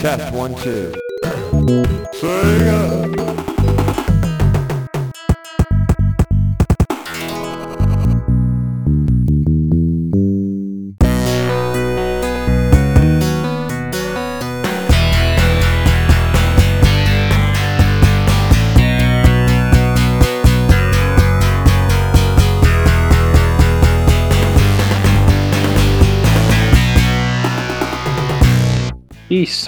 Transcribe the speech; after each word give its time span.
Test 0.00 0.32
one, 0.32 0.54
two. 0.54 0.94
Sega. 2.14 3.39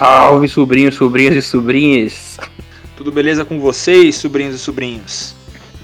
Salve, 0.03 0.49
sobrinhos, 0.49 0.97
sobrinhas 0.97 1.37
e 1.37 1.43
sobrinhas. 1.43 2.37
Tudo 2.97 3.13
beleza 3.13 3.45
com 3.45 3.61
vocês, 3.61 4.17
sobrinhos 4.17 4.57
e 4.57 4.59
sobrinhos? 4.59 5.33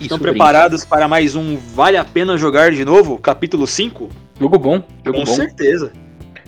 E 0.01 0.02
Estão 0.02 0.19
sobrinhos. 0.19 0.38
preparados 0.38 0.84
para 0.84 1.06
mais 1.06 1.37
um 1.37 1.56
Vale 1.56 1.97
a 1.97 2.05
Pena 2.05 2.37
Jogar 2.37 2.73
de 2.73 2.84
Novo, 2.84 3.16
capítulo 3.16 3.65
5? 3.65 4.09
Jogo 4.41 4.59
bom, 4.59 4.83
jogo 5.06 5.19
Com 5.19 5.25
bom. 5.25 5.34
certeza. 5.34 5.92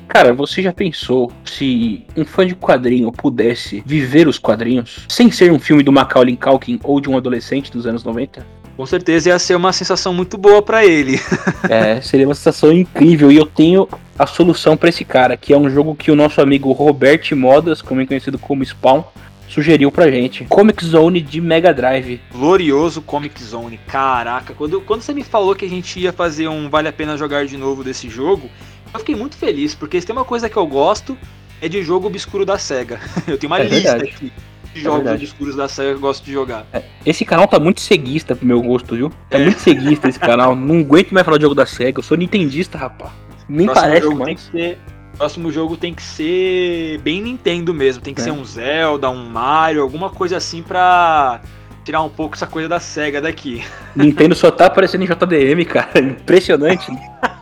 Cara, 0.09 0.35
você 0.35 0.61
já 0.61 0.73
pensou 0.73 1.31
se 1.45 2.05
um 2.17 2.25
fã 2.25 2.45
de 2.45 2.57
quadrinho 2.57 3.13
pudesse 3.13 3.85
viver 3.87 4.27
os 4.27 4.37
quadrinhos 4.37 5.07
sem 5.09 5.31
ser 5.31 5.53
um 5.53 5.59
filme 5.61 5.85
do 5.85 5.93
Macaulay 5.93 6.37
Culkin 6.37 6.81
ou 6.83 7.01
de 7.01 7.09
um 7.09 7.17
adolescente 7.17 7.71
dos 7.71 7.87
anos 7.87 8.03
90? 8.03 8.45
Com 8.77 8.85
certeza 8.85 9.29
ia 9.29 9.39
ser 9.39 9.55
uma 9.55 9.73
sensação 9.73 10.13
muito 10.13 10.37
boa 10.37 10.61
para 10.61 10.85
ele. 10.85 11.21
É, 11.71 12.01
seria 12.01 12.27
uma 12.27 12.35
sensação 12.35 12.73
incrível 12.73 13.31
e 13.31 13.37
eu 13.37 13.47
tenho 13.47 13.87
a 14.21 14.27
solução 14.27 14.77
pra 14.77 14.91
esse 14.91 15.03
cara, 15.05 15.35
que 15.37 15.51
é 15.53 15.57
um 15.57 15.71
jogo 15.71 15.95
que 15.95 16.11
o 16.11 16.15
nosso 16.15 16.43
amigo 16.43 16.71
Robert 16.73 17.23
Modas, 17.35 17.81
também 17.81 18.07
conhecido 18.07 18.39
como 18.39 18.63
Spawn, 18.63 19.03
sugeriu 19.49 19.91
pra 19.91 20.11
gente. 20.11 20.45
Comic 20.45 20.85
Zone 20.85 21.23
de 21.23 21.41
Mega 21.41 21.73
Drive. 21.73 22.21
Glorioso 22.31 23.01
Comic 23.01 23.43
Zone. 23.43 23.81
Caraca, 23.87 24.53
quando, 24.53 24.81
quando 24.83 25.01
você 25.01 25.15
me 25.15 25.25
falou 25.25 25.55
que 25.55 25.65
a 25.65 25.69
gente 25.69 25.99
ia 25.99 26.13
fazer 26.13 26.49
um 26.49 26.69
Vale 26.69 26.89
a 26.89 26.93
Pena 26.93 27.17
Jogar 27.17 27.47
de 27.47 27.57
Novo 27.57 27.83
desse 27.83 28.11
jogo, 28.11 28.51
eu 28.93 29.01
fiquei 29.01 29.17
muito 29.17 29.37
feliz, 29.37 29.75
porque 29.75 29.99
se 29.99 30.07
tem 30.07 30.15
uma 30.15 30.25
coisa 30.25 30.51
que 30.51 30.57
eu 30.57 30.67
gosto, 30.67 31.17
é 31.63 31.67
de 31.69 31.83
jogo 31.83 32.07
obscuro 32.09 32.45
da 32.45 32.59
SEGA. 32.59 33.01
Eu 33.27 33.39
tenho 33.39 33.51
uma 33.51 33.59
É 33.61 33.65
lista 33.65 33.93
verdade. 33.97 34.11
aqui 34.15 34.33
de 34.75 34.81
É 34.81 34.83
jogos 34.83 34.99
verdade. 35.03 35.25
obscuros 35.25 35.57
da 35.57 35.67
SEGA 35.67 35.89
que 35.91 35.97
eu 35.97 36.01
gosto 36.01 36.25
de 36.25 36.33
jogar. 36.33 36.67
Esse 37.07 37.25
canal 37.25 37.49
tá 37.49 37.59
muito 37.59 37.81
ceguista 37.81 38.37
pro 38.37 38.47
meu 38.47 38.61
gosto, 38.63 38.95
viu? 38.95 39.11
Tá 39.31 39.39
É. 39.39 39.45
muito 39.45 39.61
ceguista 39.61 40.09
esse 40.09 40.19
canal. 40.19 40.55
Não 40.57 40.79
aguento 40.81 41.11
mais 41.13 41.25
falar 41.25 41.39
de 41.39 41.43
jogo 41.43 41.55
da 41.55 41.65
SEGA. 41.67 41.99
Eu 41.99 42.03
sou 42.03 42.17
nintendista, 42.17 42.77
rapaz. 42.79 43.11
Nem 43.51 43.67
Próximo 43.67 43.87
parece 43.87 44.03
jogo 44.07 44.17
tem 44.17 44.25
mais. 44.27 44.41
que 44.41 44.51
ser. 44.53 44.79
Próximo 45.17 45.53
jogo 45.53 45.77
tem 45.77 45.93
que 45.93 46.03
ser 46.03 46.99
bem 47.03 47.21
Nintendo 47.21 47.75
mesmo. 47.75 48.03
Tem 48.03 48.15
que 48.15 48.21
É. 48.21 48.25
ser 48.25 48.31
um 48.31 48.45
Zelda, 48.45 49.11
um 49.11 49.27
Mario, 49.29 49.83
alguma 49.83 50.09
coisa 50.09 50.37
assim 50.37 50.63
pra 50.63 51.41
tirar 51.85 52.03
um 52.03 52.09
pouco 52.09 52.37
essa 52.37 52.47
coisa 52.47 52.69
da 52.69 52.79
SEGA 52.81 53.21
daqui. 53.21 53.63
Nintendo 53.97 54.35
só 54.35 54.51
tá 54.51 54.67
aparecendo 54.67 55.03
em 55.03 55.07
JDM, 55.07 55.65
cara. 55.67 55.99
Impressionante. 55.99 56.91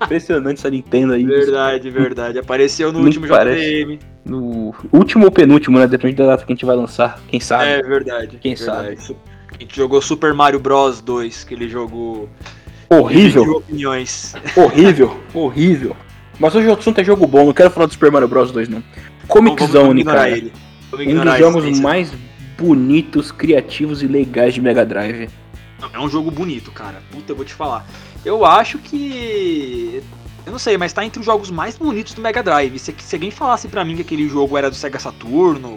Impressionante 0.03 0.59
essa 0.59 0.71
Nintendo 0.71 1.13
aí. 1.13 1.25
Verdade, 1.25 1.91
verdade. 1.91 2.39
Apareceu 2.39 2.91
no 2.93 2.99
Não 3.01 3.07
último 3.07 3.29
parece. 3.29 3.61
JDM. 3.85 3.99
No 4.25 4.75
último 4.93 5.27
ou 5.27 5.31
penúltimo, 5.31 5.79
né? 5.79 5.87
Depende 5.87 6.17
da 6.17 6.27
data 6.27 6.45
que 6.45 6.53
a 6.53 6.55
gente 6.55 6.65
vai 6.65 6.75
lançar. 6.77 7.21
Quem 7.29 7.39
sabe? 7.41 7.65
É 7.67 7.83
verdade. 7.83 8.39
Quem 8.41 8.55
verdade. 8.55 9.15
A 9.55 9.63
gente 9.63 9.77
jogou 9.77 10.01
Super 10.03 10.35
Mario 10.35 10.59
Bros 10.61 11.01
2, 11.01 11.45
aquele 11.45 11.69
jogo. 11.69 12.29
Horrível, 12.89 13.43
opiniões. 13.57 14.35
horrível, 14.57 15.21
horrível. 15.35 15.97
Mas 16.39 16.55
hoje 16.55 16.69
o 16.69 16.73
assunto 16.73 17.01
é 17.01 17.05
jogo 17.05 17.27
bom. 17.27 17.47
Não 17.47 17.53
quero 17.53 17.71
falar 17.71 17.87
do 17.87 17.93
Super 17.93 18.11
Mario 18.13 18.29
Bros 18.29 18.51
2, 18.53 18.69
não. 18.69 18.83
Comic 19.27 19.57
Vamos- 19.57 19.73
vamos 19.73 19.89
Zone, 19.89 20.01
ignorar 20.01 20.19
cara. 20.21 20.31
ele. 20.37 20.53
Vamos 20.91 21.07
Um 21.07 21.09
ignorar 21.11 21.31
dos 21.33 21.35
a 21.35 21.39
jogos 21.45 21.65
existência. 21.65 21.83
mais 21.83 22.13
bonitos, 22.57 23.31
criativos 23.33 24.03
e 24.03 24.07
legais 24.07 24.55
de 24.55 24.61
Mega 24.61 24.85
Drive. 24.87 25.29
Não, 25.81 25.91
É 25.93 25.99
um 26.01 26.09
jogo 26.09 26.31
bonito, 26.31 26.71
cara. 26.73 27.03
Puta, 27.11 27.33
eu 27.33 27.37
vou 27.37 27.45
te 27.45 27.55
falar. 27.55 27.87
Eu 28.25 28.45
acho 28.45 28.79
que. 28.79 30.03
Eu 30.47 30.53
não 30.53 30.59
sei, 30.59 30.79
mas 30.79 30.93
tá 30.93 31.05
entre 31.05 31.21
os 31.21 31.27
jogos 31.27 31.51
mais 31.51 31.77
bonitos 31.77 32.15
do 32.15 32.23
Mega 32.23 32.43
Drive. 32.43 32.79
Se, 32.79 32.95
se 32.99 33.17
alguém 33.17 33.31
falasse 33.31 33.69
pra 33.69 33.85
mim 33.85 33.97
que 33.97 34.03
aquele 34.03 34.29
jogo 34.29 34.57
era 34.57 34.71
do 34.71 34.77
Sega 34.77 34.99
Saturno 34.99 35.77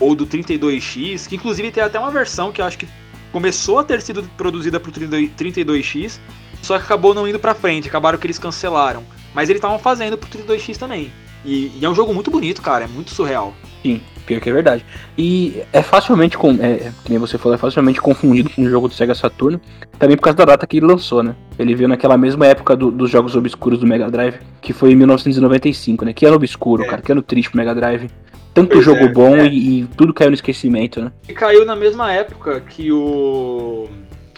ou 0.00 0.14
do 0.14 0.26
32X, 0.26 1.26
que 1.28 1.36
inclusive 1.36 1.70
tem 1.70 1.82
até 1.82 1.98
uma 1.98 2.10
versão 2.10 2.50
que 2.50 2.60
eu 2.60 2.64
acho 2.64 2.78
que 2.78 2.88
começou 3.30 3.78
a 3.78 3.84
ter 3.84 4.00
sido 4.00 4.22
produzida 4.36 4.80
pro 4.80 4.90
32 4.90 5.30
32X, 5.36 6.18
só 6.62 6.78
que 6.78 6.84
acabou 6.84 7.14
não 7.14 7.26
indo 7.28 7.38
pra 7.38 7.54
frente, 7.54 7.88
acabaram 7.88 8.18
que 8.18 8.26
eles 8.26 8.38
cancelaram. 8.38 9.02
Mas 9.34 9.48
eles 9.48 9.58
estavam 9.58 9.78
fazendo 9.78 10.16
pro 10.16 10.28
32X 10.30 10.76
também. 10.76 11.12
E, 11.44 11.70
e 11.78 11.84
é 11.84 11.88
um 11.88 11.94
jogo 11.94 12.12
muito 12.14 12.30
bonito, 12.30 12.60
cara, 12.62 12.84
é 12.84 12.88
muito 12.88 13.10
surreal. 13.12 13.54
Sim, 13.82 14.00
pior 14.26 14.40
que 14.40 14.48
é 14.50 14.52
verdade. 14.52 14.84
E 15.16 15.62
é 15.72 15.80
facilmente, 15.82 16.36
com, 16.36 16.50
é, 16.60 16.90
que 17.04 17.10
nem 17.10 17.18
você 17.18 17.38
falou, 17.38 17.54
é 17.54 17.58
facilmente 17.58 18.00
confundido 18.00 18.50
com 18.50 18.62
o 18.62 18.68
jogo 18.68 18.88
do 18.88 18.94
Sega 18.94 19.14
Saturno, 19.14 19.60
também 19.98 20.16
por 20.16 20.24
causa 20.24 20.38
da 20.38 20.44
data 20.46 20.66
que 20.66 20.78
ele 20.78 20.86
lançou, 20.86 21.22
né? 21.22 21.36
Ele 21.56 21.74
veio 21.74 21.88
naquela 21.88 22.16
mesma 22.18 22.46
época 22.46 22.74
do- 22.74 22.90
dos 22.90 23.10
jogos 23.10 23.36
obscuros 23.36 23.78
do 23.78 23.86
Mega 23.86 24.10
Drive, 24.10 24.38
que 24.60 24.72
foi 24.72 24.90
em 24.90 24.96
1995, 24.96 26.04
né? 26.04 26.12
Que 26.12 26.26
ano 26.26 26.34
obscuro, 26.36 26.82
É. 26.82 26.86
cara, 26.88 27.02
que 27.02 27.12
ano 27.12 27.22
triste 27.22 27.50
pro 27.50 27.58
Mega 27.58 27.74
Drive. 27.74 28.10
Tanto 28.52 28.70
Pois 28.72 28.84
jogo 28.84 29.00
é, 29.04 29.08
bom 29.08 29.36
é. 29.36 29.46
E, 29.46 29.82
e 29.82 29.86
tudo 29.96 30.12
caiu 30.14 30.30
no 30.30 30.34
esquecimento, 30.34 31.00
né? 31.00 31.12
E 31.28 31.32
caiu 31.34 31.64
na 31.64 31.76
mesma 31.76 32.10
época 32.12 32.58
que 32.60 32.90
o 32.90 33.86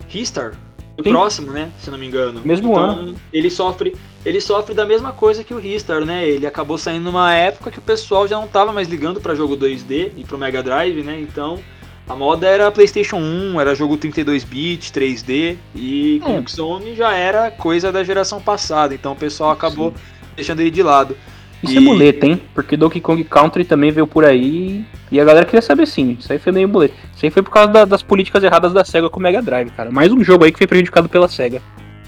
Ristar, 0.09 0.53
o 0.53 0.68
Sim. 1.03 1.11
próximo, 1.11 1.53
né? 1.53 1.71
Se 1.79 1.91
não 1.91 1.99
me 1.99 2.07
engano. 2.07 2.41
Mesmo 2.45 2.71
então, 2.71 2.83
ano. 2.83 3.15
Ele 3.33 3.51
sofre, 3.51 3.95
ele 4.25 4.41
sofre 4.41 4.75
da 4.75 4.85
mesma 4.85 5.13
coisa 5.13 5.45
que 5.45 5.55
o 5.55 5.59
Ristar, 5.59 6.05
né? 6.05 6.29
Ele 6.29 6.47
acabou 6.47 6.77
saindo 6.77 7.05
numa 7.05 7.33
época 7.33 7.71
que 7.71 7.79
o 7.79 7.83
pessoal 7.83 8.27
já 8.27 8.37
não 8.37 8.49
tava 8.49 8.73
mais 8.73 8.89
ligando 8.89 9.21
pra 9.21 9.35
jogo 9.35 9.57
2D 9.57 10.13
e 10.17 10.25
pro 10.25 10.37
Mega 10.39 10.63
Drive, 10.63 11.03
né? 11.03 11.21
Então, 11.21 11.61
a 12.09 12.17
moda 12.17 12.47
era 12.47 12.71
PlayStation 12.73 13.19
1, 13.19 13.61
era 13.61 13.75
jogo 13.75 13.97
32 13.97 14.43
bit, 14.43 14.91
3D 14.93 15.57
e 15.75 16.21
É. 16.25 16.43
Zone 16.49 16.95
já 16.97 17.13
era 17.13 17.51
coisa 17.51 17.93
da 17.93 18.03
geração 18.03 18.41
passada. 18.41 18.95
Então, 18.95 19.13
o 19.13 19.17
pessoal 19.17 19.51
acabou 19.51 19.95
deixando 20.35 20.61
ele 20.61 20.71
de 20.71 20.83
lado. 20.83 21.17
Isso 21.63 21.75
E- 21.75 21.77
é 21.77 21.81
muleta, 21.81 22.27
hein? 22.27 22.41
Porque 22.55 22.77
Donkey 22.77 23.01
Kong 23.01 23.23
Country 23.25 23.65
também 23.65 23.91
veio 23.91 24.07
por 24.07 24.25
aí 24.25 24.85
e 25.11 25.21
a 25.21 25.25
galera 25.25 25.45
queria 25.45 25.61
saber 25.63 25.87
sim. 25.87 26.17
Isso 26.19 26.33
aí 26.33 26.39
foi 26.39 26.53
meio 26.53 26.69
muleta. 26.69 26.95
Isso 27.15 27.25
aí 27.27 27.31
foi 27.31 27.43
por 27.43 27.51
causa 27.51 27.73
da- 27.73 27.85
das 27.85 28.03
políticas 28.03 28.45
erradas 28.45 28.73
da 28.73 28.85
SEGA 28.85 29.11
com 29.11 29.19
o 29.19 29.23
Mega 29.23 29.43
Drive, 29.43 29.71
cara. 29.71 29.91
Mais 29.91 30.13
um 30.13 30.23
jogo 30.23 30.45
aí 30.45 30.53
que 30.53 30.59
foi 30.59 30.67
prejudicado 30.67 31.09
pela 31.09 31.27
SEGA. 31.29 31.61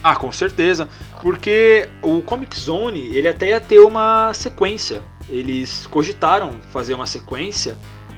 Ah, 0.02 0.14
com 0.16 0.30
certeza. 0.32 0.88
Porque 1.20 1.88
o 2.00 2.22
Comic 2.22 2.58
Zone, 2.58 3.14
ele 3.14 3.28
até 3.28 3.48
ia 3.50 3.60
ter 3.60 3.80
uma 3.80 4.32
sequência. 4.32 5.02
Eles 5.28 5.86
cogitaram 5.88 6.52
fazer 6.72 6.94
uma 6.94 7.06
sequência, 7.06 7.76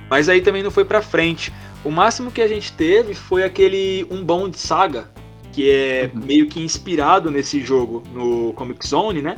mas 0.09 0.29
aí 0.29 0.41
também 0.43 0.63
não 0.63 0.71
foi 0.71 0.85
pra 0.85 1.03
frente. 1.03 1.53
O 1.85 1.91
máximo 1.91 2.31
que 2.31 2.41
a 2.41 2.47
gente 2.47 2.73
teve 2.73 3.15
foi 3.15 3.43
aquele 3.43 4.07
Unbound 4.11 4.57
Saga, 4.59 5.11
que 5.51 5.69
é 5.71 6.11
Uhum. 6.15 6.21
meio 6.25 6.47
que 6.47 6.61
inspirado 6.63 7.31
nesse 7.31 7.61
jogo 7.61 8.03
no 8.15 8.53
Comic 8.53 8.87
Zone, 8.87 9.21
né? 9.21 9.35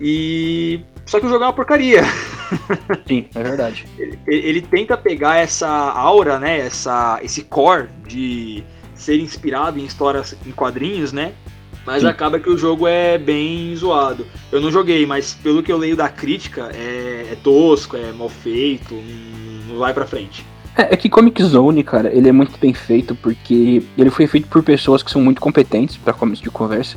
E 0.00 0.80
só 1.06 1.20
que 1.20 1.26
o 1.26 1.28
jogo 1.28 1.44
é 1.44 1.46
uma 1.46 1.52
porcaria. 1.52 2.02
Sim, 3.06 3.26
é 3.34 3.42
verdade. 3.42 3.86
Ele, 3.98 4.18
ele 4.26 4.62
tenta 4.62 4.96
pegar 4.96 5.36
essa 5.36 5.68
aura, 5.68 6.38
né? 6.38 6.60
Essa, 6.60 7.18
esse 7.22 7.42
core 7.42 7.88
de 8.06 8.64
ser 8.94 9.18
inspirado 9.18 9.78
em 9.78 9.84
histórias 9.84 10.36
em 10.46 10.50
quadrinhos, 10.50 11.12
né? 11.12 11.32
Mas 11.86 12.02
Sim. 12.02 12.08
acaba 12.08 12.38
que 12.38 12.48
o 12.48 12.56
jogo 12.56 12.86
é 12.86 13.18
bem 13.18 13.74
zoado. 13.76 14.26
Eu 14.50 14.60
não 14.60 14.70
joguei, 14.70 15.04
mas 15.04 15.34
pelo 15.34 15.62
que 15.62 15.70
eu 15.70 15.76
leio 15.76 15.96
da 15.96 16.08
crítica, 16.08 16.70
é, 16.74 17.28
é 17.32 17.36
tosco, 17.42 17.96
é 17.96 18.10
mal 18.12 18.28
feito, 18.28 18.94
não, 19.68 19.78
vai 19.78 19.92
pra 19.92 20.06
frente. 20.06 20.44
É, 20.76 20.94
é 20.94 20.96
que 20.96 21.10
Comic 21.10 21.42
Zone, 21.42 21.84
cara, 21.84 22.10
ele 22.12 22.28
é 22.28 22.32
muito 22.32 22.58
bem 22.58 22.72
feito 22.72 23.14
porque 23.14 23.82
ele 23.98 24.10
foi 24.10 24.26
feito 24.26 24.48
por 24.48 24.62
pessoas 24.62 25.02
que 25.02 25.10
são 25.10 25.20
muito 25.20 25.40
competentes 25.40 25.98
para 25.98 26.14
começo 26.14 26.42
de 26.42 26.50
conversa. 26.50 26.96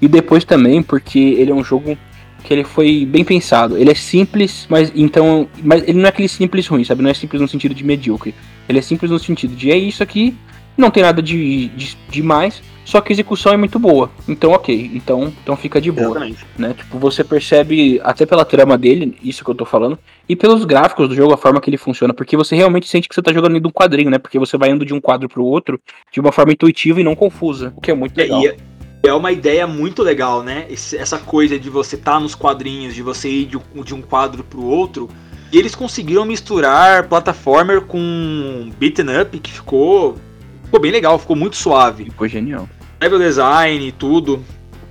E 0.00 0.06
depois 0.06 0.44
também 0.44 0.82
porque 0.82 1.18
ele 1.18 1.50
é 1.50 1.54
um 1.54 1.64
jogo 1.64 1.98
que 2.44 2.52
ele 2.52 2.64
foi 2.64 3.04
bem 3.04 3.24
pensado. 3.24 3.76
Ele 3.76 3.90
é 3.90 3.94
simples, 3.94 4.66
mas 4.70 4.92
então, 4.94 5.48
mas 5.62 5.82
ele 5.82 5.98
não 5.98 6.06
é 6.06 6.08
aquele 6.08 6.28
simples 6.28 6.66
ruim, 6.66 6.84
sabe? 6.84 7.02
Não 7.02 7.10
é 7.10 7.14
simples 7.14 7.40
no 7.42 7.48
sentido 7.48 7.74
de 7.74 7.84
medíocre. 7.84 8.34
Ele 8.68 8.78
é 8.78 8.82
simples 8.82 9.10
no 9.10 9.18
sentido 9.18 9.54
de 9.54 9.70
é 9.70 9.76
isso 9.76 10.02
aqui, 10.02 10.34
não 10.76 10.90
tem 10.90 11.02
nada 11.02 11.20
de 11.22 11.68
de 11.68 11.96
demais, 12.10 12.62
só 12.84 13.00
que 13.02 13.12
a 13.12 13.14
execução 13.14 13.52
é 13.52 13.56
muito 13.56 13.78
boa. 13.78 14.10
Então, 14.26 14.52
OK, 14.52 14.90
então, 14.94 15.32
então 15.42 15.54
fica 15.56 15.78
de 15.80 15.90
boa 15.92 16.06
Exatamente. 16.10 16.46
né? 16.56 16.74
Tipo, 16.74 16.98
você 16.98 17.22
percebe 17.22 18.00
até 18.02 18.24
pela 18.24 18.44
trama 18.46 18.78
dele, 18.78 19.14
isso 19.22 19.44
que 19.44 19.50
eu 19.50 19.54
tô 19.54 19.64
falando, 19.66 19.98
e 20.26 20.34
pelos 20.34 20.64
gráficos 20.64 21.06
do 21.08 21.14
jogo, 21.14 21.34
a 21.34 21.36
forma 21.36 21.60
que 21.60 21.68
ele 21.68 21.76
funciona, 21.76 22.14
porque 22.14 22.34
você 22.36 22.56
realmente 22.56 22.88
sente 22.88 23.06
que 23.08 23.14
você 23.14 23.20
tá 23.20 23.30
jogando 23.32 23.52
dentro 23.52 23.62
de 23.64 23.68
um 23.68 23.72
quadrinho, 23.72 24.08
né? 24.10 24.16
Porque 24.18 24.38
você 24.38 24.56
vai 24.56 24.70
indo 24.70 24.86
de 24.86 24.94
um 24.94 25.00
quadro 25.00 25.28
pro 25.28 25.44
outro 25.44 25.78
de 26.12 26.18
uma 26.20 26.32
forma 26.32 26.52
intuitiva 26.52 26.98
e 27.00 27.04
não 27.04 27.14
confusa, 27.14 27.74
o 27.76 27.80
que 27.80 27.90
é 27.90 27.94
muito 27.94 28.18
É, 28.18 28.22
legal. 28.22 28.42
e 28.42 28.54
é- 29.02 29.12
uma 29.12 29.32
ideia 29.32 29.66
muito 29.66 30.02
legal, 30.02 30.42
né? 30.42 30.66
Esse- 30.68 30.96
essa 30.96 31.18
coisa 31.18 31.58
de 31.58 31.70
você 31.70 31.96
estar 31.96 32.20
nos 32.20 32.34
quadrinhos, 32.34 32.94
de 32.94 33.02
você 33.02 33.28
ir 33.28 33.46
de, 33.46 33.56
um- 33.56 33.82
de 33.82 33.94
um 33.94 34.02
quadro 34.02 34.42
pro 34.44 34.62
outro. 34.62 35.08
E 35.52 35.58
eles 35.58 35.74
conseguiram 35.74 36.24
misturar 36.26 37.08
plataformer 37.08 37.80
com 37.82 38.70
beaten 38.78 39.06
up, 39.22 39.38
que 39.38 39.50
ficou, 39.50 40.16
ficou 40.64 40.78
bem 40.80 40.90
legal, 40.92 41.18
ficou 41.18 41.34
muito 41.36 41.56
suave. 41.56 42.04
Ficou 42.04 42.28
genial. 42.28 42.68
level 43.00 43.18
design 43.18 43.86
e 43.88 43.92
tudo. 43.92 44.44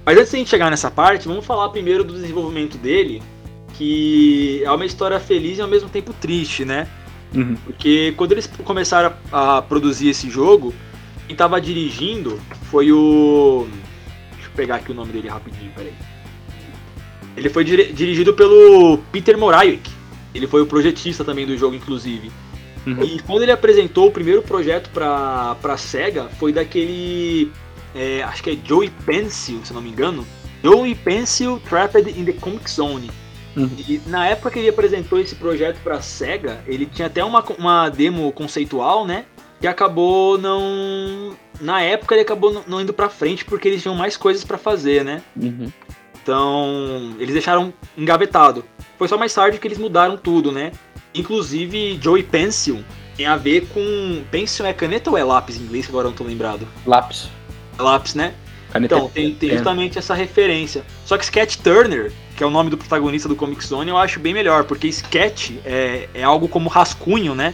Mas 0.06 0.18
antes 0.18 0.30
de 0.32 0.38
a 0.38 0.40
gente 0.40 0.50
chegar 0.50 0.72
nessa 0.72 0.90
parte, 0.90 1.28
vamos 1.28 1.46
falar 1.46 1.70
primeiro 1.70 2.04
do 2.04 2.14
desenvolvimento 2.14 2.78
dele, 2.78 3.22
que 3.74 4.62
é 4.64 4.72
uma 4.72 4.86
história 4.86 5.20
feliz 5.20 5.58
e 5.58 5.62
ao 5.62 5.68
mesmo 5.68 5.90
tempo 5.90 6.14
triste, 6.14 6.64
né? 6.66 6.88
Uhum. 7.36 7.56
Porque 7.66 8.14
quando 8.16 8.32
eles 8.32 8.50
começaram 8.64 9.14
a, 9.32 9.58
a 9.58 9.62
produzir 9.62 10.10
esse 10.10 10.30
jogo, 10.30 10.74
quem 11.28 11.36
tava 11.36 11.60
dirigindo 11.60 12.40
foi 12.72 12.92
o. 12.92 13.68
Pegar 14.58 14.76
aqui 14.78 14.92
o 14.92 14.96
nome 14.96 15.14
dele 15.14 15.30
rapidinho, 15.30 15.72
peraí. 15.74 15.94
Ele 17.38 17.48
foi 17.50 17.64
dir- 17.64 17.94
dirigido 17.94 18.34
pelo 18.34 18.98
Peter 19.12 19.38
Morawick. 19.38 19.90
Ele 20.34 20.48
foi 20.48 20.62
o 20.62 20.66
projetista 20.66 21.24
também 21.24 21.46
do 21.46 21.56
jogo, 21.56 21.76
inclusive. 21.76 22.32
Uhum. 22.86 23.04
E 23.04 23.20
quando 23.20 23.44
ele 23.44 23.52
apresentou 23.52 24.08
o 24.08 24.12
primeiro 24.12 24.42
projeto 24.42 24.90
pra, 24.90 25.56
pra 25.62 25.78
SEGA, 25.78 26.30
foi 26.40 26.52
daquele. 26.52 27.52
é, 27.96 28.24
acho 28.24 28.42
que 28.44 28.50
é 28.50 28.58
Joey 28.64 28.90
Pencil, 29.06 29.62
se 29.64 29.74
não 29.74 29.82
me 29.82 29.90
engano. 29.90 30.26
Joey 30.64 30.96
Pencil 30.96 31.62
Trapped 31.70 32.10
in 32.20 32.26
the 32.26 32.34
Comic 32.34 32.70
Zone. 32.70 33.12
Uhum. 33.56 33.70
E 33.88 34.02
na 34.08 34.28
época 34.28 34.50
que 34.52 34.60
ele 34.60 34.70
apresentou 34.70 35.20
esse 35.20 35.36
projeto 35.36 35.78
pra 35.84 36.02
SEGA, 36.02 36.62
ele 36.68 36.86
tinha 36.88 37.08
até 37.08 37.24
uma, 37.24 37.44
uma 37.58 37.90
demo 37.90 38.32
conceitual, 38.32 39.06
né? 39.06 39.26
Que 39.60 39.68
acabou 39.68 40.38
não. 40.38 41.36
Na 41.60 41.82
época 41.82 42.14
ele 42.16 42.22
acabou 42.22 42.64
não- 42.68 42.80
indo 42.82 42.94
pra 42.94 43.10
frente 43.10 43.44
porque 43.44 43.68
eles 43.68 43.82
tinham 43.82 43.96
mais 43.96 44.16
coisas 44.16 44.44
pra 44.44 44.58
fazer, 44.58 45.04
né? 45.04 45.22
Uhum. 45.36 45.72
Então, 46.22 47.16
eles 47.20 47.34
deixaram 47.34 47.74
engavetado. 47.98 48.64
Foi 48.98 49.08
só 49.08 49.18
mais 49.18 49.34
tarde 49.34 49.58
que 49.60 49.68
eles 49.68 49.78
mudaram 49.78 50.18
tudo, 50.18 50.52
né? 50.52 50.72
Inclusive, 51.16 51.98
Joey 52.02 52.22
Pencil 52.24 52.84
tem 53.16 53.26
a 53.26 53.36
ver 53.38 53.68
com. 53.74 54.24
Pencil 54.30 54.66
é 54.66 54.74
caneta 54.74 55.10
ou 55.10 55.18
é 55.18 55.24
lápis 55.24 55.58
em 55.58 55.62
inglês, 55.64 55.88
agora 55.90 56.06
eu 56.08 56.12
não 56.12 56.18
tô 56.18 56.24
lembrado? 56.24 56.68
Lápis. 56.86 57.30
É 57.80 57.82
lápis, 57.82 58.14
né? 58.14 58.34
Caneta 58.72 58.96
Então, 58.96 59.10
tem, 59.10 59.34
tem 59.34 59.50
é. 59.50 59.54
justamente 59.54 59.98
essa 59.98 60.14
referência. 60.14 60.84
Só 61.06 61.18
que 61.18 61.24
Sketch 61.24 61.56
Turner, 61.58 62.12
que 62.36 62.44
é 62.44 62.46
o 62.46 62.50
nome 62.50 62.70
do 62.70 62.78
protagonista 62.78 63.28
do 63.30 63.36
Comic 63.36 63.66
Zone, 63.66 63.90
eu 63.90 63.98
acho 63.98 64.20
bem 64.20 64.34
melhor, 64.34 64.66
porque 64.66 64.88
sketch 64.88 65.52
é, 65.66 66.08
é 66.14 66.24
algo 66.24 66.48
como 66.48 66.70
rascunho, 66.70 67.34
né? 67.34 67.54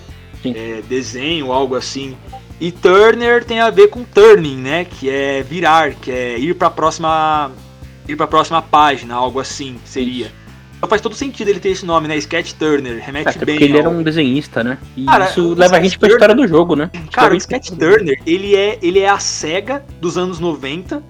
É 0.51 0.81
desenho, 0.87 1.51
algo 1.51 1.75
assim. 1.75 2.17
E 2.59 2.71
Turner 2.71 3.43
tem 3.43 3.59
a 3.59 3.69
ver 3.69 3.87
com 3.87 4.03
turning, 4.03 4.57
né? 4.57 4.85
Que 4.85 5.09
é 5.09 5.41
virar, 5.43 5.93
que 5.93 6.11
é 6.11 6.37
ir 6.37 6.53
pra 6.55 6.69
próxima. 6.69 7.51
ir 8.07 8.15
pra 8.15 8.27
próxima 8.27 8.61
página, 8.61 9.15
algo 9.15 9.39
assim 9.39 9.77
seria. 9.85 10.31
Então 10.77 10.89
faz 10.89 11.01
todo 11.01 11.15
sentido 11.15 11.47
ele 11.47 11.59
ter 11.61 11.69
esse 11.69 11.85
nome, 11.85 12.07
né? 12.09 12.17
Sketch 12.17 12.51
Turner, 12.53 13.01
remete 13.01 13.29
Até 13.29 13.45
bem. 13.45 13.55
porque 13.55 13.63
ele 13.63 13.73
ao- 13.73 13.79
era 13.79 13.89
um 13.89 14.03
desenhista, 14.03 14.61
né? 14.63 14.77
E 14.97 15.05
Cara, 15.05 15.25
isso 15.29 15.53
leva 15.53 15.77
a 15.77 15.81
gente 15.81 15.97
pra 15.97 16.09
Turner- 16.09 16.15
história 16.17 16.35
do 16.35 16.45
jogo, 16.47 16.75
né? 16.75 16.91
Cara, 17.11 17.33
o 17.33 17.37
Sketch 17.37 17.69
Turner, 17.69 18.21
ele 18.25 18.53
é, 18.55 18.77
ele 18.81 18.99
é 18.99 19.07
a 19.09 19.17
SEGA 19.19 19.83
dos 20.01 20.17
anos 20.17 20.39
90 20.39 21.01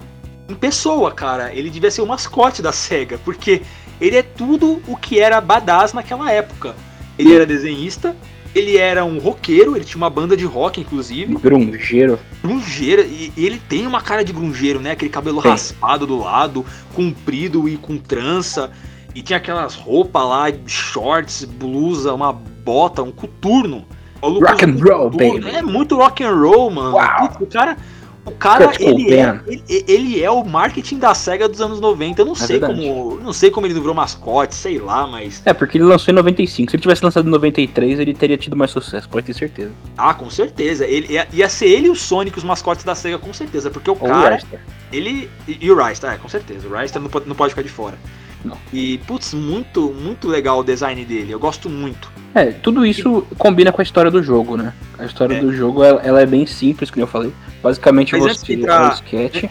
em 0.48 0.54
pessoa, 0.54 1.12
cara. 1.12 1.52
Ele 1.54 1.72
devia 1.72 1.90
ser 1.90 2.02
o 2.04 2.06
mascote 2.06 2.62
da 2.62 2.72
SEGA, 2.72 3.18
porque 3.26 3.64
ele 4.00 4.16
é 4.18 4.22
tudo 4.22 4.80
o 4.88 4.96
que 4.96 5.20
era 5.20 5.42
badass 5.42 5.92
naquela 5.94 6.32
época. 6.32 6.76
Ele 7.18 7.34
era 7.34 7.46
desenhista, 7.46 8.16
ele 8.56 8.78
era 8.78 9.04
um 9.04 9.18
roqueiro, 9.18 9.76
ele 9.76 9.84
tinha 9.84 9.98
uma 9.98 10.10
banda 10.10 10.38
de 10.38 10.46
rock, 10.46 10.80
inclusive. 10.80 11.36
Grungeiro. 11.36 12.20
Grungeiro, 12.44 13.02
e 13.02 13.34
ele 13.36 13.60
tem 13.68 13.88
uma 13.88 14.02
cara 14.02 14.24
de 14.24 14.32
grungeiro, 14.32 14.80
né? 14.80 14.92
Aquele 14.92 15.10
cabelo 15.10 15.42
Tem. 15.42 15.52
raspado 15.52 16.06
do 16.06 16.18
lado, 16.18 16.66
comprido 16.94 17.68
e 17.68 17.78
com 17.78 17.98
trança. 17.98 18.72
E 19.16 19.22
tinha 19.22 19.38
aquelas 19.38 19.76
roupas 19.76 20.24
lá, 20.24 20.46
shorts, 20.66 21.46
blusa, 21.46 22.14
uma 22.14 22.34
bota, 22.34 23.02
um 23.04 23.12
coturno. 23.12 23.86
Rock 24.22 24.64
and 24.64 24.78
roll, 24.82 25.10
baby. 25.10 25.50
É 25.50 25.62
muito 25.62 25.98
rock 25.98 26.24
and 26.24 26.34
roll, 26.34 26.72
mano. 26.72 26.96
Putz, 27.20 27.42
o 27.42 27.46
cara, 27.46 27.78
o 28.26 28.32
cara 28.32 28.72
ele, 28.80 29.14
é, 29.14 29.40
ele, 29.46 29.64
ele 29.88 30.24
é 30.24 30.32
o 30.32 30.46
marketing 30.46 30.98
da 30.98 31.14
SEGA 31.14 31.50
dos 31.50 31.60
anos 31.60 31.82
90. 31.82 32.22
Eu 32.22 32.26
não 32.26 32.36
sei 32.36 32.60
verdade. 32.60 32.74
como. 32.74 33.20
Não 33.20 33.34
sei 33.34 33.52
como 33.52 33.68
ele 33.68 33.74
não 33.74 33.82
virou 33.82 33.94
mascote, 33.94 34.56
sei 34.56 34.80
lá, 34.80 35.06
mas. 35.06 35.42
É, 35.46 35.54
porque 35.54 35.78
ele 35.78 35.86
lançou 35.86 36.12
em 36.12 36.16
95. 36.16 36.72
Se 36.72 36.76
ele 36.78 36.82
tivesse 36.82 37.04
lançado 37.04 37.28
em 37.28 37.32
93, 37.32 38.00
ele 38.00 38.14
teria 38.14 38.38
tido 38.38 38.56
mais 38.56 38.72
sucesso, 38.72 39.10
pode 39.10 39.26
ter 39.26 39.34
certeza. 39.34 39.72
Ah, 39.98 40.14
com 40.14 40.30
certeza. 40.30 40.86
Ele, 40.86 41.14
ia, 41.14 41.28
ia 41.34 41.50
ser 41.50 41.68
ele 41.68 41.88
e 41.88 41.90
o 41.90 41.96
Sonic 41.96 42.38
os 42.38 42.46
mascotes 42.46 42.86
da 42.86 42.96
SEGA, 42.96 43.18
com 43.18 43.34
certeza. 43.34 43.70
Porque 43.70 43.90
o 43.90 43.98
Ou 44.00 44.08
cara. 44.08 44.40
o. 44.42 44.96
Ele. 44.96 45.30
E 45.48 45.58
e 45.60 45.72
o 45.72 45.76
Ryster, 45.76 46.12
é, 46.12 46.18
com 46.18 46.30
certeza. 46.30 46.68
O 46.68 46.74
Ryster 46.74 47.02
não 47.02 47.10
pode, 47.10 47.28
não 47.28 47.36
pode 47.36 47.52
ficar 47.52 47.62
de 47.62 47.70
fora. 47.70 47.98
Não. 48.44 48.58
E, 48.74 48.98
putz, 49.00 49.34
muito, 49.34 49.92
muito 49.92 50.28
legal 50.28 50.60
o 50.60 50.64
design 50.64 51.04
dele. 51.06 51.32
Eu 51.32 51.40
gosto 51.40 51.70
muito. 51.70 52.12
É, 52.36 52.46
tudo 52.48 52.86
isso 52.86 53.26
combina 53.38 53.72
com 53.72 53.80
a 53.80 53.84
história 53.84 54.10
do 54.12 54.22
jogo, 54.24 54.58
né? 54.58 54.74
A 54.98 55.06
história 55.06 55.36
É. 55.36 55.40
do 55.40 55.54
jogo, 55.54 55.84
ela, 55.84 56.02
ela 56.02 56.22
é 56.22 56.26
bem 56.26 56.46
simples, 56.46 56.90
como 56.90 57.04
eu 57.04 57.08
falei. 57.08 57.32
Basicamente 57.62 58.18
Mas 58.18 58.38
você 58.40 58.54
entrar- 58.54 58.86
é 58.86 58.90
o 58.90 58.94
sketch. 58.94 59.44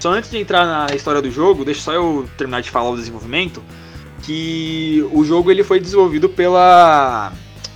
Só 0.00 0.10
antes 0.12 0.30
de 0.30 0.38
entrar 0.38 0.66
na 0.66 0.94
história 0.94 1.22
do 1.22 1.30
jogo, 1.30 1.64
deixa 1.64 1.80
só 1.80 1.92
eu 1.92 2.28
terminar 2.36 2.60
de 2.60 2.70
falar 2.70 2.90
o 2.90 2.96
desenvolvimento. 2.96 3.62
Que 4.22 5.06
o 5.12 5.24
jogo 5.24 5.50
ele 5.50 5.62
foi 5.62 5.78
desenvolvido 5.80 6.28
pela 6.28 7.32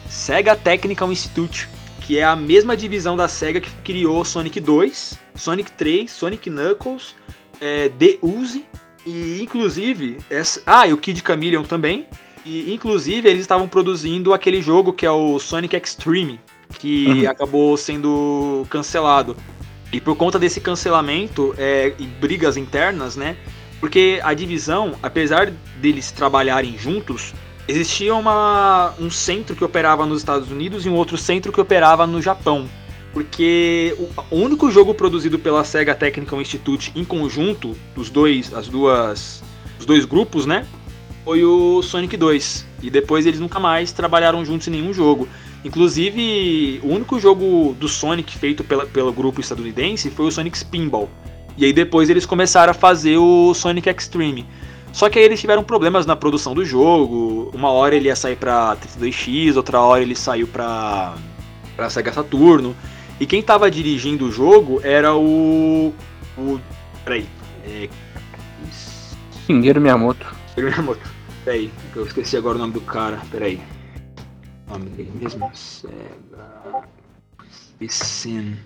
Sega 0.08 0.56
Technical 0.56 1.10
Institute, 1.12 1.68
que 2.00 2.18
é 2.18 2.24
a 2.24 2.34
mesma 2.34 2.76
divisão 2.76 3.16
da 3.16 3.28
Sega 3.28 3.60
que 3.60 3.70
criou 3.84 4.24
Sonic 4.24 4.58
2, 4.60 5.18
Sonic 5.34 5.70
3, 5.72 6.10
Sonic 6.10 6.48
Knuckles, 6.50 7.14
é, 7.60 7.90
The 7.90 8.18
Uzi 8.22 8.64
e 9.08 9.42
inclusive 9.42 10.18
essa, 10.28 10.62
ah, 10.66 10.86
e 10.86 10.92
o 10.92 10.98
Kid 10.98 11.22
Chameleon 11.26 11.62
também. 11.62 12.06
E 12.44 12.72
inclusive 12.72 13.28
eles 13.28 13.40
estavam 13.40 13.66
produzindo 13.68 14.32
aquele 14.32 14.62
jogo 14.62 14.92
que 14.92 15.04
é 15.04 15.10
o 15.10 15.38
Sonic 15.38 15.76
Extreme, 15.76 16.40
que 16.78 17.06
Uhum. 17.06 17.30
acabou 17.30 17.76
sendo 17.76 18.66
cancelado. 18.70 19.36
E 19.92 20.00
por 20.00 20.16
conta 20.16 20.38
desse 20.38 20.60
cancelamento 20.60 21.54
é, 21.56 21.94
e 21.98 22.06
brigas 22.06 22.56
internas, 22.56 23.16
né? 23.16 23.36
Porque 23.80 24.20
a 24.22 24.34
divisão, 24.34 24.94
apesar 25.02 25.50
deles 25.80 26.10
trabalharem 26.10 26.76
juntos, 26.76 27.32
existia 27.66 28.14
uma, 28.14 28.94
um 28.98 29.10
centro 29.10 29.54
que 29.56 29.64
operava 29.64 30.04
nos 30.04 30.18
Estados 30.18 30.50
Unidos 30.50 30.84
e 30.84 30.88
um 30.88 30.94
outro 30.94 31.16
centro 31.16 31.52
que 31.52 31.60
operava 31.60 32.06
no 32.06 32.20
Japão. 32.20 32.68
Porque 33.18 33.96
o, 34.30 34.36
único 34.36 34.70
jogo 34.70 34.94
produzido 34.94 35.40
pela 35.40 35.64
Sega 35.64 35.92
Technical 35.92 36.40
Institute 36.40 36.92
em 36.94 37.04
conjunto, 37.04 37.76
os 37.96 38.10
dois, 38.10 38.54
as 38.54 38.68
duas, 38.68 39.42
os 39.76 39.84
dois 39.84 40.04
grupos, 40.04 40.46
né? 40.46 40.64
Foi 41.24 41.44
o 41.44 41.82
Sonic 41.82 42.16
2. 42.16 42.64
E 42.80 42.88
depois 42.88 43.26
eles 43.26 43.40
nunca 43.40 43.58
mais 43.58 43.90
trabalharam 43.90 44.44
juntos 44.44 44.68
em 44.68 44.70
nenhum 44.70 44.94
jogo. 44.94 45.26
Inclusive, 45.64 46.78
o 46.84 46.92
único 46.92 47.18
jogo 47.18 47.74
do 47.80 47.88
Sonic 47.88 48.38
feito 48.38 48.62
pela, 48.62 48.86
pelo 48.86 49.12
grupo 49.12 49.40
estadunidense 49.40 50.10
foi 50.10 50.26
o 50.26 50.30
Sonic 50.30 50.56
Spinball. 50.56 51.10
E 51.56 51.64
aí 51.64 51.72
depois 51.72 52.08
eles 52.08 52.24
começaram 52.24 52.70
a 52.70 52.74
fazer 52.74 53.16
o 53.16 53.52
Sonic 53.52 53.90
Extreme. 53.90 54.46
Só 54.92 55.10
que 55.10 55.18
aí 55.18 55.24
eles 55.24 55.40
tiveram 55.40 55.64
problemas 55.64 56.06
na 56.06 56.14
produção 56.14 56.54
do 56.54 56.64
jogo. 56.64 57.50
Uma 57.52 57.70
hora 57.70 57.96
ele 57.96 58.06
ia 58.06 58.14
sair 58.14 58.36
pra 58.36 58.76
32X, 58.76 59.56
outra 59.56 59.80
hora 59.80 60.02
ele 60.02 60.14
saiu 60.14 60.46
pra, 60.46 61.16
pra 61.74 61.90
Sega 61.90 62.12
Saturno. 62.12 62.76
E 63.20 63.26
quem 63.26 63.42
tava 63.42 63.70
dirigindo 63.70 64.26
o 64.26 64.32
jogo 64.32 64.80
era 64.82 65.14
o. 65.14 65.92
o 66.36 66.60
peraí. 67.04 67.26
É, 67.64 67.88
Shigeru 69.46 69.80
Miyamoto. 69.80 70.26
Miyamoto. 70.56 71.00
Peraí, 71.44 71.70
eu 71.96 72.04
esqueci 72.04 72.36
agora 72.36 72.56
o 72.56 72.58
nome 72.58 72.74
do 72.74 72.80
cara. 72.80 73.20
Peraí. 73.30 73.60
O 74.68 74.72
nome 74.72 74.90
dele 74.90 75.10
mesmo? 75.14 75.50
Sega. 75.54 76.84
Piscin. 77.78 78.56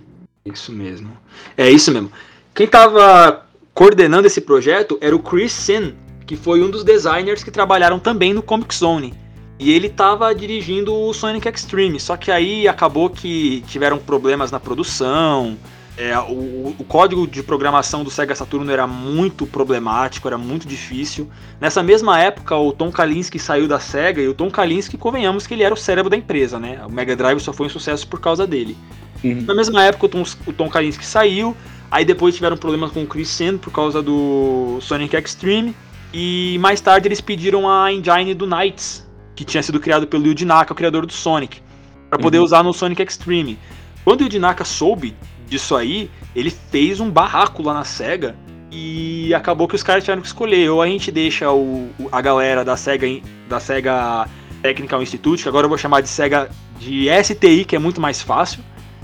Isso 0.45 0.73
mesmo. 0.73 1.17
É 1.57 1.71
isso 1.71 1.93
mesmo. 1.93 2.11
Quem 2.55 2.67
tava 2.67 3.47
coordenando 3.73 4.27
esse 4.27 4.41
projeto 4.41 4.99
era 5.01 5.15
o 5.15 5.21
Chris 5.21 5.53
Sin, 5.53 5.95
que 6.27 6.37
foi 6.37 6.63
um 6.63 6.71
dos 6.71 6.83
designers 6.83 7.45
que 7.45 7.51
trabalharam 7.51 7.99
também 7.99 8.35
no 8.35 8.43
Comic 8.43 8.75
Zone. 8.75 9.15
E 9.63 9.71
ele 9.71 9.89
tava 9.89 10.35
dirigindo 10.35 10.93
o 10.93 11.15
Sonic 11.15 11.49
Extreme, 11.49 12.01
só 12.01 12.17
que 12.17 12.33
aí 12.33 12.67
acabou 12.67 13.09
que 13.09 13.63
tiveram 13.69 13.97
problemas 13.97 14.51
na 14.51 14.59
produção. 14.59 15.57
é, 15.97 16.19
o, 16.19 16.75
o 16.79 16.85
código 16.89 17.27
de 17.27 17.43
programação 17.43 18.03
do 18.03 18.11
Sega 18.11 18.35
Saturno 18.35 18.71
era 18.73 18.87
muito 18.87 19.47
problemático, 19.47 20.27
era 20.27 20.39
muito 20.39 20.67
difícil. 20.67 21.29
Nessa 21.61 21.83
mesma 21.83 22.19
época, 22.19 22.57
o 22.57 22.73
Tom 22.73 22.91
Kalinske 22.91 23.39
saiu 23.39 23.69
da 23.69 23.79
Sega 23.79 24.21
e 24.23 24.29
o 24.29 24.35
Tom 24.35 24.51
Kalinske, 24.51 24.97
convenhamos 24.97 25.47
que 25.47 25.55
ele 25.55 25.63
era 25.63 25.75
o 25.75 25.77
cérebro 25.77 26.09
da 26.09 26.17
empresa, 26.17 26.59
né? 26.59 26.81
O 26.87 26.91
Mega 26.91 27.15
Drive 27.15 27.41
só 27.41 27.53
foi 27.53 27.67
um 27.67 27.71
sucesso 27.71 28.09
por 28.09 28.21
causa 28.21 28.47
dele. 28.47 28.77
Uhum. 29.23 29.43
Na 29.43 29.55
mesma 29.55 29.85
época, 29.85 30.07
o 30.07 30.09
Tom, 30.09 30.25
o 30.47 30.53
Tom 30.53 30.69
Kalinske 30.69 31.05
saiu, 31.05 31.55
aí 31.91 32.05
depois 32.05 32.35
tiveram 32.35 32.57
problemas 32.57 32.91
com 32.91 33.03
o 33.03 33.07
Chris 33.07 33.29
Sen 33.29 33.59
por 33.59 33.73
causa 33.73 34.03
do 34.03 34.79
Sonic 34.81 35.15
Extreme, 35.15 35.77
e 36.13 36.57
mais 36.59 36.81
tarde 36.81 37.07
eles 37.07 37.21
pediram 37.21 37.71
a 37.71 37.93
engine 37.93 38.35
do 38.35 38.47
Knights, 38.47 39.07
que 39.35 39.45
tinha 39.45 39.63
sido 39.63 39.81
criado 39.81 40.07
pelo 40.07 40.27
Yuji 40.27 40.45
Naka, 40.45 40.73
o 40.73 40.77
criador 40.77 41.07
do 41.07 41.13
Sonic, 41.13 41.61
para 42.09 42.19
poder 42.19 42.39
Uhum. 42.39 42.45
usar 42.45 42.63
no 42.63 42.73
Sonic 42.73 43.03
Extreme. 43.03 43.59
Quando 44.05 44.21
o 44.21 44.25
Yuji 44.25 44.39
Naka 44.39 44.65
soube 44.65 45.17
disso 45.47 45.77
aí, 45.77 46.11
ele 46.35 46.51
fez 46.51 47.01
um 47.01 47.11
barraco 47.11 47.63
lá 47.63 47.75
na 47.75 47.85
SEGA, 47.85 48.37
e 48.75 49.35
acabou 49.35 49.69
que 49.69 49.75
os 49.75 49.83
caras 49.83 50.03
tiveram 50.03 50.23
que 50.23 50.27
escolher, 50.29 50.71
ou 50.71 50.81
a 50.81 50.87
gente 50.87 51.13
deixa 51.13 51.53
o, 51.53 51.91
a 52.11 52.23
galera 52.23 52.65
da 52.65 52.75
SEGA, 52.75 53.07
da 53.47 53.61
SEGA 53.61 54.27
Technical 54.63 55.03
Institute, 55.03 55.43
que 55.43 55.49
agora 55.49 55.67
eu 55.67 55.69
vou 55.69 55.77
chamar 55.77 56.01
de 56.01 56.09
SEGA 56.09 56.49
de 56.79 57.07
STI, 57.23 57.67
que 57.67 57.77
é 57.77 57.79
muito 57.79 58.01
mais 58.01 58.23
fácil, 58.23 58.61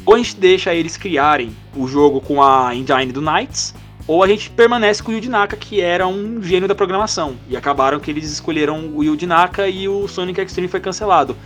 ou 0.06 0.14
a 0.14 0.18
gente 0.18 0.36
deixa 0.36 0.74
eles 0.74 0.96
criarem 0.96 1.54
o 1.76 1.86
jogo 1.86 2.18
com 2.20 2.42
a 2.42 2.74
engine 2.74 3.12
do 3.12 3.20
Knights, 3.20 3.74
ou 4.08 4.24
a 4.24 4.26
gente 4.26 4.48
permanece 4.48 5.02
com 5.02 5.12
o 5.12 5.14
Yuji 5.14 5.28
Naka, 5.28 5.54
que 5.54 5.82
era 5.82 6.06
um 6.06 6.42
gênio 6.42 6.66
da 6.66 6.74
programação. 6.74 7.36
E 7.46 7.54
acabaram 7.54 8.00
que 8.00 8.10
eles 8.10 8.32
escolheram 8.32 8.90
o 8.94 9.04
Yuji 9.04 9.26
Naka 9.26 9.68
e 9.68 9.86
o 9.86 10.08
Sonic 10.08 10.40
Extreme 10.40 10.66
foi 10.66 10.80
cancelado. 10.80 11.36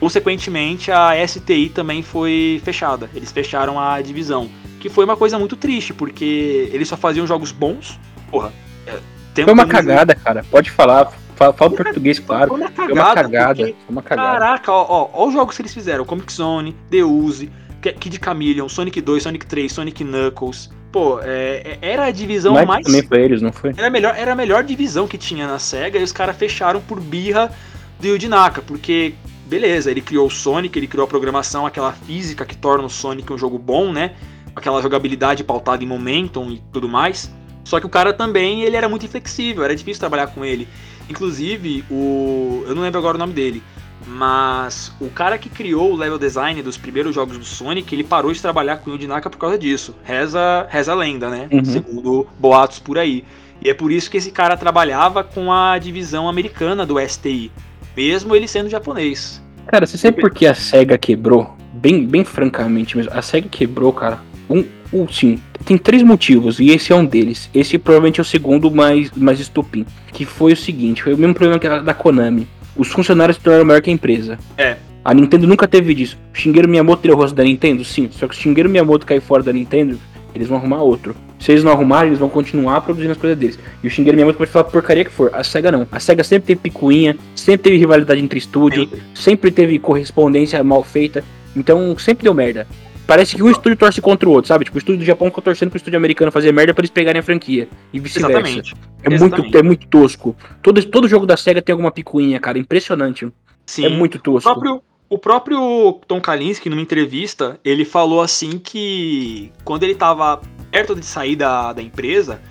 Consequentemente, 0.00 0.90
a 0.90 1.12
STI 1.26 1.68
também 1.68 2.02
foi 2.02 2.60
fechada. 2.64 3.08
Eles 3.14 3.30
fecharam 3.30 3.78
a 3.78 4.00
divisão. 4.02 4.50
Que 4.80 4.88
foi 4.88 5.04
uma 5.04 5.16
coisa 5.16 5.38
muito 5.38 5.56
triste, 5.56 5.94
porque 5.94 6.68
eles 6.72 6.88
só 6.88 6.96
faziam 6.96 7.26
jogos 7.26 7.52
bons. 7.52 7.98
Porra. 8.30 8.52
É, 8.86 8.98
foi 9.44 9.52
uma 9.52 9.66
cagada, 9.66 10.14
cara. 10.14 10.44
Pode 10.50 10.70
falar. 10.72 11.12
Fala, 11.36 11.52
fala 11.52 11.70
português, 11.70 12.18
claro. 12.18 12.48
Foi 12.48 12.60
uma 12.60 12.68
cagada. 12.68 12.94
Foi 12.94 13.00
uma 13.00 13.14
cagada. 13.14 13.54
Porque, 13.54 13.76
foi 13.86 13.92
uma 13.92 14.02
cagada. 14.02 14.38
Caraca, 14.38 14.72
ó, 14.72 14.86
ó, 14.88 15.10
ó, 15.12 15.28
os 15.28 15.32
jogos 15.32 15.54
que 15.54 15.62
eles 15.62 15.74
fizeram: 15.74 16.04
Comic 16.04 16.32
Zone, 16.32 16.76
The 16.90 17.04
Uzi, 17.04 17.50
Kid 17.80 18.20
Chameleon, 18.24 18.68
Sonic 18.68 19.00
2, 19.00 19.22
Sonic 19.22 19.46
3, 19.46 19.72
Sonic 19.72 20.04
Knuckles. 20.04 20.70
Pô, 20.90 21.20
é, 21.20 21.78
é 21.80 21.92
era 21.92 22.06
a 22.06 22.10
divisão 22.10 22.54
Mas 22.54 22.66
mais. 22.66 22.86
Também 22.86 23.02
foi 23.02 23.22
eles, 23.22 23.42
não 23.42 23.52
foi? 23.52 23.70
Era 23.76 23.88
a, 23.88 23.90
melhor, 23.90 24.14
era 24.16 24.32
a 24.32 24.34
melhor 24.34 24.64
divisão 24.64 25.06
que 25.06 25.18
tinha 25.18 25.46
na 25.46 25.58
SEGA 25.58 25.98
e 25.98 26.02
os 26.02 26.12
caras 26.12 26.36
fecharam 26.36 26.80
por 26.80 27.00
birra 27.00 27.52
do 28.00 28.06
Yuji 28.06 28.28
Naka, 28.28 28.62
porque, 28.62 29.14
beleza, 29.46 29.90
ele 29.90 30.00
criou 30.00 30.26
o 30.26 30.30
Sonic, 30.30 30.78
ele 30.78 30.86
criou 30.86 31.04
a 31.04 31.08
programação, 31.08 31.66
aquela 31.66 31.92
física 31.92 32.44
que 32.44 32.56
torna 32.56 32.84
o 32.84 32.90
Sonic 32.90 33.32
um 33.32 33.38
jogo 33.38 33.58
bom, 33.58 33.92
né? 33.92 34.14
Aquela 34.54 34.80
jogabilidade 34.80 35.44
pautada 35.44 35.84
em 35.84 35.86
momentum 35.86 36.50
e 36.50 36.62
tudo 36.72 36.88
mais. 36.88 37.30
Só 37.64 37.78
que 37.78 37.86
o 37.86 37.88
cara 37.88 38.14
também, 38.14 38.62
ele 38.62 38.76
era 38.76 38.88
muito 38.88 39.04
inflexível, 39.04 39.62
era 39.62 39.76
difícil 39.76 40.00
trabalhar 40.00 40.28
com 40.28 40.42
ele. 40.44 40.66
Inclusive, 41.08 41.84
o. 41.90 42.64
Eu 42.66 42.74
não 42.74 42.82
lembro 42.82 42.98
agora 42.98 43.16
o 43.16 43.18
nome 43.18 43.34
dele. 43.34 43.62
Mas 44.08 44.90
o 44.98 45.10
cara 45.10 45.36
que 45.36 45.50
criou 45.50 45.92
o 45.92 45.96
level 45.96 46.18
design 46.18 46.62
dos 46.62 46.78
primeiros 46.78 47.14
jogos 47.14 47.36
do 47.36 47.44
Sonic, 47.44 47.94
ele 47.94 48.02
parou 48.02 48.32
de 48.32 48.40
trabalhar 48.40 48.78
com 48.78 48.90
o 48.90 48.94
Yuji 48.94 49.06
Naka 49.06 49.28
por 49.28 49.36
causa 49.36 49.58
disso. 49.58 49.94
Reza, 50.02 50.66
reza 50.70 50.92
a 50.92 50.94
lenda, 50.94 51.28
né? 51.28 51.46
Uhum. 51.52 51.64
Segundo 51.64 52.26
boatos 52.38 52.78
por 52.78 52.96
aí. 52.96 53.22
E 53.60 53.68
é 53.68 53.74
por 53.74 53.92
isso 53.92 54.10
que 54.10 54.16
esse 54.16 54.30
cara 54.30 54.56
trabalhava 54.56 55.22
com 55.22 55.52
a 55.52 55.76
divisão 55.78 56.26
americana 56.26 56.86
do 56.86 56.98
STI, 56.98 57.52
mesmo 57.94 58.34
ele 58.34 58.48
sendo 58.48 58.70
japonês. 58.70 59.42
Cara, 59.66 59.86
você 59.86 59.98
sabe 59.98 60.18
por 60.18 60.30
que 60.30 60.46
a 60.46 60.54
SEGA 60.54 60.96
quebrou? 60.96 61.54
Bem, 61.74 62.06
bem 62.06 62.24
francamente 62.24 62.96
mesmo. 62.96 63.12
A 63.12 63.20
SEGA 63.20 63.48
quebrou, 63.50 63.92
cara. 63.92 64.20
Um, 64.48 64.64
um, 64.90 65.06
sim, 65.06 65.38
tem 65.66 65.76
três 65.76 66.02
motivos, 66.02 66.58
e 66.58 66.70
esse 66.70 66.92
é 66.92 66.96
um 66.96 67.04
deles. 67.04 67.50
Esse 67.52 67.76
provavelmente 67.76 68.20
é 68.20 68.22
o 68.22 68.24
segundo 68.24 68.70
mais, 68.70 69.10
mais 69.10 69.38
estupim. 69.38 69.84
Que 70.12 70.24
foi 70.24 70.54
o 70.54 70.56
seguinte: 70.56 71.02
foi 71.02 71.12
o 71.12 71.18
mesmo 71.18 71.34
problema 71.34 71.82
da 71.82 71.92
Konami 71.92 72.48
os 72.78 72.88
funcionários 72.88 73.36
se 73.36 73.42
tornaram 73.42 73.66
maior 73.66 73.82
que 73.82 73.90
a 73.90 73.92
empresa. 73.92 74.38
É. 74.56 74.76
A 75.04 75.12
Nintendo 75.12 75.46
nunca 75.46 75.66
teve 75.66 75.94
disso. 75.94 76.16
O 76.32 76.38
Shigeru 76.38 76.68
Miyamoto 76.68 77.02
tirou 77.02 77.16
o 77.16 77.20
rosto 77.20 77.34
da 77.34 77.42
Nintendo? 77.42 77.84
Sim. 77.84 78.08
Só 78.12 78.28
que 78.28 78.34
se 78.34 78.40
o 78.40 78.42
Shigeru 78.44 78.68
Miyamoto 78.68 79.04
cair 79.04 79.20
fora 79.20 79.42
da 79.42 79.52
Nintendo, 79.52 79.98
eles 80.34 80.48
vão 80.48 80.58
arrumar 80.58 80.82
outro. 80.82 81.14
Se 81.38 81.52
eles 81.52 81.64
não 81.64 81.72
arrumarem, 81.72 82.08
eles 82.08 82.18
vão 82.18 82.28
continuar 82.28 82.80
produzindo 82.80 83.12
as 83.12 83.18
coisas 83.18 83.38
deles. 83.38 83.58
E 83.82 83.86
o 83.86 83.90
Shigeru 83.90 84.16
Miyamoto 84.16 84.38
pode 84.38 84.50
falar 84.50 84.64
porcaria 84.64 85.04
que 85.04 85.10
for. 85.10 85.30
A 85.32 85.42
SEGA 85.42 85.72
não. 85.72 85.86
A 85.90 85.98
SEGA 85.98 86.22
sempre 86.22 86.46
teve 86.48 86.60
picuinha, 86.60 87.16
sempre 87.34 87.64
teve 87.64 87.76
rivalidade 87.78 88.20
entre 88.20 88.38
estúdio, 88.38 88.84
sempre, 88.84 89.02
sempre 89.14 89.50
teve 89.50 89.78
correspondência 89.78 90.62
mal 90.62 90.82
feita. 90.82 91.24
Então 91.56 91.98
sempre 91.98 92.24
deu 92.24 92.34
merda. 92.34 92.66
Parece 93.08 93.34
que 93.34 93.42
um 93.42 93.50
estúdio 93.50 93.74
torce 93.74 94.02
contra 94.02 94.28
o 94.28 94.32
outro, 94.32 94.48
sabe? 94.48 94.66
Tipo, 94.66 94.76
o 94.76 94.78
estúdio 94.78 94.98
do 94.98 95.04
Japão 95.06 95.30
fica 95.30 95.40
torcendo 95.40 95.70
pro 95.70 95.78
estúdio 95.78 95.96
americano 95.96 96.30
fazer 96.30 96.52
merda 96.52 96.74
pra 96.74 96.82
eles 96.82 96.90
pegarem 96.90 97.18
a 97.18 97.22
franquia. 97.22 97.66
E 97.90 97.98
vice-versa. 97.98 98.30
Exatamente. 98.30 98.74
É 99.02 99.14
Exatamente. 99.14 99.42
muito, 99.42 99.56
é 99.56 99.62
muito 99.62 99.86
tosco. 99.86 100.36
Todo, 100.62 100.84
todo 100.84 101.08
jogo 101.08 101.24
da 101.24 101.34
SEGA 101.34 101.62
tem 101.62 101.72
alguma 101.72 101.90
picuinha, 101.90 102.38
cara. 102.38 102.58
Impressionante. 102.58 103.26
Sim. 103.64 103.86
É 103.86 103.88
muito 103.88 104.18
tosco. 104.18 104.50
O 104.50 104.52
próprio, 104.52 104.82
o 105.08 105.18
próprio 105.18 106.00
Tom 106.06 106.20
Kalinske, 106.20 106.68
numa 106.68 106.82
entrevista, 106.82 107.58
ele 107.64 107.86
falou 107.86 108.20
assim 108.20 108.58
que 108.58 109.50
quando 109.64 109.84
ele 109.84 109.94
tava 109.94 110.42
perto 110.70 110.94
de 110.94 111.06
sair 111.06 111.34
da, 111.34 111.72
da 111.72 111.80
empresa, 111.80 112.42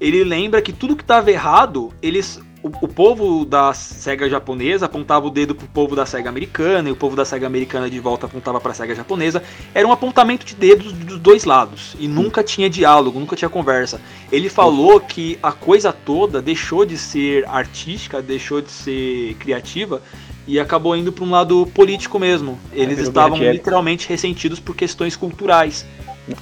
ele 0.00 0.24
lembra 0.24 0.60
que 0.60 0.72
tudo 0.72 0.96
que 0.96 1.04
tava 1.04 1.30
errado, 1.30 1.94
eles 2.02 2.42
o, 2.62 2.68
o, 2.84 2.88
povo 2.88 3.44
da 3.44 3.74
SEGA 3.74 4.28
japonesa 4.28 4.86
apontava 4.86 5.26
o 5.26 5.30
dedo 5.30 5.54
pro 5.54 5.66
povo 5.66 5.96
da 5.96 6.06
SEGA 6.06 6.28
americana 6.28 6.88
e 6.88 6.92
o 6.92 6.96
povo 6.96 7.16
da 7.16 7.24
SEGA 7.24 7.46
americana 7.46 7.90
de 7.90 7.98
volta 7.98 8.26
apontava 8.26 8.60
pra 8.60 8.72
SEGA 8.72 8.94
japonesa. 8.94 9.42
Era 9.74 9.86
um 9.86 9.92
apontamento 9.92 10.46
de 10.46 10.54
dedos 10.54 10.92
dos 10.92 11.18
dois 11.18 11.44
lados 11.44 11.96
e 11.98 12.06
nunca 12.06 12.42
tinha 12.42 12.70
diálogo, 12.70 13.18
nunca 13.18 13.34
tinha 13.34 13.48
conversa. 13.48 14.00
Ele 14.30 14.48
falou 14.48 15.00
que 15.00 15.38
a 15.42 15.50
coisa 15.50 15.92
toda 15.92 16.40
deixou 16.40 16.84
de 16.84 16.96
ser 16.96 17.44
artística, 17.48 18.22
deixou 18.22 18.60
de 18.60 18.70
ser 18.70 19.34
criativa 19.34 20.00
e 20.46 20.58
acabou 20.58 20.96
indo 20.96 21.12
para 21.12 21.24
um 21.24 21.30
lado 21.30 21.66
político 21.74 22.18
mesmo. 22.18 22.58
Eles 22.72 22.98
é, 22.98 23.02
estavam 23.02 23.38
literalmente 23.38 24.08
ressentidos 24.08 24.60
por 24.60 24.76
questões 24.76 25.16
culturais. 25.16 25.84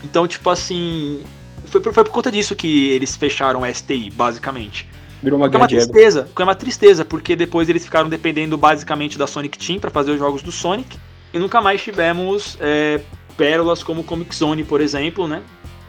Então, 0.04 0.28
tipo 0.28 0.50
assim, 0.50 1.22
foi 1.64 1.80
por, 1.80 1.94
foi 1.94 2.04
por 2.04 2.12
conta 2.12 2.30
disso 2.30 2.54
que 2.54 2.90
eles 2.90 3.16
fecharam 3.16 3.64
a 3.64 3.72
STI, 3.72 4.10
basicamente. 4.10 4.86
Virou 5.22 5.38
uma 5.38 5.48
grande 5.48 5.74
é 5.74 5.78
uma 5.78 5.84
tristeza, 5.86 6.28
é 6.34 6.42
uma 6.42 6.54
tristeza, 6.54 7.04
porque 7.04 7.36
depois 7.36 7.68
eles 7.68 7.84
ficaram 7.84 8.08
dependendo 8.08 8.56
basicamente 8.56 9.18
da 9.18 9.26
Sonic 9.26 9.58
Team 9.58 9.78
para 9.78 9.90
fazer 9.90 10.12
os 10.12 10.18
jogos 10.18 10.42
do 10.42 10.50
Sonic 10.50 10.98
e 11.32 11.38
nunca 11.38 11.60
mais 11.60 11.82
tivemos 11.82 12.56
é, 12.60 13.00
pérolas 13.36 13.82
como 13.82 14.02
Comic 14.02 14.34
Zone, 14.34 14.64
por 14.64 14.80
exemplo, 14.80 15.28
né? 15.28 15.42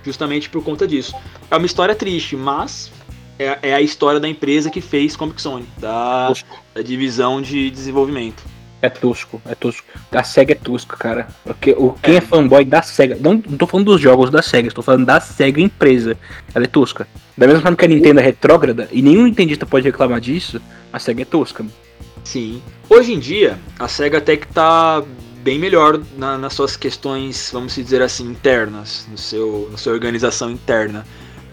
Justamente 0.04 0.50
por 0.50 0.64
conta 0.64 0.88
disso. 0.88 1.14
É 1.50 1.56
uma 1.56 1.66
história 1.66 1.96
triste, 1.96 2.36
mas 2.36 2.92
é, 3.40 3.58
é 3.62 3.74
a 3.74 3.82
história 3.82 4.20
da 4.20 4.28
empresa 4.28 4.70
que 4.70 4.82
fez 4.82 5.16
Comic 5.16 5.42
Zone, 5.42 5.66
da, 5.78 6.32
da 6.74 6.82
divisão 6.82 7.42
de 7.42 7.70
desenvolvimento. 7.70 8.44
É 8.82 8.90
tosco, 8.90 9.40
é 9.46 9.54
tosco. 9.54 9.86
A 10.12 10.24
SEGA 10.24 10.54
é 10.54 10.56
tosco, 10.56 10.98
cara. 10.98 11.28
Porque 11.44 11.72
o, 11.78 11.94
quem 12.02 12.16
é. 12.16 12.18
é 12.18 12.22
fanboy 12.22 12.66
da 12.66 12.82
SEGA. 12.82 13.16
Não, 13.20 13.34
não 13.34 13.58
tô 13.58 13.68
falando 13.68 13.86
dos 13.86 14.02
jogos 14.02 14.32
da 14.32 14.42
SEGA, 14.42 14.70
estou 14.70 14.84
falando 14.84 15.06
da 15.06 15.20
SEGA 15.20 15.62
empresa. 15.62 16.18
Ela 16.54 16.66
é 16.66 16.68
tosca. 16.68 17.08
Da 17.38 17.46
mesma 17.46 17.62
forma 17.62 17.78
que 17.78 17.86
a 17.86 17.88
Nintendo 17.88 18.20
é 18.20 18.24
retrógrada, 18.24 18.90
e 18.92 19.02
nenhum 19.02 19.26
nintendista 19.26 19.66
pode 19.66 19.86
reclamar 19.86 20.20
disso, 20.20 20.60
a 20.92 20.98
SEGA 20.98 21.22
é 21.22 21.26
tosca. 21.26 21.64
Sim. 22.24 22.62
Hoje 22.90 23.14
em 23.14 23.20
dia, 23.20 23.60
a 23.78 23.88
SEGA 23.88 24.18
até 24.18 24.36
que 24.36 24.48
tá 24.48 25.04
bem 25.44 25.60
melhor 25.60 26.02
na, 26.18 26.38
nas 26.38 26.54
suas 26.54 26.76
questões, 26.76 27.50
vamos 27.54 27.76
dizer 27.76 28.02
assim, 28.02 28.26
internas, 28.30 29.08
no 29.10 29.18
seu, 29.18 29.70
na 29.72 29.78
sua 29.78 29.94
organização 29.94 30.50
interna. 30.52 31.06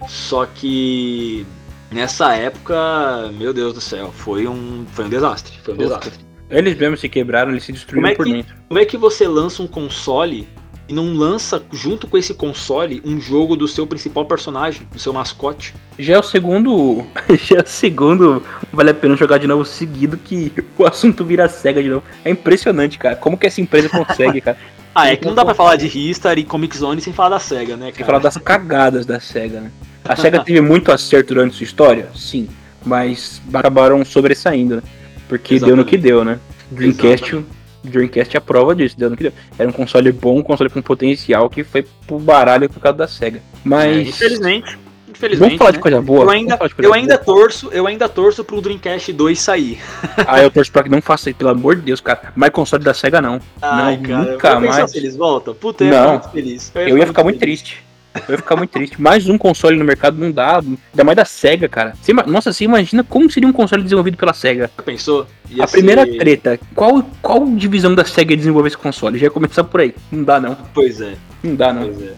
Só 0.07 0.45
que 0.45 1.45
nessa 1.91 2.35
época, 2.35 3.31
meu 3.37 3.53
Deus 3.53 3.73
do 3.73 3.81
céu, 3.81 4.11
foi 4.15 4.47
um, 4.47 4.85
foi 4.93 5.05
um 5.05 5.09
desastre. 5.09 5.53
Foi 5.63 5.73
um 5.73 5.77
desastre. 5.77 6.28
Eles 6.49 6.77
mesmo 6.77 6.97
se 6.97 7.07
quebraram, 7.07 7.51
eles 7.51 7.63
se 7.63 7.71
destruíram 7.71 8.09
é 8.09 8.15
por 8.15 8.25
que, 8.25 8.33
dentro. 8.33 8.55
Como 8.67 8.79
é 8.79 8.85
que 8.85 8.97
você 8.97 9.27
lança 9.27 9.61
um 9.61 9.67
console 9.67 10.47
e 10.87 10.93
não 10.93 11.13
lança 11.13 11.61
junto 11.71 12.07
com 12.07 12.17
esse 12.17 12.33
console 12.33 13.01
um 13.05 13.21
jogo 13.21 13.55
do 13.55 13.67
seu 13.67 13.85
principal 13.85 14.25
personagem, 14.25 14.87
do 14.91 14.97
seu 14.97 15.13
mascote? 15.13 15.75
Já 15.99 16.15
é 16.15 16.19
o 16.19 16.23
segundo. 16.23 17.05
Já 17.37 17.57
é 17.57 17.61
o 17.61 17.67
segundo. 17.67 18.43
Vale 18.73 18.89
a 18.89 18.93
pena 18.93 19.15
jogar 19.15 19.37
de 19.37 19.45
novo 19.45 19.63
seguido 19.63 20.17
que 20.17 20.51
o 20.77 20.85
assunto 20.85 21.23
vira 21.23 21.47
cega 21.47 21.83
de 21.83 21.89
novo. 21.89 22.03
É 22.25 22.31
impressionante, 22.31 22.97
cara. 22.97 23.15
Como 23.15 23.37
que 23.37 23.45
essa 23.45 23.61
empresa 23.61 23.87
consegue, 23.87 24.41
cara? 24.41 24.57
ah, 24.95 25.09
é 25.09 25.15
que 25.15 25.25
não 25.25 25.35
dá 25.35 25.45
pra 25.45 25.53
falar 25.53 25.75
de 25.75 25.87
Ristar 25.87 26.39
e 26.39 26.43
Comic 26.43 26.75
Zone 26.75 26.99
sem 26.99 27.13
falar 27.13 27.29
da 27.29 27.39
SEGA, 27.39 27.77
né, 27.77 27.85
cara? 27.91 27.95
Sem 27.95 28.05
falar 28.05 28.19
das 28.19 28.37
cagadas 28.37 29.05
da 29.05 29.19
SEGA, 29.19 29.61
né? 29.61 29.71
A 30.03 30.15
SEGA 30.15 30.43
teve 30.43 30.59
muito 30.59 30.91
acerto 30.91 31.35
durante 31.35 31.55
sua 31.55 31.63
história? 31.63 32.09
Sim. 32.15 32.49
Mas 32.83 33.39
acabaram 33.53 34.03
sobressaindo, 34.03 34.77
né? 34.77 34.81
Porque 35.29 35.53
Exatamente. 35.53 35.75
deu 35.75 35.83
no 35.85 35.89
que 35.89 35.97
deu, 35.97 36.25
né? 36.25 36.39
Dreamcast, 36.71 37.45
Dreamcast 37.83 38.35
é 38.35 38.39
a 38.39 38.41
prova 38.41 38.75
disso, 38.75 38.97
deu 38.97 39.11
no 39.11 39.15
que 39.15 39.23
deu. 39.23 39.33
Era 39.57 39.69
um 39.69 39.71
console 39.71 40.11
bom, 40.11 40.39
um 40.39 40.43
console 40.43 40.71
com 40.71 40.81
potencial 40.81 41.47
que 41.49 41.63
foi 41.63 41.85
pro 42.05 42.17
baralho 42.17 42.67
por 42.67 42.81
causa 42.81 42.97
da 42.97 43.07
SEGA. 43.07 43.39
Mas. 43.63 43.95
É, 43.95 44.01
infelizmente. 44.01 44.79
Infelizmente. 45.07 45.49
Vamos 45.49 45.57
falar 45.57 45.71
né? 45.71 45.77
de 45.77 45.81
coisa 45.81 46.01
boa. 46.01 46.23
Eu 46.23 46.29
ainda, 46.31 46.59
eu 46.79 46.93
ainda 46.93 47.17
torço, 47.17 47.69
eu 47.71 47.85
ainda 47.85 48.09
torço 48.09 48.43
pro 48.43 48.59
Dreamcast 48.59 49.13
2 49.13 49.39
sair. 49.39 49.79
ah, 50.25 50.41
eu 50.41 50.49
torço 50.49 50.71
pra 50.71 50.81
que 50.81 50.89
não 50.89 51.01
faça 51.01 51.29
isso, 51.29 51.37
pelo 51.37 51.51
amor 51.51 51.75
de 51.75 51.83
Deus, 51.83 52.01
cara. 52.01 52.33
Mais 52.35 52.51
console 52.51 52.83
da 52.83 52.93
SEGA 52.93 53.21
não. 53.21 53.39
Ai, 53.61 53.97
não, 53.97 54.03
cara, 54.03 54.31
nunca 54.31 54.59
mais. 54.59 54.91
Se 54.91 54.97
eles 54.97 55.15
voltam? 55.15 55.53
Puta, 55.53 55.83
eu 55.83 55.91
não, 55.91 55.95
ia 55.95 56.01
ficar 56.01 56.11
muito 56.11 56.31
feliz. 56.31 56.71
Eu 56.73 56.81
ia, 56.81 56.89
eu 56.89 56.97
ia 56.97 57.07
ficar 57.07 57.23
muito 57.23 57.39
triste. 57.39 57.88
Eu 58.27 58.33
ia 58.33 58.37
ficar 58.37 58.55
muito 58.55 58.71
triste. 58.71 59.01
Mais 59.01 59.27
um 59.27 59.37
console 59.37 59.77
no 59.77 59.85
mercado 59.85 60.17
não 60.17 60.31
dá. 60.31 60.59
Ainda 60.59 61.03
mais 61.03 61.15
da 61.15 61.25
SEGA, 61.25 61.67
cara. 61.67 61.93
Você, 62.01 62.13
nossa, 62.13 62.53
você 62.53 62.63
imagina 62.65 63.03
como 63.03 63.29
seria 63.29 63.47
um 63.47 63.53
console 63.53 63.83
desenvolvido 63.83 64.17
pela 64.17 64.33
SEGA? 64.33 64.69
Pensou? 64.85 65.25
Ia 65.49 65.63
a 65.63 65.67
ser... 65.67 65.77
primeira 65.77 66.05
treta. 66.05 66.59
Qual, 66.75 67.03
qual 67.21 67.45
divisão 67.55 67.95
da 67.95 68.05
SEGA 68.05 68.33
ia 68.33 68.37
desenvolver 68.37 68.67
esse 68.67 68.77
console? 68.77 69.17
Já 69.17 69.25
ia 69.25 69.31
começar 69.31 69.63
por 69.63 69.81
aí. 69.81 69.95
Não 70.11 70.23
dá, 70.23 70.39
não. 70.39 70.57
Pois 70.73 71.01
é. 71.01 71.15
Não 71.43 71.55
dá, 71.55 71.73
não. 71.73 71.85
Pois 71.87 72.01
é. 72.01 72.13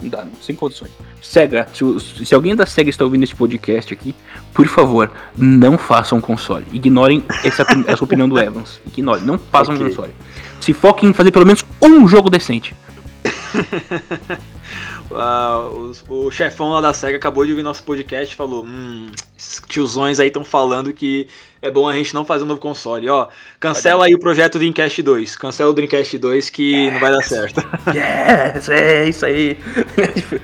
Não 0.00 0.08
dá, 0.08 0.24
não. 0.24 0.32
Sem 0.40 0.54
condições. 0.54 0.90
SEGA, 1.22 1.66
se, 1.72 2.26
se 2.26 2.34
alguém 2.34 2.54
da 2.54 2.66
SEGA 2.66 2.90
está 2.90 3.04
ouvindo 3.04 3.24
esse 3.24 3.34
podcast 3.34 3.92
aqui, 3.92 4.14
por 4.52 4.66
favor, 4.66 5.10
não 5.36 5.78
façam 5.78 6.18
um 6.18 6.20
console. 6.20 6.66
Ignorem 6.72 7.24
essa, 7.42 7.64
essa 7.86 8.04
opinião 8.04 8.28
do 8.28 8.38
Evans. 8.38 8.80
Ignorem, 8.86 9.24
não 9.24 9.38
façam 9.38 9.74
okay. 9.74 9.86
um 9.86 9.88
console. 9.88 10.12
Se 10.60 10.72
foquem 10.72 11.08
em 11.08 11.12
fazer 11.12 11.30
pelo 11.30 11.46
menos 11.46 11.64
um 11.80 12.06
jogo 12.06 12.28
decente. 12.28 12.74
Uh, 15.10 15.92
o, 16.08 16.26
o, 16.26 16.30
chefão 16.30 16.70
lá 16.70 16.80
da 16.80 16.92
SEGA 16.92 17.18
acabou 17.18 17.44
de 17.44 17.50
ouvir 17.50 17.62
nosso 17.62 17.84
podcast 17.84 18.32
e 18.32 18.36
falou: 18.36 18.64
Hum, 18.64 19.10
esses 19.38 19.62
tiozões 19.68 20.18
aí 20.18 20.28
estão 20.28 20.42
falando 20.42 20.92
que 20.92 21.28
é 21.60 21.70
bom 21.70 21.86
a 21.86 21.92
gente 21.92 22.14
não 22.14 22.24
fazer 22.24 22.44
um 22.44 22.46
novo 22.46 22.60
console. 22.60 23.08
Ó, 23.08 23.28
cancela 23.60 24.06
aí 24.06 24.14
o 24.14 24.18
projeto 24.18 24.58
Dreamcast 24.58 25.02
2. 25.02 25.36
Cancela 25.36 25.70
o 25.70 25.72
Dreamcast 25.74 26.18
2 26.18 26.50
que 26.50 26.72
yes. 26.72 26.92
não 26.92 27.00
vai 27.00 27.12
dar 27.12 27.22
certo. 27.22 27.60
Yes, 27.94 28.68
é 28.70 29.08
isso 29.08 29.26
aí. 29.26 29.58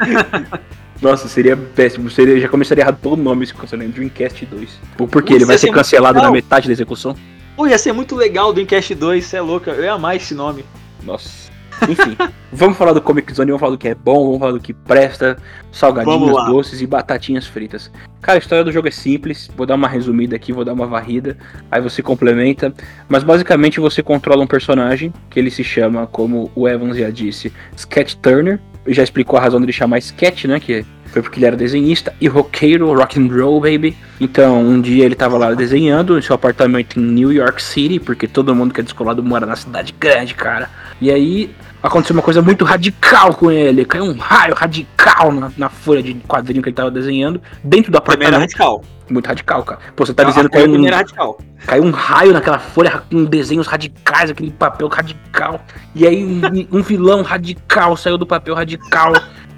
Nossa, 1.01 1.27
seria 1.27 1.57
péssimo. 1.57 2.11
Seria, 2.11 2.39
já 2.39 2.49
começaria 2.49 2.83
errado 2.83 2.99
todo 3.03 3.19
o 3.19 3.23
nome 3.23 3.45
esse 3.45 3.55
console, 3.55 3.89
Dreamcast 3.89 4.45
2. 4.45 4.79
Porque 5.11 5.33
ele 5.35 5.47
vai 5.47 5.59
ser 5.59 5.73
cancelado 5.73 6.21
na 6.21 6.31
metade 6.31 6.69
da 6.69 6.73
execução? 6.73 7.17
Pô, 7.57 7.67
ia 7.67 7.79
ser 7.79 7.93
muito 7.93 8.15
legal 8.15 8.51
o 8.51 8.53
Dreamcast 8.53 8.95
2, 8.95 9.25
você 9.25 9.37
é 9.39 9.41
louca. 9.41 9.71
Eu 9.73 9.85
ia 9.85 9.93
amar 9.95 10.17
esse 10.17 10.35
nome. 10.35 10.65
Nossa. 11.03 11.50
Enfim, 11.89 12.17
vamos 12.53 12.77
falar 12.77 12.93
do 12.93 13.01
Comic 13.01 13.33
Zone, 13.33 13.51
vamos 13.51 13.61
falar 13.61 13.73
do 13.73 13.79
que 13.79 13.89
é 13.89 13.95
bom, 13.95 14.27
vamos 14.27 14.39
falar 14.39 14.53
do 14.53 14.61
que 14.61 14.73
presta, 14.73 15.37
salgadinhos, 15.73 16.47
doces 16.47 16.81
e 16.81 16.87
batatinhas 16.87 17.47
fritas. 17.47 17.91
Cara, 18.21 18.39
a 18.39 18.41
história 18.41 18.65
do 18.65 18.73
jogo 18.73 18.89
é 18.89 18.91
simples, 18.91 19.51
vou 19.57 19.67
dar 19.67 19.75
uma 19.75 19.89
resumida 19.89 20.37
aqui, 20.37 20.53
vou 20.53 20.65
dar 20.65 20.73
uma 20.73 20.87
varrida, 20.87 21.37
aí 21.71 21.81
você 21.81 22.03
complementa. 22.03 22.73
Mas 23.09 23.25
basicamente 23.25 23.81
você 23.81 24.03
controla 24.03 24.43
um 24.43 24.47
personagem, 24.47 25.13
que 25.31 25.39
ele 25.39 25.51
se 25.51 25.65
chama, 25.65 26.07
como 26.07 26.51
o 26.55 26.69
Evans 26.69 26.97
já 26.97 27.11
disse, 27.11 27.53
Sketch 27.77 28.15
Turner. 28.17 28.61
Já 28.87 29.03
explicou 29.03 29.39
a 29.39 29.43
razão 29.43 29.61
dele 29.61 29.73
chamar 29.73 29.99
Sketch, 29.99 30.47
né? 30.47 30.59
Que 30.59 30.85
foi 31.07 31.23
porque 31.23 31.39
ele 31.39 31.47
era 31.47 31.57
desenhista 31.57 32.15
e 32.21 32.29
roqueiro, 32.29 32.95
rock 32.95 33.21
and 33.21 33.27
roll, 33.27 33.61
baby. 33.61 33.97
Então, 34.21 34.61
um 34.63 34.81
dia 34.81 35.05
ele 35.05 35.15
tava 35.15 35.37
lá 35.37 35.53
desenhando 35.53 36.19
em 36.19 36.23
seu 36.23 36.35
apartamento 36.35 36.99
em 36.99 37.03
New 37.03 37.33
York 37.33 37.63
City, 37.63 37.99
porque 37.99 38.27
todo 38.27 38.55
mundo 38.55 38.73
que 38.73 38.81
é 38.81 38.85
descolado 38.85 39.23
mora 39.23 39.45
na 39.45 39.57
cidade 39.57 39.95
grande, 39.99 40.35
cara. 40.35 40.71
E 41.01 41.11
aí, 41.11 41.51
aconteceu 41.83 42.15
uma 42.15 42.23
coisa 42.23 42.43
muito 42.43 42.65
radical 42.65 43.35
com 43.35 43.51
ele. 43.51 43.85
Caiu 43.85 44.05
um 44.05 44.19
raio 44.19 44.55
radical 44.55 45.33
na, 45.33 45.51
na 45.57 45.69
folha 45.69 46.03
de 46.03 46.15
quadrinho 46.15 46.63
que 46.63 46.69
ele 46.69 46.77
tava 46.77 46.91
desenhando, 46.91 47.41
dentro 47.63 47.91
do 47.91 47.99
apartamento. 47.99 48.39
radical. 48.41 48.83
Muito 49.09 49.27
radical, 49.27 49.63
cara. 49.65 49.81
Pô, 49.97 50.07
você 50.07 50.15
tá 50.15 50.23
Não, 50.23 50.31
dizendo 50.31 50.49
que 50.49 50.57
caiu 50.57 50.73
um, 50.73 50.89
radical. 50.89 51.39
caiu 51.67 51.85
um 51.85 51.91
raio 51.91 52.33
naquela 52.33 52.59
folha 52.59 53.03
com 53.11 53.25
desenhos 53.25 53.67
radicais, 53.67 54.31
aquele 54.31 54.51
papel 54.53 54.89
radical. 54.89 55.61
E 55.95 56.07
aí 56.07 56.25
um, 56.25 56.41
um 56.79 56.83
vilão 56.83 57.23
radical 57.23 57.97
saiu 57.97 58.17
do 58.17 58.27
papel 58.27 58.55
radical 58.55 59.13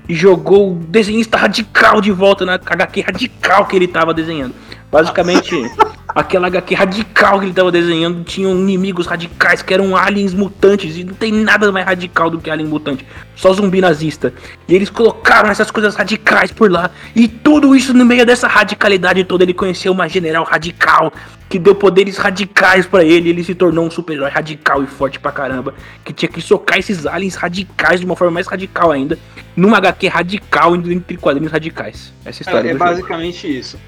e 0.08 0.14
jogou 0.14 0.72
o 0.72 0.74
desenhista 0.74 1.36
radical 1.36 2.00
de 2.00 2.10
volta 2.10 2.44
na 2.44 2.54
HQ 2.54 3.00
radical 3.02 3.66
que 3.66 3.76
ele 3.76 3.86
tava 3.86 4.14
desenhando. 4.14 4.54
Basicamente, 4.90 5.54
aquela 6.14 6.46
HQ 6.48 6.74
radical 6.74 7.38
que 7.38 7.46
ele 7.46 7.54
tava 7.54 7.72
desenhando 7.72 8.24
tinham 8.24 8.52
inimigos 8.52 9.06
radicais 9.06 9.62
que 9.62 9.72
eram 9.72 9.96
aliens 9.96 10.34
mutantes 10.34 10.96
e 10.96 11.04
não 11.04 11.14
tem 11.14 11.32
nada 11.32 11.70
mais 11.72 11.86
radical 11.86 12.30
do 12.30 12.38
que 12.38 12.50
alien 12.50 12.68
mutante, 12.68 13.06
só 13.34 13.52
zumbi 13.52 13.80
nazista. 13.80 14.32
E 14.68 14.74
eles 14.74 14.90
colocaram 14.90 15.50
essas 15.50 15.70
coisas 15.70 15.94
radicais 15.94 16.50
por 16.50 16.70
lá 16.70 16.90
e 17.14 17.28
tudo 17.28 17.74
isso 17.74 17.94
no 17.94 18.04
meio 18.04 18.26
dessa 18.26 18.46
radicalidade 18.46 19.24
toda 19.24 19.44
ele 19.44 19.54
conheceu 19.54 19.92
uma 19.92 20.08
general 20.08 20.44
radical 20.44 21.12
que 21.52 21.58
deu 21.58 21.74
poderes 21.74 22.16
radicais 22.16 22.86
para 22.86 23.04
ele, 23.04 23.28
ele 23.28 23.44
se 23.44 23.54
tornou 23.54 23.84
um 23.84 23.90
super-herói 23.90 24.30
radical 24.30 24.82
e 24.82 24.86
forte 24.86 25.20
pra 25.20 25.30
caramba, 25.30 25.74
que 26.02 26.10
tinha 26.10 26.26
que 26.26 26.40
socar 26.40 26.78
esses 26.78 27.04
aliens 27.04 27.34
radicais 27.34 28.00
de 28.00 28.06
uma 28.06 28.16
forma 28.16 28.32
mais 28.32 28.46
radical 28.46 28.90
ainda, 28.90 29.18
numa 29.54 29.76
HQ 29.76 30.08
radical 30.08 30.74
entre 30.74 31.18
quadrinhos 31.18 31.52
radicais. 31.52 32.10
Essa 32.24 32.40
história 32.40 32.68
é, 32.68 32.70
é 32.70 32.74
basicamente 32.74 33.42
jogo. 33.48 33.54
isso. 33.54 33.78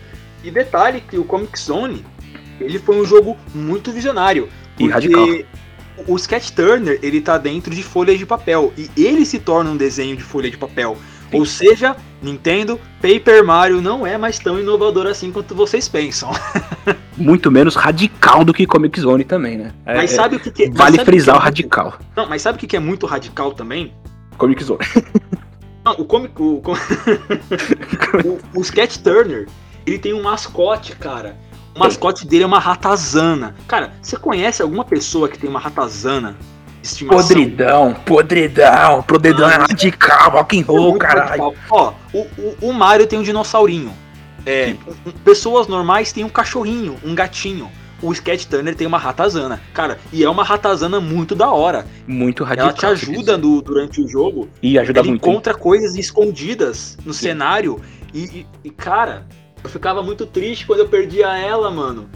E 0.45 0.51
detalhe 0.51 1.01
que 1.01 1.17
o 1.17 1.25
Comic 1.25 1.59
Zone, 1.59 2.05
ele 2.61 2.79
foi 2.79 3.01
um 3.01 3.05
jogo 3.05 3.37
muito 3.55 3.93
visionário. 3.93 4.49
E 4.79 4.89
radical. 4.89 5.27
O 6.09 6.17
Sketch 6.17 6.51
Turner, 6.51 6.99
ele 7.03 7.21
tá 7.21 7.39
dentro 7.39 7.73
de 7.75 7.83
folhas 7.83 8.19
de 8.19 8.27
papel. 8.27 8.73
E 8.77 8.91
ele 8.97 9.25
se 9.25 9.39
torna 9.39 9.71
um 9.71 9.77
desenho 9.77 10.17
de 10.17 10.23
folha 10.23 10.51
de 10.51 10.57
papel. 10.57 10.97
Sim. 11.31 11.39
Ou 11.39 11.47
seja, 11.47 11.97
Nintendo, 12.23 12.81
Paper 13.01 13.45
Mario 13.45 13.81
não 13.81 14.07
é 14.07 14.19
mais 14.19 14.39
tão 14.39 14.59
inovador 14.59 15.07
assim 15.07 15.31
quanto 15.31 15.55
vocês 15.55 15.89
pensam. 15.89 16.31
Muito 17.17 17.51
menos 17.51 17.77
radical 17.77 18.45
do 18.45 18.53
que 18.53 18.67
Comic 18.67 19.01
Zone 19.01 19.25
também, 19.25 19.57
né? 19.57 19.73
É, 19.87 19.97
mas 19.97 20.11
sabe 20.11 20.37
o 20.37 20.41
que, 20.41 20.51
que 20.51 20.71
Vale 20.71 21.05
frisar 21.05 21.35
que 21.35 21.39
é 21.39 21.43
o 21.43 21.45
radical. 21.45 21.99
Não, 22.17 22.29
mas 22.29 22.43
sabe 22.43 22.57
o 22.57 22.67
que 22.67 22.77
é 22.77 22.81
muito 22.81 23.07
radical 23.07 23.53
também? 23.53 23.93
Comic 24.37 24.63
Zone. 24.65 24.81
Não, 25.85 25.93
o 25.93 26.05
Comic. 26.05 26.41
O, 26.41 26.61
o, 28.25 28.59
o 28.59 28.61
Sketch 28.63 28.97
Turner, 28.99 29.47
ele 29.87 29.99
tem 29.99 30.13
um 30.13 30.23
mascote, 30.23 30.97
cara. 30.97 31.37
O 31.75 31.79
mascote 31.79 32.27
dele 32.27 32.45
é 32.45 32.47
uma 32.47 32.61
ratazana. 32.61 33.55
Cara, 33.67 33.93
você 34.01 34.17
conhece 34.17 34.63
alguma 34.63 34.85
pessoa 34.85 35.29
que 35.29 35.39
tem 35.39 35.51
uma 35.51 35.59
ratazana? 35.59 36.37
Estimação? 36.83 37.27
Podridão, 37.27 37.95
podridão, 37.95 39.03
podridão 39.03 39.49
é 39.49 39.57
radical, 39.57 40.31
rock 40.31 40.61
and 40.61 40.65
roll, 40.67 40.99
caralho. 40.99 41.55
Ó, 41.71 41.93
o, 42.13 42.19
o, 42.19 42.57
o 42.69 42.73
Mario 42.73 43.07
tem 43.07 43.19
um 43.19 43.23
dinossaurinho. 43.23 43.93
É, 44.47 44.77
pessoas 45.25 45.67
normais 45.67 46.13
têm 46.13 46.23
um 46.23 46.29
cachorrinho, 46.29 46.97
um 47.03 47.15
gatinho. 47.15 47.71
O 48.03 48.13
Sketch 48.13 48.45
Turner 48.45 48.75
tem 48.75 48.87
uma 48.87 48.99
ratazana. 48.99 49.61
Cara, 49.73 49.99
e 50.13 50.23
é 50.23 50.29
uma 50.29 50.45
ratazana 50.45 51.01
muito 51.01 51.35
da 51.35 51.51
hora. 51.51 51.87
Muito 52.07 52.45
radical. 52.45 52.69
Ela 52.69 52.77
te 52.77 52.85
ajuda 52.85 53.39
no, 53.39 53.63
durante 53.63 54.03
o 54.03 54.07
jogo. 54.07 54.51
E 54.63 54.79
ajuda 54.79 55.01
Ele 55.01 55.11
muito. 55.11 55.27
encontra 55.27 55.55
coisas 55.55 55.97
escondidas 55.97 56.99
no 57.05 57.15
Sim. 57.15 57.29
cenário. 57.29 57.81
E, 58.13 58.25
e, 58.25 58.47
e, 58.65 58.71
cara, 58.71 59.27
eu 59.65 59.71
ficava 59.71 60.03
muito 60.03 60.27
triste 60.27 60.67
quando 60.67 60.81
eu 60.81 60.89
perdia 60.89 61.37
ela, 61.37 61.71
mano. 61.71 62.09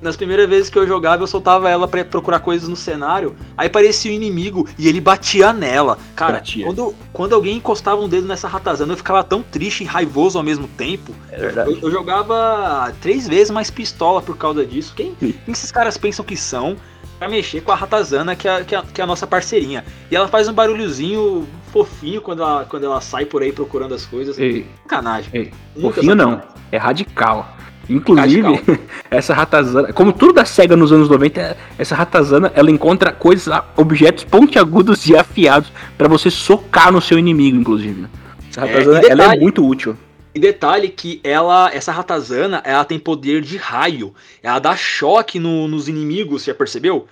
Nas 0.00 0.16
primeiras 0.16 0.48
vezes 0.48 0.68
que 0.68 0.78
eu 0.78 0.86
jogava, 0.86 1.22
eu 1.22 1.26
soltava 1.26 1.70
ela 1.70 1.88
para 1.88 2.04
procurar 2.04 2.40
coisas 2.40 2.68
no 2.68 2.76
cenário. 2.76 3.34
Aí 3.56 3.70
parecia 3.70 4.10
um 4.10 4.14
inimigo 4.14 4.68
e 4.78 4.88
ele 4.88 5.00
batia 5.00 5.52
nela. 5.52 5.98
Cara, 6.14 6.42
quando, 6.62 6.94
quando 7.12 7.34
alguém 7.34 7.56
encostava 7.56 8.00
um 8.02 8.08
dedo 8.08 8.26
nessa 8.26 8.48
ratazana, 8.48 8.92
eu 8.92 8.96
ficava 8.96 9.24
tão 9.24 9.42
triste 9.42 9.82
e 9.82 9.86
raivoso 9.86 10.36
ao 10.36 10.44
mesmo 10.44 10.68
tempo. 10.68 11.14
É 11.30 11.38
verdade. 11.38 11.70
Eu, 11.72 11.78
eu 11.80 11.90
jogava 11.90 12.92
três 13.00 13.26
vezes 13.26 13.50
mais 13.50 13.70
pistola 13.70 14.20
por 14.20 14.36
causa 14.36 14.66
disso. 14.66 14.92
Quem, 14.94 15.14
quem 15.14 15.34
esses 15.48 15.72
caras 15.72 15.96
pensam 15.96 16.24
que 16.24 16.36
são? 16.36 16.76
Pra 17.24 17.28
mexer 17.28 17.62
com 17.62 17.72
a 17.72 17.74
ratazana, 17.74 18.36
que 18.36 18.46
é, 18.46 18.62
que, 18.62 18.74
é, 18.74 18.82
que 18.92 19.00
é 19.00 19.04
a 19.04 19.06
nossa 19.06 19.26
parceirinha. 19.26 19.84
E 20.10 20.16
ela 20.16 20.28
faz 20.28 20.46
um 20.46 20.52
barulhozinho 20.52 21.46
fofinho 21.72 22.20
quando 22.20 22.42
ela, 22.42 22.66
quando 22.66 22.84
ela 22.84 23.00
sai 23.00 23.24
por 23.24 23.42
aí 23.42 23.50
procurando 23.50 23.94
as 23.94 24.04
coisas. 24.04 24.38
Ei, 24.38 24.66
sacanagem. 24.82 25.30
Ei, 25.32 25.52
fofinho 25.80 26.14
não, 26.14 26.42
é 26.70 26.76
radical. 26.76 27.56
Inclusive, 27.88 28.42
radical. 28.42 28.76
essa 29.10 29.34
ratazana, 29.34 29.92
como 29.92 30.12
tudo 30.12 30.34
da 30.34 30.44
SEGA 30.44 30.76
nos 30.76 30.92
anos 30.92 31.08
90, 31.08 31.56
essa 31.78 31.94
ratazana 31.94 32.52
ela 32.54 32.70
encontra 32.70 33.10
coisas, 33.12 33.52
objetos 33.76 34.24
pontiagudos 34.24 35.06
e 35.06 35.16
afiados 35.16 35.72
para 35.96 36.08
você 36.08 36.30
socar 36.30 36.92
no 36.92 37.00
seu 37.00 37.18
inimigo, 37.18 37.56
inclusive. 37.56 38.06
Essa 38.50 38.60
é, 38.60 38.66
ratazana 38.66 38.98
é, 38.98 39.00
detalhe, 39.00 39.22
ela 39.22 39.34
é 39.34 39.40
muito 39.40 39.66
útil. 39.66 39.96
E 40.34 40.40
detalhe 40.40 40.88
que 40.88 41.20
ela, 41.22 41.70
essa 41.72 41.92
ratazana, 41.92 42.60
ela 42.64 42.84
tem 42.84 42.98
poder 42.98 43.40
de 43.40 43.56
raio. 43.56 44.12
Ela 44.42 44.58
dá 44.58 44.74
choque 44.74 45.38
no, 45.38 45.68
nos 45.68 45.88
inimigos, 45.88 46.42
você 46.42 46.50
já 46.50 46.54
percebeu? 46.56 47.06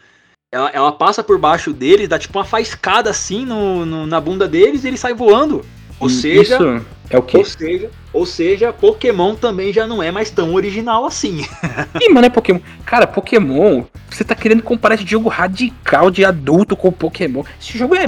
Ela, 0.51 0.71
ela, 0.71 0.93
passa 0.93 1.23
por 1.23 1.39
baixo 1.39 1.73
deles, 1.73 2.09
dá 2.09 2.19
tipo 2.19 2.37
uma 2.39 2.45
faiscada 2.45 3.09
assim 3.09 3.47
no, 3.47 3.87
no 3.87 4.07
na 4.07 4.21
bunda 4.21 4.47
deles 4.47 4.85
e 4.85 4.89
ele 4.89 4.99
sai 4.99 5.15
voando. 5.15 5.65
Ou 5.99 6.11
seja, 6.11 6.57
Isso 6.57 6.85
é 7.09 7.19
o 7.19 7.23
quê? 7.23 7.39
Ou 7.39 7.45
seja, 7.45 7.91
ou 8.13 8.27
seja, 8.27 8.73
Pokémon 8.73 9.35
também 9.35 9.73
já 9.73 9.87
não 9.87 10.03
é 10.03 10.11
mais 10.11 10.31
tão 10.31 10.53
original 10.53 11.07
assim. 11.07 11.47
Ih, 12.01 12.13
mano, 12.13 12.27
é 12.27 12.31
Pokémon. 12.31 12.59
Cara, 12.85 13.07
Pokémon, 13.07 13.85
você 14.11 14.25
tá 14.25 14.35
querendo 14.35 14.63
comparar 14.63 14.97
esse 14.97 15.07
jogo 15.07 15.29
radical 15.29 16.11
de 16.11 16.25
adulto 16.25 16.77
com 16.77 16.91
Pokémon. 16.91 17.45
Esse 17.61 17.79
jogo 17.79 17.95
é. 17.95 18.05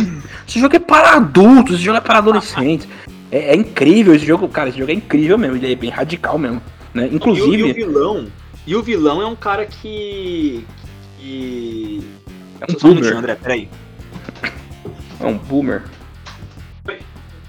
Esse 0.46 0.58
jogo 0.58 0.74
é 0.74 0.78
para 0.78 1.16
adultos, 1.16 1.76
esse 1.76 1.84
jogo 1.84 1.98
é 1.98 2.00
para 2.00 2.18
adolescentes. 2.18 2.88
É, 3.34 3.50
é, 3.50 3.56
incrível 3.56 4.14
esse 4.14 4.24
jogo, 4.24 4.48
cara. 4.48 4.68
Esse 4.68 4.78
jogo 4.78 4.92
é 4.92 4.94
incrível 4.94 5.36
mesmo, 5.36 5.56
ele 5.56 5.72
é 5.72 5.74
bem 5.74 5.90
radical 5.90 6.38
mesmo. 6.38 6.62
Né? 6.94 7.08
Inclusive. 7.10 7.56
E 7.56 7.62
o, 7.64 7.66
e 7.66 7.70
o 7.70 7.74
vilão. 7.74 8.26
E 8.64 8.76
o 8.76 8.82
vilão 8.82 9.20
é 9.20 9.26
um 9.26 9.34
cara 9.34 9.66
que. 9.66 10.64
que. 11.18 12.00
É 12.60 12.70
um 12.70 12.78
boomer. 12.78 13.14
Um 13.14 13.18
André, 13.18 13.34
peraí. 13.34 13.68
É 15.18 15.26
um 15.26 15.36
boomer. 15.36 15.82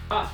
Ah. 0.09 0.27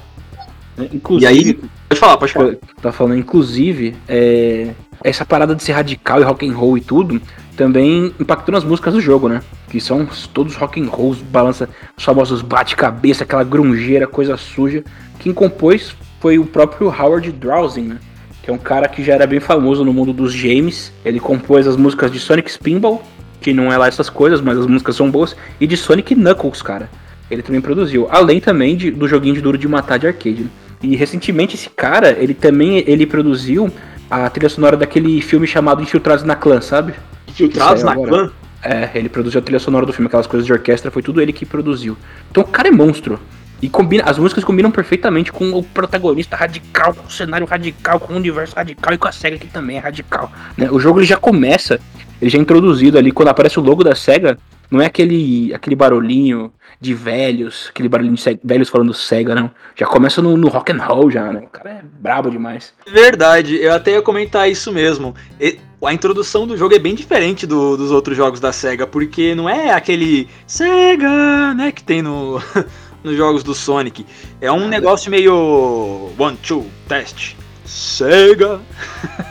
Inclusive, 0.93 1.25
e 1.25 1.27
aí. 1.27 1.53
Pode 1.89 1.99
falar, 1.99 2.17
pode 2.17 2.31
falar. 2.31 2.55
Tá 2.81 2.93
falando, 2.93 3.17
inclusive, 3.17 3.93
é, 4.07 4.73
essa 5.03 5.25
parada 5.25 5.53
de 5.53 5.61
ser 5.61 5.73
radical 5.73 6.21
e 6.21 6.23
rock 6.23 6.47
and 6.47 6.55
roll 6.55 6.77
e 6.77 6.81
tudo 6.81 7.21
também 7.55 8.13
impactou 8.19 8.53
nas 8.53 8.63
músicas 8.63 8.93
do 8.93 9.01
jogo, 9.01 9.27
né? 9.27 9.41
Que 9.69 9.79
são 9.79 10.07
todos 10.33 10.55
rock 10.55 10.81
and 10.81 10.87
rolls, 10.87 11.21
balança, 11.23 11.69
os 11.97 12.03
famosos 12.03 12.41
bate-cabeça, 12.41 13.23
aquela 13.23 13.43
grungeira, 13.43 14.07
coisa 14.07 14.37
suja. 14.37 14.83
Quem 15.19 15.33
compôs 15.33 15.95
foi 16.19 16.39
o 16.39 16.45
próprio 16.45 16.87
Howard 16.87 17.31
Drowsing, 17.31 17.83
né? 17.83 17.97
Que 18.41 18.49
é 18.49 18.53
um 18.53 18.57
cara 18.57 18.87
que 18.87 19.03
já 19.03 19.13
era 19.13 19.27
bem 19.27 19.39
famoso 19.39 19.83
no 19.83 19.93
mundo 19.93 20.13
dos 20.13 20.35
games. 20.35 20.91
Ele 21.05 21.19
compôs 21.19 21.67
as 21.67 21.75
músicas 21.75 22.11
de 22.11 22.19
Sonic 22.19 22.51
Spinball, 22.51 23.03
que 23.39 23.53
não 23.53 23.71
é 23.71 23.77
lá 23.77 23.87
essas 23.87 24.09
coisas, 24.09 24.41
mas 24.41 24.57
as 24.57 24.67
músicas 24.67 24.95
são 24.95 25.09
boas, 25.09 25.35
e 25.59 25.67
de 25.67 25.77
Sonic 25.77 26.15
Knuckles, 26.15 26.61
cara. 26.61 26.89
Ele 27.29 27.41
também 27.41 27.61
produziu, 27.61 28.07
além 28.11 28.41
também 28.41 28.75
de, 28.75 28.91
do 28.91 29.07
joguinho 29.07 29.35
de 29.35 29.41
duro 29.41 29.57
de 29.57 29.67
matar 29.67 29.97
de 29.97 30.07
arcade. 30.07 30.43
Né? 30.43 30.49
E 30.83 30.95
recentemente 30.95 31.55
esse 31.55 31.69
cara, 31.69 32.17
ele 32.19 32.33
também 32.33 32.83
ele 32.87 33.05
produziu 33.05 33.71
a 34.09 34.29
trilha 34.29 34.49
sonora 34.49 34.75
daquele 34.75 35.21
filme 35.21 35.47
chamado 35.47 35.81
Infiltrados 35.81 36.23
na 36.25 36.35
Clã, 36.35 36.59
sabe? 36.59 36.93
Infiltrados 37.31 37.83
na 37.83 37.95
Clã? 37.95 38.31
É, 38.63 38.91
ele 38.93 39.09
produziu 39.09 39.39
a 39.39 39.41
trilha 39.41 39.59
sonora 39.59 39.85
do 39.85 39.93
filme, 39.93 40.07
aquelas 40.07 40.27
coisas 40.27 40.45
de 40.45 40.53
orquestra, 40.53 40.91
foi 40.91 41.01
tudo 41.01 41.19
ele 41.19 41.33
que 41.33 41.45
produziu. 41.45 41.97
Então 42.29 42.43
o 42.43 42.47
cara 42.47 42.67
é 42.67 42.71
monstro. 42.71 43.19
E 43.61 43.69
combina, 43.69 44.03
as 44.05 44.17
músicas 44.17 44.43
combinam 44.43 44.71
perfeitamente 44.71 45.31
com 45.31 45.51
o 45.51 45.63
protagonista 45.63 46.35
radical, 46.35 46.93
com 46.95 47.07
o 47.07 47.11
cenário 47.11 47.45
radical, 47.45 47.99
com 47.99 48.13
o 48.13 48.15
universo 48.15 48.55
radical 48.55 48.93
e 48.93 48.97
com 48.97 49.07
a 49.07 49.11
SEGA 49.11 49.37
que 49.37 49.47
também 49.47 49.77
é 49.77 49.79
radical. 49.79 50.31
Né? 50.57 50.69
O 50.71 50.79
jogo 50.79 50.99
ele 50.99 51.05
já 51.05 51.17
começa, 51.17 51.79
ele 52.19 52.31
já 52.31 52.39
é 52.39 52.41
introduzido 52.41 52.97
ali, 52.97 53.11
quando 53.11 53.27
aparece 53.27 53.59
o 53.59 53.63
logo 53.63 53.83
da 53.83 53.93
SEGA, 53.93 54.37
Não 54.71 54.81
é 54.81 54.85
aquele, 54.85 55.53
aquele 55.53 55.75
barulhinho 55.75 56.51
de 56.79 56.93
velhos, 56.93 57.67
aquele 57.69 57.89
barulhinho 57.89 58.15
de 58.15 58.39
velhos 58.41 58.69
falando 58.69 58.93
cega, 58.93 59.35
não. 59.35 59.51
Já 59.75 59.85
começa 59.85 60.21
no, 60.21 60.37
no 60.37 60.47
rock 60.47 60.71
and 60.71 60.81
roll 60.81 61.11
já, 61.11 61.31
né? 61.31 61.41
O 61.45 61.49
cara 61.49 61.69
é 61.69 61.81
brabo 61.83 62.31
demais. 62.31 62.73
Verdade, 62.87 63.57
eu 63.57 63.73
até 63.73 63.91
ia 63.91 64.01
comentar 64.01 64.49
isso 64.49 64.71
mesmo. 64.71 65.13
E, 65.39 65.59
a 65.83 65.93
introdução 65.93 66.47
do 66.47 66.55
jogo 66.55 66.73
é 66.73 66.79
bem 66.79 66.95
diferente 66.95 67.45
do, 67.45 67.75
dos 67.75 67.91
outros 67.91 68.15
jogos 68.15 68.39
da 68.39 68.53
SEGA, 68.53 68.87
porque 68.87 69.35
não 69.35 69.49
é 69.49 69.71
aquele 69.71 70.29
SEGA, 70.47 71.53
né, 71.53 71.71
que 71.71 71.83
tem 71.83 72.01
no, 72.01 72.41
nos 73.03 73.17
jogos 73.17 73.43
do 73.43 73.53
Sonic. 73.53 74.05
É 74.39 74.51
um 74.51 74.67
negócio 74.67 75.11
meio 75.11 76.11
one, 76.17 76.37
two, 76.37 76.65
test. 76.87 77.35
SEGA. 77.65 78.61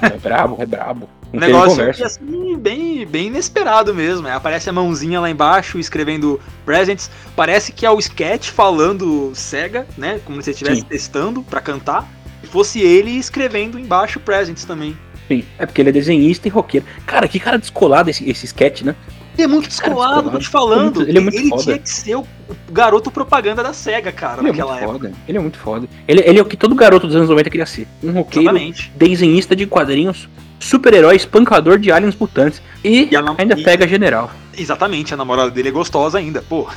É 0.03 0.19
brabo, 0.19 0.57
é 0.61 0.67
brabo. 0.67 1.09
Um 1.33 1.39
negócio 1.39 2.05
assim, 2.05 2.57
bem, 2.59 3.07
bem 3.07 3.29
inesperado 3.29 3.95
mesmo. 3.95 4.27
É, 4.27 4.33
aparece 4.33 4.69
a 4.69 4.73
mãozinha 4.73 5.21
lá 5.21 5.31
embaixo 5.31 5.79
escrevendo 5.79 6.41
presents. 6.65 7.11
Parece 7.37 7.73
que 7.73 7.87
é 7.87 7.91
o 7.91 7.99
sketch 7.99 8.51
falando 8.51 9.33
Sega, 9.35 9.87
né? 9.97 10.21
Como 10.25 10.43
se 10.43 10.51
estivesse 10.51 10.85
testando 10.85 11.43
para 11.43 11.61
cantar. 11.61 12.09
E 12.43 12.47
fosse 12.47 12.81
ele 12.81 13.13
escrevendo 13.13 13.79
embaixo 13.79 14.19
presents 14.19 14.65
também. 14.65 14.97
Sim, 15.29 15.45
é 15.59 15.65
porque 15.65 15.81
ele 15.81 15.91
é 15.91 15.93
desenhista 15.93 16.49
e 16.49 16.51
roqueiro. 16.51 16.85
Cara, 17.07 17.29
que 17.29 17.39
cara 17.39 17.57
descolado 17.57 18.11
esse, 18.11 18.29
esse 18.29 18.47
sketch, 18.47 18.83
né? 18.83 18.97
Ele 19.35 19.45
é 19.45 19.47
muito 19.47 19.69
descolado, 19.69 20.31
tô 20.31 20.39
te 20.39 20.49
falando. 20.49 21.03
Ele, 21.03 21.19
é 21.19 21.21
muito, 21.21 21.37
ele, 21.37 21.45
é 21.45 21.55
ele 21.55 21.63
tinha 21.63 21.79
que 21.79 21.89
ser 21.89 22.17
o 22.17 22.27
garoto 22.71 23.11
propaganda 23.11 23.63
da 23.63 23.73
SEGA, 23.73 24.13
cara, 24.13 24.41
ele 24.41 24.49
é 24.49 24.53
naquela 24.53 24.79
é 24.79 24.83
época. 24.85 24.99
Foda. 24.99 25.13
Ele 25.29 25.39
é 25.39 25.41
muito 25.41 25.59
foda. 25.59 25.89
Ele, 26.07 26.21
ele 26.25 26.39
é 26.39 26.43
o 26.43 26.45
que 26.45 26.57
todo 26.57 26.75
garoto 26.75 27.07
dos 27.07 27.17
anos 27.17 27.29
90 27.29 27.51
queria 27.51 27.67
ser. 27.67 27.87
Um 28.03 28.13
roqueiro, 28.13 28.51
Exatamente. 28.51 28.93
desenhista 28.97 29.55
de 29.55 29.67
quadrinhos, 29.67 30.29
super-herói, 30.59 31.17
espancador 31.17 31.79
de 31.79 31.91
aliens 31.91 32.17
mutantes. 32.17 32.61
E, 32.85 33.09
e 33.11 33.17
ainda 33.17 33.59
e... 33.59 33.63
pega 33.63 33.87
general. 33.87 34.31
Exatamente, 34.57 35.15
a 35.15 35.17
namorada 35.17 35.51
dele 35.51 35.69
é 35.69 35.73
gostosa 35.73 36.19
ainda, 36.19 36.43
pô. 36.43 36.69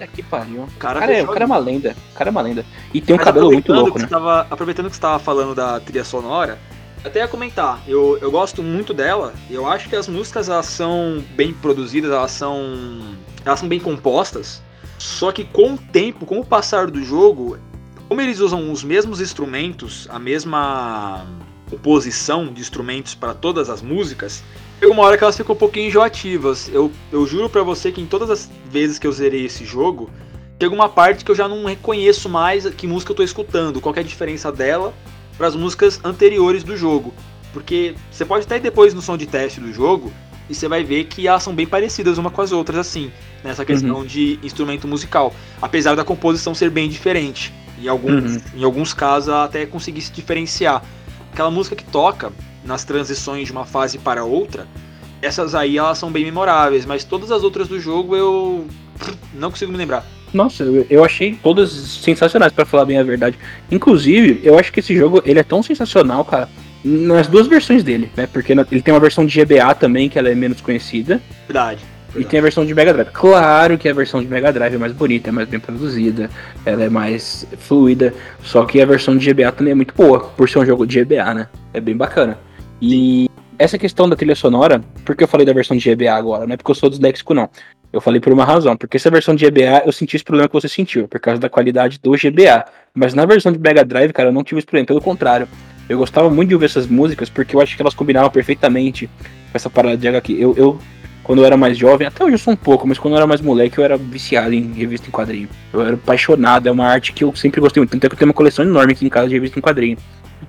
É 0.00 0.06
que 0.06 0.22
pariu. 0.22 0.62
O 0.62 0.66
cara, 0.78 1.00
cara, 1.00 1.12
é, 1.12 1.22
o 1.22 1.26
cara 1.26 1.44
é 1.44 1.46
uma 1.46 1.58
lenda. 1.58 1.94
O 2.14 2.16
cara 2.16 2.30
é 2.30 2.32
uma 2.32 2.40
lenda. 2.40 2.64
E 2.94 3.00
tem 3.00 3.14
um 3.14 3.18
Mas 3.18 3.24
cabelo 3.24 3.52
muito 3.52 3.72
louco, 3.72 3.98
né? 3.98 4.06
Tava, 4.06 4.46
aproveitando 4.50 4.88
que 4.88 4.96
você 4.96 5.00
tava 5.00 5.18
falando 5.18 5.54
da 5.54 5.78
trilha 5.80 6.04
sonora, 6.04 6.58
até 7.04 7.20
ia 7.20 7.28
comentar, 7.28 7.82
eu, 7.86 8.18
eu 8.18 8.30
gosto 8.30 8.62
muito 8.62 8.92
dela, 8.92 9.32
eu 9.50 9.66
acho 9.66 9.88
que 9.88 9.96
as 9.96 10.08
músicas 10.08 10.48
elas 10.48 10.66
são 10.66 11.24
bem 11.34 11.52
produzidas, 11.52 12.10
elas 12.10 12.30
são, 12.30 13.16
elas 13.44 13.60
são 13.60 13.68
bem 13.68 13.80
compostas, 13.80 14.62
só 14.98 15.30
que 15.30 15.44
com 15.44 15.74
o 15.74 15.78
tempo, 15.78 16.26
com 16.26 16.40
o 16.40 16.44
passar 16.44 16.90
do 16.90 17.02
jogo, 17.02 17.58
como 18.08 18.20
eles 18.20 18.40
usam 18.40 18.72
os 18.72 18.82
mesmos 18.82 19.20
instrumentos, 19.20 20.08
a 20.10 20.18
mesma 20.18 21.26
composição 21.70 22.52
de 22.52 22.60
instrumentos 22.60 23.14
para 23.14 23.34
todas 23.34 23.68
as 23.68 23.82
músicas, 23.82 24.42
chega 24.80 24.92
uma 24.92 25.02
hora 25.02 25.16
que 25.16 25.22
elas 25.22 25.36
ficam 25.36 25.54
um 25.54 25.58
pouquinho 25.58 25.88
enjoativas. 25.88 26.68
Eu, 26.72 26.90
eu 27.12 27.26
juro 27.26 27.48
para 27.50 27.62
você 27.62 27.92
que 27.92 28.00
em 28.00 28.06
todas 28.06 28.30
as 28.30 28.50
vezes 28.70 28.98
que 28.98 29.06
eu 29.06 29.12
zerei 29.12 29.44
esse 29.44 29.64
jogo, 29.64 30.10
chega 30.60 30.74
uma 30.74 30.88
parte 30.88 31.24
que 31.24 31.30
eu 31.30 31.34
já 31.34 31.46
não 31.46 31.64
reconheço 31.66 32.28
mais 32.28 32.68
que 32.70 32.86
música 32.86 33.12
eu 33.12 33.16
tô 33.16 33.22
escutando, 33.22 33.80
qual 33.80 33.94
é 33.94 34.00
a 34.00 34.02
diferença 34.02 34.50
dela 34.50 34.94
para 35.38 35.46
as 35.46 35.56
músicas 35.56 36.00
anteriores 36.04 36.64
do 36.64 36.76
jogo. 36.76 37.14
Porque 37.52 37.94
você 38.10 38.24
pode 38.24 38.44
até 38.44 38.56
ir 38.56 38.60
depois 38.60 38.92
no 38.92 39.00
som 39.00 39.16
de 39.16 39.26
teste 39.26 39.60
do 39.60 39.72
jogo 39.72 40.12
e 40.50 40.54
você 40.54 40.68
vai 40.68 40.82
ver 40.82 41.04
que 41.04 41.26
elas 41.26 41.42
são 41.42 41.54
bem 41.54 41.66
parecidas 41.66 42.18
uma 42.18 42.30
com 42.30 42.42
as 42.42 42.52
outras, 42.52 42.78
assim, 42.78 43.10
nessa 43.44 43.64
questão 43.64 43.98
uhum. 43.98 44.04
de 44.04 44.38
instrumento 44.42 44.88
musical. 44.88 45.32
Apesar 45.62 45.94
da 45.94 46.04
composição 46.04 46.54
ser 46.54 46.70
bem 46.70 46.88
diferente. 46.88 47.52
Em 47.80 47.86
alguns, 47.86 48.36
uhum. 48.36 48.42
em 48.56 48.64
alguns 48.64 48.92
casos 48.92 49.28
ela 49.28 49.44
até 49.44 49.64
conseguir 49.64 50.00
se 50.00 50.12
diferenciar. 50.12 50.82
Aquela 51.32 51.50
música 51.50 51.76
que 51.76 51.84
toca 51.84 52.32
nas 52.64 52.84
transições 52.84 53.46
de 53.46 53.52
uma 53.52 53.64
fase 53.64 53.98
para 53.98 54.24
outra, 54.24 54.66
essas 55.22 55.54
aí 55.54 55.78
elas 55.78 55.98
são 55.98 56.10
bem 56.10 56.24
memoráveis, 56.24 56.84
mas 56.84 57.04
todas 57.04 57.30
as 57.30 57.42
outras 57.42 57.68
do 57.68 57.78
jogo 57.78 58.16
eu 58.16 58.66
não 59.34 59.50
consigo 59.50 59.72
me 59.72 59.78
lembrar. 59.78 60.04
Nossa, 60.32 60.62
eu 60.90 61.04
achei 61.04 61.38
todas 61.42 61.70
sensacionais, 61.70 62.52
para 62.52 62.66
falar 62.66 62.84
bem 62.84 62.98
a 62.98 63.02
verdade. 63.02 63.38
Inclusive, 63.70 64.40
eu 64.42 64.58
acho 64.58 64.72
que 64.72 64.80
esse 64.80 64.94
jogo 64.94 65.22
ele 65.24 65.38
é 65.38 65.42
tão 65.42 65.62
sensacional, 65.62 66.24
cara, 66.24 66.48
nas 66.84 67.26
duas 67.26 67.46
versões 67.46 67.82
dele, 67.82 68.10
né? 68.16 68.28
Porque 68.30 68.52
ele 68.52 68.82
tem 68.82 68.92
uma 68.92 69.00
versão 69.00 69.24
de 69.24 69.42
GBA 69.42 69.74
também, 69.74 70.08
que 70.08 70.18
ela 70.18 70.28
é 70.28 70.34
menos 70.34 70.60
conhecida. 70.60 71.20
Verdade. 71.46 71.80
E 72.16 72.24
tem 72.24 72.40
a 72.40 72.42
versão 72.42 72.64
de 72.64 72.74
Mega 72.74 72.92
Drive. 72.92 73.10
Claro 73.12 73.76
que 73.76 73.88
a 73.88 73.92
versão 73.92 74.20
de 74.20 74.28
Mega 74.28 74.52
Drive 74.52 74.74
é 74.74 74.78
mais 74.78 74.92
bonita, 74.92 75.28
é 75.28 75.32
mais 75.32 75.48
bem 75.48 75.60
produzida, 75.60 76.30
ela 76.64 76.84
é 76.84 76.88
mais 76.88 77.46
fluida. 77.58 78.14
Só 78.42 78.64
que 78.64 78.80
a 78.80 78.86
versão 78.86 79.16
de 79.16 79.32
GBA 79.32 79.52
também 79.52 79.72
é 79.72 79.74
muito 79.74 79.94
boa, 79.94 80.20
por 80.20 80.48
ser 80.48 80.58
um 80.58 80.66
jogo 80.66 80.86
de 80.86 81.04
GBA, 81.04 81.34
né? 81.34 81.48
É 81.72 81.80
bem 81.80 81.96
bacana. 81.96 82.38
E 82.80 83.28
essa 83.58 83.76
questão 83.76 84.08
da 84.08 84.14
trilha 84.14 84.36
sonora, 84.36 84.80
porque 85.04 85.24
eu 85.24 85.28
falei 85.28 85.44
da 85.44 85.52
versão 85.52 85.76
de 85.76 85.94
GBA 85.94 86.12
agora, 86.12 86.46
não 86.46 86.54
é 86.54 86.56
porque 86.56 86.70
eu 86.70 86.74
sou 86.74 86.88
disléxico, 86.88 87.34
não. 87.34 87.50
Eu 87.92 88.00
falei 88.00 88.20
por 88.20 88.32
uma 88.32 88.44
razão, 88.44 88.76
porque 88.76 88.98
essa 88.98 89.10
versão 89.10 89.34
de 89.34 89.48
GBA 89.48 89.82
eu 89.84 89.92
senti 89.92 90.14
esse 90.14 90.24
problema 90.24 90.48
que 90.48 90.54
você 90.54 90.68
sentiu, 90.68 91.08
por 91.08 91.18
causa 91.18 91.40
da 91.40 91.48
qualidade 91.48 91.98
do 92.02 92.12
GBA. 92.12 92.64
Mas 92.94 93.14
na 93.14 93.24
versão 93.24 93.50
de 93.50 93.58
Mega 93.58 93.84
Drive, 93.84 94.12
cara, 94.12 94.28
eu 94.28 94.32
não 94.32 94.44
tive 94.44 94.58
esse 94.58 94.66
problema, 94.66 94.86
pelo 94.86 95.00
contrário. 95.00 95.48
Eu 95.88 95.96
gostava 95.96 96.28
muito 96.28 96.50
de 96.50 96.54
ouvir 96.54 96.66
essas 96.66 96.86
músicas 96.86 97.30
porque 97.30 97.56
eu 97.56 97.60
acho 97.60 97.74
que 97.74 97.82
elas 97.82 97.94
combinavam 97.94 98.30
perfeitamente 98.30 99.06
com 99.06 99.56
essa 99.56 99.70
parada 99.70 99.96
de 99.96 100.06
HQ. 100.06 100.36
Eu, 100.38 100.54
eu, 100.54 100.78
quando 101.24 101.38
eu 101.38 101.46
era 101.46 101.56
mais 101.56 101.78
jovem, 101.78 102.06
até 102.06 102.22
hoje 102.22 102.34
eu 102.34 102.38
sou 102.38 102.52
um 102.52 102.56
pouco, 102.56 102.86
mas 102.86 102.98
quando 102.98 103.14
eu 103.14 103.18
era 103.18 103.26
mais 103.26 103.40
moleque 103.40 103.78
eu 103.78 103.84
era 103.84 103.96
viciado 103.96 104.52
em 104.52 104.72
revista 104.74 105.08
em 105.08 105.10
quadrinho. 105.10 105.48
Eu 105.72 105.80
era 105.80 105.94
apaixonado, 105.94 106.68
é 106.68 106.70
uma 106.70 106.86
arte 106.86 107.14
que 107.14 107.24
eu 107.24 107.34
sempre 107.34 107.58
gostei 107.58 107.80
muito. 107.80 107.90
Tanto 107.90 108.04
é 108.04 108.08
que 108.08 108.14
eu 108.14 108.18
tenho 108.18 108.28
uma 108.28 108.34
coleção 108.34 108.64
enorme 108.66 108.92
aqui 108.92 109.06
em 109.06 109.08
casa 109.08 109.28
de 109.28 109.34
revista 109.34 109.58
em 109.58 109.62
quadrinho. 109.62 109.96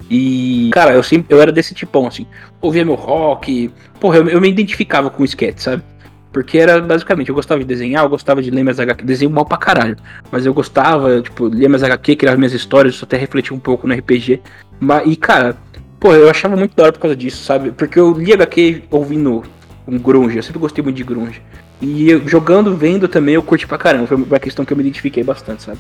E, 0.10 0.70
cara, 0.74 0.94
eu 0.94 1.04
sempre 1.04 1.34
eu 1.34 1.42
era 1.42 1.52
desse 1.52 1.74
tipão, 1.74 2.08
assim. 2.08 2.26
Ouvia 2.62 2.84
meu 2.84 2.96
rock. 2.96 3.72
Porra, 4.00 4.18
eu, 4.18 4.30
eu 4.30 4.42
me 4.42 4.50
identificava 4.50 5.10
com 5.10 5.22
o 5.22 5.26
sketch, 5.26 5.60
sabe? 5.60 5.84
Porque 6.32 6.58
era 6.58 6.80
basicamente, 6.80 7.30
eu 7.30 7.36
gostava 7.36 7.60
de 7.60 7.66
desenhar, 7.66 8.04
eu 8.04 8.10
gostava 8.10 8.42
de 8.42 8.52
ler 8.52 8.62
minhas 8.62 8.80
HQ, 8.80 9.04
desenho 9.04 9.32
mal 9.32 9.46
pra 9.46 9.58
caralho. 9.58 9.98
Mas 10.32 10.46
eu 10.46 10.54
gostava, 10.54 11.22
tipo, 11.22 11.46
ler 11.46 11.68
minhas 11.68 11.84
HQ, 11.84 12.16
criar 12.16 12.38
minhas 12.38 12.54
histórias, 12.54 12.96
isso 12.96 13.06
até 13.06 13.18
refletir 13.18 13.54
um 13.54 13.60
pouco 13.60 13.88
no 13.88 13.94
RPG. 13.94 14.42
Mas, 14.80 15.08
e 15.08 15.16
cara, 15.16 15.58
pô, 16.00 16.14
eu 16.14 16.30
achava 16.30 16.56
muito 16.56 16.76
da 16.76 16.84
hora 16.84 16.94
por 16.94 17.00
causa 17.00 17.16
disso, 17.16 17.44
sabe? 17.44 17.72
Porque 17.72 18.00
eu 18.00 18.14
li 18.14 18.32
HQ 18.32 18.84
ouvindo 18.92 19.44
um 19.88 19.98
grunge, 19.98 20.38
eu 20.38 20.44
sempre 20.44 20.60
gostei 20.60 20.84
muito 20.84 20.98
de 20.98 21.04
grunge. 21.04 21.42
E 21.82 22.10
eu, 22.10 22.28
jogando, 22.28 22.76
vendo 22.76 23.08
também, 23.08 23.36
eu 23.36 23.44
curti 23.44 23.66
pra 23.66 23.78
caramba. 23.78 24.06
Foi 24.06 24.18
uma 24.18 24.40
questão 24.40 24.64
que 24.64 24.74
eu 24.74 24.78
me 24.78 24.84
identifiquei 24.84 25.24
bastante, 25.24 25.64
sabe? 25.64 25.80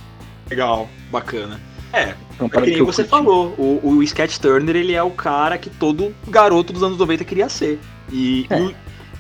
Legal, 0.50 0.90
bacana. 1.12 1.60
É, 1.92 2.00
é 2.00 2.16
que 2.50 2.60
nem 2.72 2.84
você 2.84 3.04
curti. 3.04 3.10
falou, 3.10 3.54
o, 3.58 3.82
o 3.84 4.04
Sketch 4.04 4.38
Turner, 4.38 4.76
ele 4.76 4.94
é 4.94 5.04
o 5.04 5.12
cara 5.12 5.58
que 5.58 5.70
todo 5.70 6.14
garoto 6.28 6.72
dos 6.72 6.84
anos 6.84 6.98
90 6.98 7.24
queria 7.24 7.50
ser. 7.50 7.80
E, 8.12 8.46
é. 8.50 8.60
e 8.60 8.76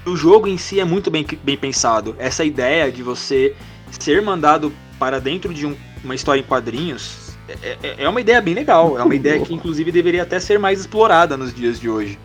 o 0.09 0.15
jogo 0.15 0.47
em 0.47 0.57
si 0.57 0.79
é 0.79 0.85
muito 0.85 1.09
bem, 1.09 1.25
bem 1.43 1.57
pensado. 1.57 2.15
Essa 2.19 2.43
ideia 2.45 2.91
de 2.91 3.03
você 3.03 3.55
ser 3.91 4.21
mandado 4.21 4.71
para 4.97 5.19
dentro 5.19 5.53
de 5.53 5.65
um, 5.65 5.75
uma 6.03 6.15
história 6.15 6.39
em 6.39 6.43
quadrinhos 6.43 7.29
é, 7.63 7.77
é, 7.81 7.95
é 8.03 8.09
uma 8.09 8.21
ideia 8.21 8.41
bem 8.41 8.53
legal. 8.53 8.97
É 8.97 9.03
uma 9.03 9.15
ideia 9.15 9.39
que, 9.39 9.53
inclusive, 9.53 9.91
deveria 9.91 10.23
até 10.23 10.39
ser 10.39 10.59
mais 10.59 10.79
explorada 10.79 11.35
nos 11.35 11.53
dias 11.53 11.79
de 11.79 11.89
hoje. 11.89 12.19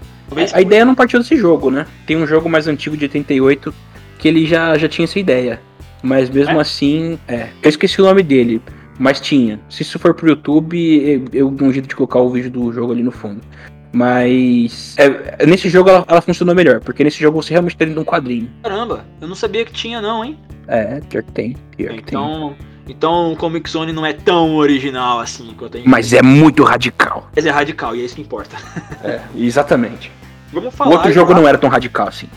a 0.52 0.61
ideia 0.61 0.85
não 0.85 0.94
partiu 0.94 1.18
desse 1.18 1.37
jogo, 1.37 1.70
né? 1.70 1.87
Tem 2.07 2.16
um 2.16 2.26
jogo 2.26 2.48
mais 2.48 2.66
antigo 2.66 2.96
de 2.96 3.04
88 3.04 3.74
que 4.18 4.28
ele 4.28 4.46
já, 4.46 4.76
já 4.76 4.88
tinha 4.88 5.04
essa 5.04 5.18
ideia. 5.18 5.61
Mas 6.02 6.28
mesmo 6.28 6.59
é? 6.59 6.61
assim, 6.61 7.18
é. 7.26 7.48
Eu 7.62 7.70
esqueci 7.70 8.00
o 8.00 8.04
nome 8.04 8.22
dele, 8.22 8.61
mas 8.98 9.20
tinha. 9.20 9.61
Se 9.68 9.83
isso 9.83 9.98
for 9.98 10.14
pro 10.14 10.28
YouTube, 10.28 11.28
eu 11.33 11.50
dou 11.50 11.68
um 11.68 11.72
jeito 11.72 11.88
de 11.88 11.96
colocar 11.96 12.20
o 12.20 12.30
vídeo 12.30 12.50
do 12.50 12.72
jogo 12.72 12.92
ali 12.92 13.02
no 13.02 13.11
fundo. 13.11 13.40
Mas 13.92 14.96
é, 14.98 15.46
nesse 15.46 15.68
jogo 15.68 15.88
ela, 15.88 16.04
ela, 16.09 16.20
funcionou 16.20 16.52
melhor, 16.54 16.80
porque 16.80 17.04
nesse 17.04 17.20
jogo 17.20 17.40
você 17.40 17.52
realmente 17.52 17.76
tem 17.76 17.96
um 17.96 18.04
quadrinho. 18.04 18.50
Caramba, 18.62 19.04
eu 19.20 19.28
não 19.28 19.37
sabia 19.37 19.64
que 19.64 19.72
tinha 19.72 20.00
não, 20.00 20.24
hein? 20.24 20.37
É, 20.66 21.00
pior 21.00 21.22
que 21.22 21.30
tem. 21.30 21.57
Pior 21.76 21.92
então, 21.92 21.96
que 21.96 22.02
tem. 22.02 22.18
Então, 22.18 22.57
então 22.88 23.33
o 23.33 23.37
Comic 23.37 23.70
Zone 23.70 23.92
não 23.92 24.04
é 24.04 24.12
tão 24.12 24.57
original 24.57 25.20
assim 25.20 25.54
quanto 25.57 25.78
Mas 25.85 26.12
é 26.12 26.22
muito 26.22 26.64
radical. 26.64 27.30
Mas 27.37 27.46
é 27.46 27.50
radical, 27.50 27.94
e 27.94 28.02
é 28.02 28.04
isso 28.04 28.16
que 28.16 28.20
importa. 28.20 28.57
é, 29.04 29.20
exatamente. 29.37 30.11
Vamos 30.52 30.74
falar. 30.74 30.90
O 30.90 30.94
outro 30.94 31.12
jogo 31.12 31.33
não 31.33 31.46
era 31.46 31.57
tão 31.57 31.70
radical 31.70 32.09
assim. 32.09 32.28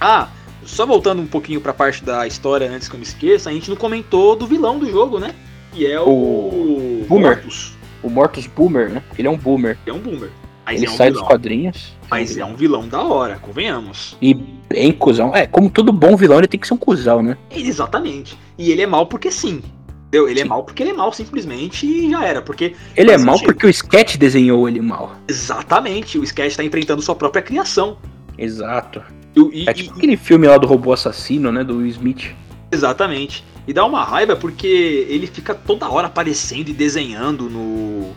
Ah, 0.00 0.28
só 0.64 0.86
voltando 0.86 1.20
um 1.20 1.26
pouquinho 1.26 1.60
pra 1.60 1.74
parte 1.74 2.02
da 2.02 2.26
história 2.26 2.70
antes 2.70 2.88
que 2.88 2.94
eu 2.94 2.98
me 2.98 3.04
esqueça, 3.04 3.50
a 3.50 3.52
gente 3.52 3.68
não 3.68 3.76
comentou 3.76 4.34
do 4.34 4.46
vilão 4.46 4.78
do 4.78 4.90
jogo, 4.90 5.18
né? 5.18 5.34
E 5.74 5.86
é 5.86 6.00
o. 6.00 6.08
o... 6.08 7.06
Boomer. 7.08 7.36
Mortus. 7.36 7.74
O 8.02 8.08
Mortus 8.08 8.46
Boomer, 8.46 8.90
né? 8.90 9.02
Ele 9.18 9.28
é 9.28 9.30
um 9.30 9.36
boomer. 9.36 9.78
Ele 9.86 9.96
é 9.96 9.98
um 9.98 10.02
boomer. 10.02 10.30
Mas 10.64 10.76
ele 10.76 10.86
é 10.86 10.90
um 10.90 10.96
sai 10.96 11.08
vilão. 11.08 11.22
dos 11.22 11.28
quadrinhos. 11.28 11.92
Mas 12.10 12.36
é 12.36 12.44
um 12.44 12.54
vilão 12.54 12.88
da 12.88 13.02
hora, 13.02 13.36
convenhamos. 13.36 14.16
E 14.20 14.34
bem 14.34 14.92
cuzão. 14.92 15.34
É, 15.34 15.46
como 15.46 15.68
todo 15.68 15.92
bom 15.92 16.16
vilão, 16.16 16.38
ele 16.38 16.46
tem 16.46 16.58
que 16.58 16.66
ser 16.66 16.74
um 16.74 16.78
cuzão, 16.78 17.22
né? 17.22 17.36
Exatamente. 17.50 18.38
E 18.56 18.70
ele 18.70 18.82
é 18.82 18.86
mal 18.86 19.06
porque 19.06 19.30
sim. 19.30 19.62
Entendeu? 20.08 20.28
Ele 20.28 20.40
é 20.40 20.42
sim. 20.42 20.46
é 20.46 20.48
mal 20.48 20.62
porque 20.62 20.82
ele 20.82 20.90
é 20.90 20.94
mal, 20.94 21.12
simplesmente, 21.12 21.86
e 21.86 22.10
já 22.10 22.24
era. 22.24 22.40
Porque. 22.40 22.74
Ele 22.96 23.10
é 23.10 23.18
mal 23.18 23.38
porque 23.40 23.66
o 23.66 23.70
Sketch 23.70 24.16
desenhou 24.16 24.68
ele 24.68 24.80
mal. 24.80 25.16
Exatamente. 25.28 26.18
O 26.18 26.24
Sketch 26.24 26.56
tá 26.56 26.64
enfrentando 26.64 27.02
sua 27.02 27.14
própria 27.14 27.42
criação. 27.42 27.98
Exato. 28.38 29.02
E, 29.34 29.68
é 29.68 29.72
tipo 29.72 29.94
e, 29.94 29.98
aquele 29.98 30.16
filme 30.16 30.46
lá 30.46 30.56
do 30.56 30.66
robô 30.66 30.92
assassino, 30.92 31.50
né? 31.50 31.64
Do 31.64 31.78
Will 31.78 31.88
Smith. 31.88 32.32
Exatamente. 32.70 33.44
E 33.66 33.72
dá 33.72 33.84
uma 33.84 34.04
raiva 34.04 34.36
porque 34.36 35.06
ele 35.08 35.26
fica 35.26 35.54
toda 35.54 35.88
hora 35.88 36.06
aparecendo 36.06 36.68
e 36.68 36.72
desenhando 36.72 37.48
no 37.48 38.14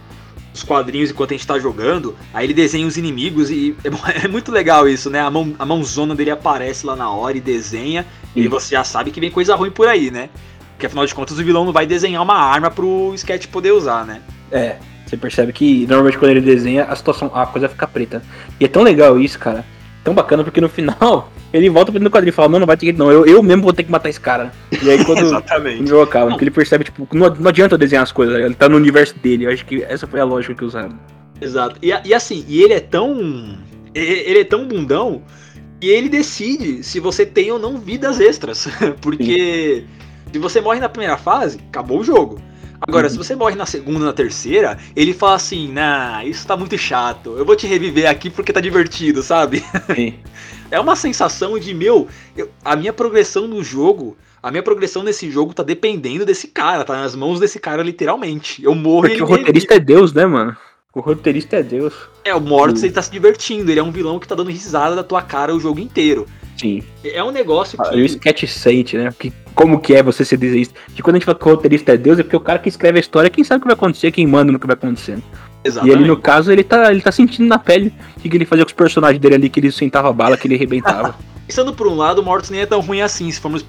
os 0.54 0.64
quadrinhos 0.64 1.12
enquanto 1.12 1.32
a 1.32 1.34
gente 1.36 1.46
tá 1.46 1.60
jogando, 1.60 2.16
aí 2.34 2.46
ele 2.46 2.54
desenha 2.54 2.88
os 2.88 2.98
inimigos 2.98 3.52
e 3.52 3.76
é, 3.84 4.26
é, 4.26 4.28
muito 4.28 4.52
legal 4.52 4.88
isso, 4.88 5.10
né? 5.10 5.22
A, 5.22 5.30
mão, 5.30 5.54
a 5.58 5.66
mãozona 5.66 6.16
dele 6.16 6.32
aparece 6.32 6.86
lá 6.86 6.96
na 6.96 7.10
hora 7.12 7.38
e 7.38 7.42
desenha, 7.42 8.06
Sim. 8.34 8.42
e 8.42 8.48
você 8.48 8.76
já 8.76 8.84
sabe 8.84 9.12
que 9.12 9.20
vem 9.20 9.30
coisa 9.30 9.56
ruim 9.56 9.72
por 9.72 9.88
aí, 9.88 10.10
né? 10.10 10.30
Porque 10.74 10.86
afinal 10.86 11.06
de 11.06 11.14
contas 11.14 11.38
o 11.38 11.44
vilão 11.44 11.66
não 11.66 11.72
vai 11.72 11.86
desenhar 11.86 12.22
uma 12.22 12.36
arma 12.36 12.70
pro 12.70 13.14
Sketch 13.16 13.48
poder 13.48 13.72
usar, 13.72 14.06
né? 14.06 14.22
É, 14.52 14.78
você 15.06 15.16
percebe 15.16 15.54
que 15.54 15.86
normalmente 15.88 16.18
quando 16.18 16.32
ele 16.32 16.42
desenha 16.42 16.86
a 16.86 16.96
situação, 16.96 17.32
a 17.34 17.46
coisa 17.46 17.70
fica 17.70 17.88
preta. 17.88 18.22
E 18.60 18.66
é 18.66 18.68
tão 18.68 18.84
legal 18.84 19.20
isso, 19.20 19.40
cara. 19.40 19.66
Tão 20.08 20.14
bacana 20.14 20.42
porque 20.42 20.62
no 20.62 20.70
final 20.70 21.30
ele 21.52 21.70
volta 21.70 21.92
pro 21.92 22.10
quadrinho 22.10 22.30
e 22.30 22.34
fala, 22.34 22.48
não, 22.48 22.60
não 22.60 22.66
vai 22.66 22.78
ter 22.78 22.86
que 22.86 22.94
não, 22.94 23.12
eu, 23.12 23.26
eu 23.26 23.44
mesmo 23.44 23.64
vou 23.64 23.74
ter 23.74 23.84
que 23.84 23.92
matar 23.92 24.08
esse 24.08 24.22
cara. 24.22 24.54
E 24.82 24.90
aí 24.90 25.04
quando 25.04 25.20
Exatamente. 25.28 25.84
o 25.84 25.88
jogo 25.88 26.04
acaba, 26.04 26.30
porque 26.30 26.46
ele 26.46 26.52
percebe, 26.52 26.86
tipo, 26.86 27.06
não, 27.12 27.30
não 27.36 27.50
adianta 27.50 27.76
eu 27.76 27.78
desenhar 27.78 28.04
as 28.04 28.12
coisas, 28.14 28.40
ele 28.40 28.56
tá 28.56 28.70
no 28.70 28.78
universo 28.78 29.20
dele. 29.20 29.46
Eu 29.46 29.52
acho 29.52 29.66
que 29.66 29.84
essa 29.84 30.08
foi 30.08 30.22
a 30.22 30.24
lógica 30.24 30.56
que 30.56 30.64
usaram. 30.64 30.98
Exato. 31.42 31.78
E, 31.82 31.92
e 32.06 32.14
assim, 32.14 32.46
e 32.48 32.64
ele 32.64 32.74
é 32.74 32.80
tão. 32.80 33.58
Ele 33.94 34.40
é 34.40 34.44
tão 34.44 34.66
bundão 34.66 35.24
que 35.82 35.88
ele 35.88 36.08
decide 36.08 36.84
se 36.84 37.00
você 37.00 37.26
tem 37.26 37.52
ou 37.52 37.60
não 37.60 37.78
vidas 37.78 38.20
extras. 38.22 38.68
Porque 39.02 39.84
Sim. 39.86 40.34
se 40.34 40.40
você 40.40 40.62
morre 40.62 40.80
na 40.80 40.88
primeira 40.88 41.18
fase, 41.18 41.60
acabou 41.68 42.00
o 42.00 42.04
jogo. 42.04 42.40
Agora, 42.82 43.08
uhum. 43.08 43.12
se 43.12 43.18
você 43.18 43.36
morre 43.36 43.56
na 43.56 43.66
segunda, 43.66 44.06
na 44.06 44.14
terceira, 44.14 44.78
ele 44.96 45.14
fala 45.14 45.36
assim, 45.36 45.72
nah, 45.72 46.24
isso 46.24 46.46
tá 46.46 46.56
muito 46.56 46.78
chato. 46.78 47.36
Eu 47.38 47.46
vou 47.46 47.56
te 47.56 47.66
reviver 47.66 48.10
aqui 48.10 48.30
porque 48.30 48.54
tá 48.54 48.62
divertido, 48.62 49.24
sabe? 49.24 49.64
Sim. 49.96 50.16
é 50.70 50.80
uma 50.80 50.96
sensação 50.96 51.58
de, 51.58 51.74
meu, 51.74 52.08
eu, 52.36 52.50
a 52.64 52.76
minha 52.76 52.94
progressão 52.94 53.48
no 53.48 53.64
jogo, 53.64 54.16
a 54.42 54.52
minha 54.52 54.64
progressão 54.64 55.04
nesse 55.04 55.30
jogo 55.32 55.54
tá 55.54 55.64
dependendo 55.64 56.26
desse 56.26 56.48
cara, 56.48 56.84
tá 56.84 56.96
nas 56.96 57.16
mãos 57.16 57.40
desse 57.40 57.60
cara, 57.60 57.82
literalmente. 57.82 58.64
Eu 58.64 58.76
morro 58.76 59.08
Porque 59.08 59.24
o 59.24 59.26
roteirista 59.26 59.74
revive. 59.74 59.92
é 59.92 59.96
Deus, 59.96 60.14
né, 60.14 60.26
mano? 60.26 60.56
O 60.94 61.00
roteirista 61.00 61.58
é 61.58 61.64
Deus. 61.64 61.94
É, 62.24 62.34
o 62.34 62.42
Mortis, 62.42 62.84
ele 62.84 62.94
tá 62.94 63.02
se 63.02 63.12
divertindo, 63.12 63.70
ele 63.70 63.80
é 63.80 63.84
um 63.84 63.92
vilão 63.92 64.20
que 64.20 64.28
tá 64.28 64.34
dando 64.34 64.50
risada 64.50 64.96
da 64.96 65.04
tua 65.04 65.22
cara 65.22 65.54
o 65.54 65.60
jogo 65.60 65.80
inteiro. 65.80 66.26
Sim. 66.58 66.84
É 67.04 67.24
um 67.24 67.32
negócio 67.32 67.78
que. 67.78 67.88
Ah, 67.88 67.94
o 67.94 68.00
sketch 68.00 68.46
sente, 68.48 68.98
né? 68.98 69.14
Que, 69.18 69.32
como 69.54 69.80
que 69.80 69.94
é 69.94 70.02
você 70.02 70.26
ser 70.26 70.38
desenhista. 70.38 70.74
Que 70.96 71.02
quando 71.02 71.16
a 71.16 71.20
gente 71.20 71.26
fala 71.26 71.38
que 71.38 71.48
o 71.48 71.52
roteirista 71.52 71.94
é 71.94 71.98
Deus, 71.98 72.20
é 72.20 72.24
porque 72.24 72.36
o 72.36 72.42
cara 72.42 72.60
que 72.60 72.70
escreve 72.70 72.98
a 72.98 73.00
história, 73.00 73.30
quem 73.30 73.44
sabe 73.44 73.60
o 73.60 73.62
que 73.62 73.68
vai 73.68 73.76
acontecer, 73.76 74.12
quem 74.12 74.26
manda 74.26 74.52
no 74.52 74.60
que 74.60 74.68
vai 74.68 74.74
acontecer. 74.74 75.20
Exatamente. 75.64 75.96
E 75.96 76.00
ele, 76.00 76.08
no 76.08 76.18
caso, 76.18 76.52
ele 76.52 76.64
tá, 76.64 76.92
ele 76.92 77.02
tá 77.02 77.12
sentindo 77.12 77.48
na 77.48 77.60
pele 77.60 77.94
o 78.18 78.20
que 78.22 78.36
ele 78.36 78.46
fazia 78.46 78.66
com 78.66 78.70
os 78.70 78.74
personagens 78.74 79.22
dele 79.22 79.36
ali, 79.36 79.50
que 79.50 79.60
ele 79.60 79.72
sentava 79.72 80.12
bala, 80.12 80.38
que 80.38 80.48
ele 80.48 80.56
arrebentava. 80.56 81.16
Pensando 81.46 81.74
por 81.74 81.88
um 81.88 81.96
lado, 81.96 82.20
o 82.20 82.24
Mortis 82.24 82.50
nem 82.50 82.62
é 82.62 82.66
tão 82.66 82.82
ruim 82.82 83.02
assim, 83.02 83.32
se 83.32 83.40
formos 83.40 83.66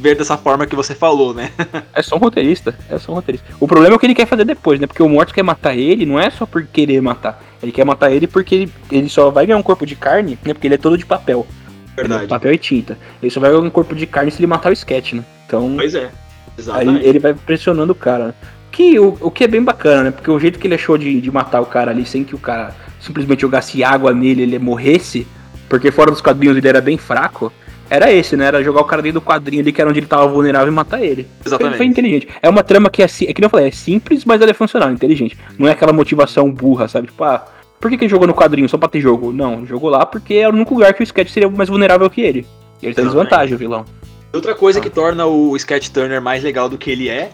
ver 0.00 0.16
dessa 0.16 0.36
forma 0.36 0.66
que 0.66 0.74
você 0.74 0.94
falou, 0.94 1.34
né? 1.34 1.50
é 1.94 2.02
só 2.02 2.16
um 2.16 2.18
roteirista, 2.18 2.74
é 2.88 2.98
só 2.98 3.12
um 3.12 3.16
roteirista. 3.16 3.46
O 3.60 3.68
problema 3.68 3.94
é 3.94 3.96
o 3.96 3.98
que 3.98 4.06
ele 4.06 4.14
quer 4.14 4.26
fazer 4.26 4.44
depois, 4.44 4.80
né? 4.80 4.86
Porque 4.86 5.02
o 5.02 5.08
Mortis 5.08 5.34
quer 5.34 5.42
matar 5.42 5.76
ele, 5.76 6.06
não 6.06 6.18
é 6.18 6.30
só 6.30 6.46
por 6.46 6.64
querer 6.64 7.02
matar. 7.02 7.42
Ele 7.62 7.70
quer 7.70 7.84
matar 7.84 8.10
ele 8.10 8.26
porque 8.26 8.54
ele, 8.54 8.72
ele 8.90 9.08
só 9.10 9.30
vai 9.30 9.46
ganhar 9.46 9.58
um 9.58 9.62
corpo 9.62 9.84
de 9.84 9.94
carne, 9.94 10.38
né? 10.44 10.54
Porque 10.54 10.66
ele 10.66 10.74
é 10.74 10.78
todo 10.78 10.96
de 10.96 11.04
papel. 11.04 11.46
Verdade. 11.96 12.26
Papel 12.26 12.52
e 12.52 12.58
tinta. 12.58 12.98
Ele 13.22 13.30
só 13.30 13.40
vai 13.40 13.50
ganhar 13.50 13.62
um 13.62 13.70
corpo 13.70 13.94
de 13.94 14.06
carne 14.06 14.30
se 14.30 14.38
ele 14.38 14.46
matar 14.46 14.70
o 14.70 14.72
sketch, 14.72 15.14
né? 15.14 15.24
Então. 15.46 15.74
Pois 15.76 15.94
é. 15.94 16.10
Exatamente. 16.58 17.00
Aí 17.00 17.08
ele 17.08 17.18
vai 17.18 17.34
pressionando 17.34 17.92
o 17.92 17.96
cara. 17.96 18.34
Que, 18.70 18.98
o, 18.98 19.16
o 19.20 19.30
que 19.30 19.44
é 19.44 19.48
bem 19.48 19.62
bacana, 19.62 20.04
né? 20.04 20.10
Porque 20.10 20.30
o 20.30 20.38
jeito 20.38 20.58
que 20.58 20.66
ele 20.66 20.74
achou 20.74 20.96
de, 20.96 21.20
de 21.20 21.30
matar 21.30 21.60
o 21.60 21.66
cara 21.66 21.90
ali 21.90 22.06
sem 22.06 22.22
que 22.22 22.34
o 22.34 22.38
cara 22.38 22.74
simplesmente 23.00 23.40
jogasse 23.40 23.82
água 23.82 24.12
nele 24.12 24.42
ele 24.42 24.58
morresse, 24.58 25.26
porque 25.68 25.90
fora 25.90 26.10
dos 26.10 26.20
quadrinhos 26.20 26.56
ele 26.56 26.68
era 26.68 26.80
bem 26.80 26.96
fraco, 26.96 27.52
era 27.90 28.12
esse, 28.12 28.36
né? 28.36 28.46
Era 28.46 28.62
jogar 28.62 28.82
o 28.82 28.84
cara 28.84 29.02
dentro 29.02 29.20
do 29.20 29.26
quadrinho 29.26 29.62
ali, 29.62 29.72
que 29.72 29.80
era 29.80 29.90
onde 29.90 29.98
ele 29.98 30.06
tava 30.06 30.28
vulnerável 30.28 30.68
e 30.68 30.70
matar 30.70 31.02
ele. 31.02 31.26
Exatamente. 31.44 31.76
Foi, 31.76 31.78
foi 31.78 31.86
inteligente. 31.86 32.28
É 32.40 32.48
uma 32.48 32.62
trama 32.62 32.88
que 32.88 33.02
é, 33.02 33.06
é 33.06 33.34
que 33.34 33.44
eu 33.44 33.50
falei, 33.50 33.66
é 33.66 33.70
simples, 33.72 34.24
mas 34.24 34.40
ela 34.40 34.52
é 34.52 34.54
funcional, 34.54 34.92
inteligente. 34.92 35.36
Não 35.58 35.66
é 35.66 35.72
aquela 35.72 35.92
motivação 35.92 36.50
burra, 36.52 36.86
sabe? 36.86 37.08
Tipo, 37.08 37.24
ah, 37.24 37.44
por 37.80 37.90
que, 37.90 37.96
que 37.96 38.04
ele 38.04 38.10
jogou 38.10 38.26
no 38.26 38.34
quadrinho 38.34 38.68
só 38.68 38.76
pra 38.76 38.88
ter 38.88 39.00
jogo? 39.00 39.32
Não, 39.32 39.64
jogou 39.64 39.88
lá 39.88 40.04
porque 40.04 40.34
era 40.34 40.52
o 40.52 40.54
único 40.54 40.74
lugar 40.74 40.92
que 40.92 41.02
o 41.02 41.04
Sketch 41.04 41.30
seria 41.30 41.48
mais 41.48 41.70
vulnerável 41.70 42.08
que 42.10 42.20
ele. 42.20 42.46
Ele 42.82 42.94
tem 42.94 43.04
desvantagem, 43.04 43.54
o 43.54 43.58
vilão. 43.58 43.84
Outra 44.32 44.54
coisa 44.54 44.78
ah. 44.78 44.82
que 44.82 44.90
torna 44.90 45.26
o 45.26 45.56
Sketch 45.56 45.88
Turner 45.88 46.20
mais 46.20 46.42
legal 46.42 46.68
do 46.68 46.76
que 46.76 46.90
ele 46.90 47.08
é 47.08 47.32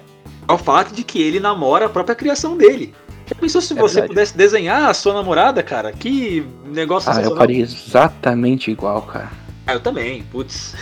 é 0.49 0.53
o 0.53 0.57
fato 0.57 0.95
de 0.95 1.03
que 1.03 1.21
ele 1.21 1.41
namora 1.41 1.87
a 1.87 1.89
própria 1.89 2.15
criação 2.15 2.57
dele. 2.57 2.95
Já 3.27 3.35
pensou 3.35 3.61
se 3.61 3.73
é 3.73 3.77
você 3.77 3.95
verdade. 3.95 4.09
pudesse 4.15 4.37
desenhar 4.37 4.89
a 4.89 4.95
sua 4.95 5.13
namorada, 5.13 5.63
cara? 5.63 5.93
Que 5.93 6.47
negócio 6.65 7.11
Ah, 7.11 7.21
eu 7.21 7.37
faria 7.37 7.61
exatamente 7.61 8.71
igual, 8.71 9.03
cara. 9.03 9.33
Ah, 9.67 9.75
eu 9.75 9.81
também, 9.81 10.23
putz. 10.31 10.77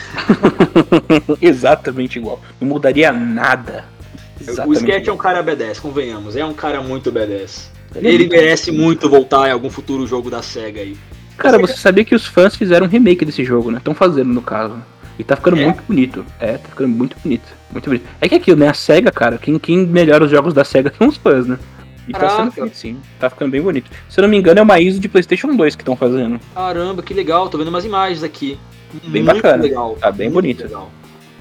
exatamente 1.41 2.19
igual. 2.19 2.39
Não 2.61 2.69
mudaria 2.69 3.11
nada. 3.11 3.87
Exatamente 4.39 4.69
o 4.69 4.73
Sketch 4.75 5.03
igual. 5.05 5.17
é 5.17 5.19
um 5.19 5.23
cara 5.23 5.43
B10, 5.43 5.81
convenhamos. 5.81 6.37
É 6.37 6.45
um 6.45 6.53
cara 6.53 6.83
muito 6.83 7.11
B10. 7.11 7.74
Ele, 7.95 8.09
ele 8.09 8.29
merece 8.29 8.71
muito 8.71 9.09
voltar 9.09 9.49
em 9.49 9.53
algum 9.53 9.71
futuro 9.71 10.07
jogo 10.07 10.31
da 10.31 10.43
SEGA 10.43 10.81
aí. 10.81 10.97
Cara, 11.37 11.59
você 11.59 11.77
sabia 11.77 12.05
que 12.05 12.15
os 12.15 12.27
fãs 12.27 12.55
fizeram 12.55 12.87
um 12.87 12.89
remake 12.89 13.25
desse 13.25 13.45
jogo, 13.45 13.71
né? 13.71 13.79
Estão 13.79 13.95
fazendo, 13.95 14.33
no 14.33 14.43
caso. 14.43 14.77
E 15.19 15.25
tá 15.25 15.37
ficando 15.37 15.59
é? 15.61 15.65
muito 15.65 15.83
bonito. 15.87 16.25
É, 16.41 16.59
tá 16.59 16.69
ficando 16.69 16.89
muito 16.89 17.17
bonito. 17.23 17.45
Muito 17.71 17.87
bonito. 17.87 18.05
É 18.21 18.29
que 18.29 18.35
aquilo, 18.35 18.57
né? 18.59 18.69
A 18.69 18.75
SEGA, 18.75 19.11
cara, 19.11 19.39
quem, 19.39 19.59
quem 19.59 19.87
melhora 19.87 20.25
os 20.25 20.31
jogos 20.31 20.55
da 20.55 20.65
SEGA 20.65 20.93
são 20.99 21.09
os 21.09 21.17
fãs, 21.17 21.47
né? 21.47 21.59
E 22.07 22.13
Caraca. 22.13 22.31
tá 22.31 22.43
sendo 22.43 22.53
feito, 22.53 22.77
sim. 22.77 22.97
Tá 23.19 23.31
ficando 23.31 23.51
bem 23.51 23.63
bonito. 23.63 23.91
Se 24.09 24.21
eu 24.21 24.23
não 24.23 24.29
me 24.29 24.37
engano, 24.37 24.61
é 24.61 24.63
uma 24.63 24.79
ISO 24.79 25.01
de 25.01 25.09
PlayStation 25.09 25.55
2 25.55 25.75
que 25.75 25.83
estão 25.83 25.97
fazendo. 25.97 26.39
Caramba, 26.55 27.03
que 27.03 27.15
legal. 27.15 27.49
Tô 27.49 27.57
vendo 27.57 27.69
umas 27.69 27.85
imagens 27.85 28.23
aqui. 28.23 28.59
Bem 29.05 29.23
muito 29.23 29.37
bacana. 29.37 29.63
Legal. 29.63 29.97
Tá 29.97 30.11
bem 30.11 30.29
muito 30.29 30.43
bonito. 30.43 30.63
Legal. 30.65 30.91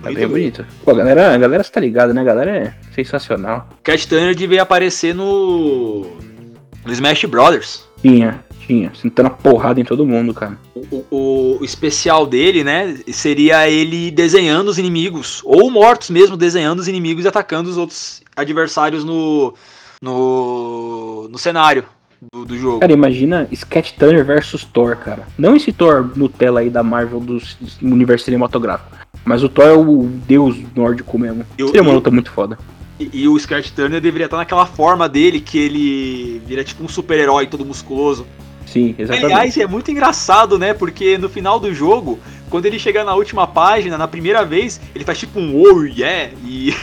Tá 0.01 0.09
muito 0.09 0.17
bem 0.17 0.27
bonito. 0.27 0.65
Pô, 0.83 0.91
a 0.91 0.95
galera, 0.95 1.33
a 1.33 1.37
galera 1.37 1.61
está 1.61 1.79
ligada, 1.79 2.13
né? 2.13 2.21
A 2.21 2.23
galera 2.23 2.51
é 2.51 2.73
sensacional. 2.93 3.67
Cat 3.83 4.07
Turner 4.07 4.33
devia 4.35 4.61
aparecer 4.61 5.13
no. 5.13 6.17
No 6.85 6.91
Smash 6.91 7.25
Brothers. 7.25 7.87
Tinha, 8.01 8.43
tinha. 8.59 8.91
Sentando 8.93 9.27
a 9.27 9.31
porrada 9.31 9.79
em 9.79 9.85
todo 9.85 10.05
mundo, 10.05 10.33
cara. 10.33 10.57
O, 10.75 11.05
o, 11.09 11.57
o, 11.59 11.65
especial 11.65 12.25
dele, 12.25 12.63
né? 12.63 12.97
Seria 13.07 13.69
ele 13.69 14.11
desenhando 14.11 14.67
os 14.67 14.77
inimigos. 14.77 15.41
Ou 15.45 15.71
mortos 15.71 16.09
mesmo, 16.09 16.35
desenhando 16.35 16.79
os 16.79 16.87
inimigos 16.87 17.25
e 17.25 17.27
atacando 17.27 17.69
os 17.69 17.77
outros 17.77 18.21
adversários 18.35 19.03
no. 19.03 19.53
no. 20.01 21.27
no 21.29 21.37
cenário 21.37 21.85
do, 22.31 22.45
do, 22.45 22.57
jogo. 22.57 22.79
Cara, 22.79 22.93
imagina 22.93 23.47
Sketch 23.51 23.93
Turner 23.97 24.23
versus 24.23 24.63
Thor, 24.63 24.95
cara. 24.95 25.27
Não 25.37 25.55
esse 25.55 25.71
Thor 25.71 26.09
Nutella 26.15 26.61
aí 26.61 26.69
da 26.69 26.83
Marvel 26.83 27.19
do, 27.19 27.37
do 27.37 27.93
universo 27.93 28.25
cinematográfico. 28.25 28.95
Mas 29.25 29.43
o 29.43 29.49
Thor 29.49 29.65
é 29.65 29.73
o 29.73 30.03
deus 30.27 30.57
nórdico 30.75 31.17
mesmo. 31.17 31.45
Eu, 31.57 31.67
Seria 31.67 31.81
uma 31.81 31.93
luta 31.93 32.11
muito 32.11 32.31
foda. 32.31 32.57
E, 32.99 33.09
e, 33.13 33.27
o 33.27 33.35
Sketch 33.37 33.71
Turner 33.71 33.99
deveria 33.99 34.25
estar 34.25 34.37
naquela 34.37 34.65
forma 34.65 35.09
dele 35.09 35.39
que 35.39 35.57
ele 35.57 36.41
vira 36.45 36.63
tipo 36.63 36.83
um 36.83 36.87
super-herói 36.87 37.47
todo 37.47 37.65
musculoso. 37.65 38.25
Sim, 38.65 38.95
exatamente. 38.97 39.25
Aliás, 39.25 39.57
é 39.57 39.67
muito 39.67 39.91
engraçado, 39.91 40.57
né? 40.57 40.73
Porque 40.73 41.17
no 41.17 41.29
final 41.29 41.59
do 41.59 41.73
jogo, 41.73 42.19
quando 42.49 42.65
ele 42.65 42.79
chega 42.79 43.03
na 43.03 43.15
última 43.15 43.47
página, 43.47 43.97
na 43.97 44.07
primeira 44.07 44.45
vez, 44.45 44.79
ele 44.93 45.03
faz 45.03 45.19
tipo 45.19 45.39
um 45.39 45.59
oh 45.59 45.83
yeah! 45.83 46.31
E. 46.45 46.73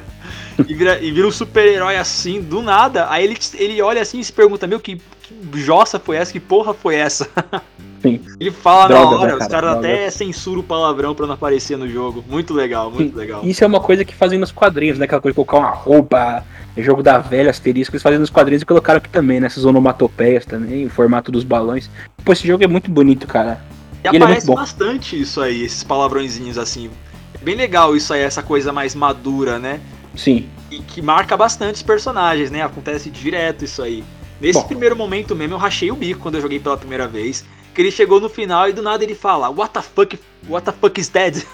e, 0.66 0.74
vira, 0.74 1.02
e 1.02 1.10
vira 1.10 1.26
um 1.26 1.30
super-herói 1.30 1.96
assim, 1.96 2.40
do 2.40 2.62
nada. 2.62 3.06
Aí 3.10 3.24
ele, 3.24 3.38
ele 3.54 3.82
olha 3.82 4.00
assim 4.02 4.18
e 4.18 4.24
se 4.24 4.32
pergunta: 4.32 4.66
Meu, 4.66 4.80
que, 4.80 4.96
que 4.96 5.34
jossa 5.54 5.98
foi 5.98 6.16
essa? 6.16 6.32
Que 6.32 6.40
porra 6.40 6.72
foi 6.72 6.96
essa? 6.96 7.28
Sim. 8.00 8.20
Ele 8.38 8.50
fala 8.50 8.88
droga, 8.88 9.04
na 9.04 9.20
hora, 9.20 9.32
né, 9.32 9.38
os 9.42 9.46
caras 9.46 9.76
até 9.76 10.10
censuram 10.10 10.60
o 10.60 10.62
palavrão 10.62 11.14
pra 11.14 11.26
não 11.26 11.34
aparecer 11.34 11.76
no 11.76 11.88
jogo. 11.88 12.24
Muito 12.28 12.54
legal, 12.54 12.90
muito 12.90 13.12
Sim. 13.12 13.18
legal. 13.18 13.42
Isso 13.44 13.62
é 13.62 13.66
uma 13.66 13.80
coisa 13.80 14.04
que 14.04 14.14
fazem 14.14 14.38
nos 14.38 14.50
quadrinhos, 14.50 14.98
né? 14.98 15.04
Aquela 15.04 15.20
coisa 15.20 15.32
de 15.32 15.36
colocar 15.36 15.58
uma 15.58 15.70
roupa, 15.70 16.44
jogo 16.78 17.02
da 17.02 17.18
velha, 17.18 17.50
asterisco, 17.50 17.94
eles 17.94 18.02
fazem 18.02 18.18
nos 18.18 18.30
quadrinhos 18.30 18.62
e 18.62 18.66
colocaram 18.66 18.98
aqui 18.98 19.08
também, 19.08 19.38
nessas 19.38 19.64
onomatopeias 19.64 20.46
também, 20.46 20.86
o 20.86 20.90
formato 20.90 21.30
dos 21.30 21.44
balões. 21.44 21.90
Pô, 22.24 22.32
esse 22.32 22.46
jogo 22.46 22.64
é 22.64 22.66
muito 22.66 22.90
bonito, 22.90 23.26
cara. 23.26 23.60
E, 24.02 24.06
e 24.06 24.16
aparece 24.16 24.50
é 24.50 24.54
bastante 24.54 25.20
isso 25.20 25.40
aí, 25.40 25.62
esses 25.62 25.84
palavrõezinhos 25.84 26.56
assim. 26.56 26.90
É 27.34 27.44
bem 27.44 27.54
legal 27.54 27.94
isso 27.94 28.12
aí, 28.14 28.22
essa 28.22 28.42
coisa 28.42 28.72
mais 28.72 28.94
madura, 28.94 29.58
né? 29.58 29.80
Sim. 30.16 30.48
E 30.70 30.78
que 30.78 31.02
marca 31.02 31.36
bastante 31.36 31.76
os 31.76 31.82
personagens, 31.82 32.50
né? 32.50 32.62
Acontece 32.62 33.10
direto 33.10 33.64
isso 33.64 33.82
aí. 33.82 34.02
Nesse 34.40 34.60
Bom. 34.60 34.66
primeiro 34.66 34.96
momento 34.96 35.36
mesmo, 35.36 35.54
eu 35.54 35.58
rachei 35.58 35.90
o 35.90 35.96
bico 35.96 36.20
quando 36.20 36.36
eu 36.36 36.40
joguei 36.40 36.58
pela 36.58 36.76
primeira 36.76 37.06
vez. 37.06 37.44
Que 37.74 37.82
ele 37.82 37.90
chegou 37.90 38.20
no 38.20 38.28
final 38.28 38.68
e 38.68 38.72
do 38.72 38.82
nada 38.82 39.04
ele 39.04 39.14
fala, 39.14 39.48
What 39.48 39.72
the 39.72 39.82
fuck, 39.82 40.18
what 40.48 40.64
the 40.64 40.72
fuck 40.72 41.00
is 41.00 41.08
dead? 41.08 41.44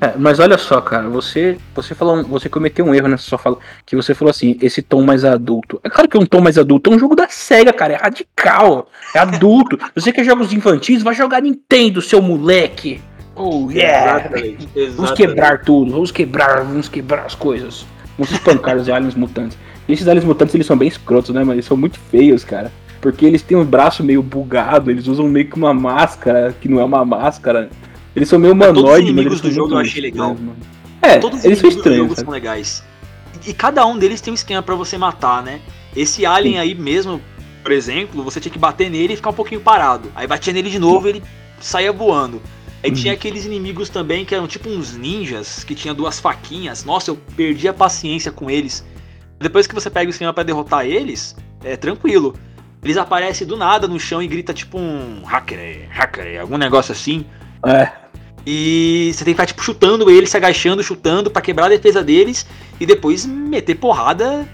é, 0.00 0.14
mas 0.16 0.38
olha 0.38 0.58
só, 0.58 0.80
cara, 0.80 1.08
você 1.08 1.58
você 1.74 1.94
falou, 1.94 2.22
você 2.24 2.48
cometeu 2.48 2.84
um 2.84 2.94
erro 2.94 3.08
nessa 3.08 3.24
sua 3.24 3.38
fala, 3.38 3.58
que 3.86 3.96
você 3.96 4.14
falou 4.14 4.30
assim, 4.30 4.58
esse 4.60 4.82
tom 4.82 5.02
mais 5.02 5.24
adulto. 5.24 5.80
É 5.82 5.88
claro 5.88 6.08
que 6.08 6.16
é 6.16 6.20
um 6.20 6.26
tom 6.26 6.40
mais 6.40 6.58
adulto, 6.58 6.90
é 6.90 6.94
um 6.94 6.98
jogo 6.98 7.16
da 7.16 7.28
SEGA, 7.28 7.72
cara, 7.72 7.94
é 7.94 7.96
radical, 7.96 8.88
é 9.14 9.18
adulto. 9.18 9.78
você 9.94 10.12
quer 10.12 10.24
jogos 10.24 10.52
infantis, 10.52 11.02
vai 11.02 11.14
jogar 11.14 11.42
Nintendo, 11.42 12.02
seu 12.02 12.20
moleque. 12.20 13.00
Oh 13.34 13.70
yeah! 13.70 14.20
Exatamente, 14.20 14.68
exatamente. 14.74 14.96
Vamos 14.96 15.10
quebrar 15.12 15.64
tudo, 15.64 15.92
vamos 15.92 16.10
quebrar, 16.10 16.62
vamos 16.62 16.88
quebrar 16.88 17.24
as 17.24 17.34
coisas. 17.34 17.86
Vamos 18.18 18.32
espancar 18.32 18.76
os 18.76 18.88
aliens 18.88 19.14
mutantes. 19.14 19.56
E 19.88 19.94
esses 19.94 20.06
aliens 20.06 20.26
mutantes 20.26 20.54
eles 20.54 20.66
são 20.66 20.76
bem 20.76 20.88
escrotos, 20.88 21.34
né, 21.34 21.42
mas 21.42 21.54
eles 21.54 21.64
são 21.64 21.76
muito 21.76 21.98
feios, 22.10 22.44
cara. 22.44 22.70
Porque 23.00 23.24
eles 23.24 23.42
têm 23.42 23.56
um 23.56 23.64
braço 23.64 24.04
meio 24.04 24.22
bugado, 24.22 24.90
eles 24.90 25.06
usam 25.06 25.26
meio 25.26 25.48
que 25.48 25.56
uma 25.56 25.72
máscara, 25.72 26.54
que 26.60 26.68
não 26.68 26.80
é 26.80 26.84
uma 26.84 27.04
máscara. 27.04 27.70
Eles 28.14 28.28
são 28.28 28.38
meio 28.38 28.52
humanoides. 28.52 28.82
Todos 28.82 28.94
os 28.94 29.00
inimigos 29.00 29.40
do 29.40 29.50
jogo 29.50 29.74
eu 29.74 29.78
achei 29.78 30.02
legal. 30.02 30.36
É, 31.00 31.18
todos 31.18 31.38
os 31.38 31.44
eles 31.44 31.58
são 31.58 31.70
estranhos. 31.70 32.18
são 32.18 32.30
legais. 32.30 32.84
E 33.46 33.54
cada 33.54 33.86
um 33.86 33.98
deles 33.98 34.20
tem 34.20 34.30
um 34.30 34.34
esquema 34.34 34.62
para 34.62 34.74
você 34.74 34.98
matar, 34.98 35.42
né? 35.42 35.60
Esse 35.96 36.26
alien 36.26 36.58
aí 36.58 36.74
mesmo, 36.74 37.20
por 37.62 37.72
exemplo, 37.72 38.22
você 38.22 38.38
tinha 38.38 38.52
que 38.52 38.58
bater 38.58 38.90
nele 38.90 39.14
e 39.14 39.16
ficar 39.16 39.30
um 39.30 39.34
pouquinho 39.34 39.60
parado. 39.60 40.10
Aí 40.14 40.26
batia 40.26 40.52
nele 40.52 40.68
de 40.68 40.78
novo 40.78 41.06
e 41.06 41.10
ele 41.10 41.22
saía 41.58 41.92
voando. 41.92 42.42
Aí 42.82 42.90
uhum. 42.90 42.96
tinha 42.96 43.12
aqueles 43.12 43.44
inimigos 43.44 43.88
também 43.88 44.24
que 44.24 44.34
eram 44.34 44.46
tipo 44.46 44.68
uns 44.68 44.96
ninjas, 44.96 45.64
que 45.64 45.74
tinha 45.74 45.94
duas 45.94 46.18
faquinhas. 46.20 46.84
Nossa, 46.84 47.10
eu 47.10 47.16
perdi 47.36 47.68
a 47.68 47.74
paciência 47.74 48.30
com 48.32 48.50
eles. 48.50 48.84
Depois 49.38 49.66
que 49.66 49.74
você 49.74 49.88
pega 49.88 50.06
o 50.06 50.10
esquema 50.10 50.32
para 50.32 50.42
derrotar 50.42 50.84
eles, 50.86 51.36
é 51.64 51.76
tranquilo. 51.76 52.34
Eles 52.82 52.96
aparecem 52.96 53.46
do 53.46 53.56
nada 53.56 53.86
no 53.86 54.00
chão 54.00 54.22
e 54.22 54.26
grita 54.26 54.54
tipo 54.54 54.78
um 54.78 55.22
hacker, 55.24 55.86
hacker, 55.90 56.40
algum 56.40 56.56
negócio 56.56 56.92
assim. 56.92 57.26
É. 57.66 57.90
E 58.46 59.10
você 59.12 59.24
tem 59.24 59.34
que 59.34 59.40
ficar 59.40 59.46
tipo 59.46 59.62
chutando 59.62 60.10
eles, 60.10 60.30
se 60.30 60.36
agachando, 60.36 60.82
chutando 60.82 61.30
para 61.30 61.42
quebrar 61.42 61.66
a 61.66 61.68
defesa 61.68 62.02
deles 62.02 62.46
e 62.80 62.86
depois 62.86 63.26
meter 63.26 63.74
porrada 63.74 64.48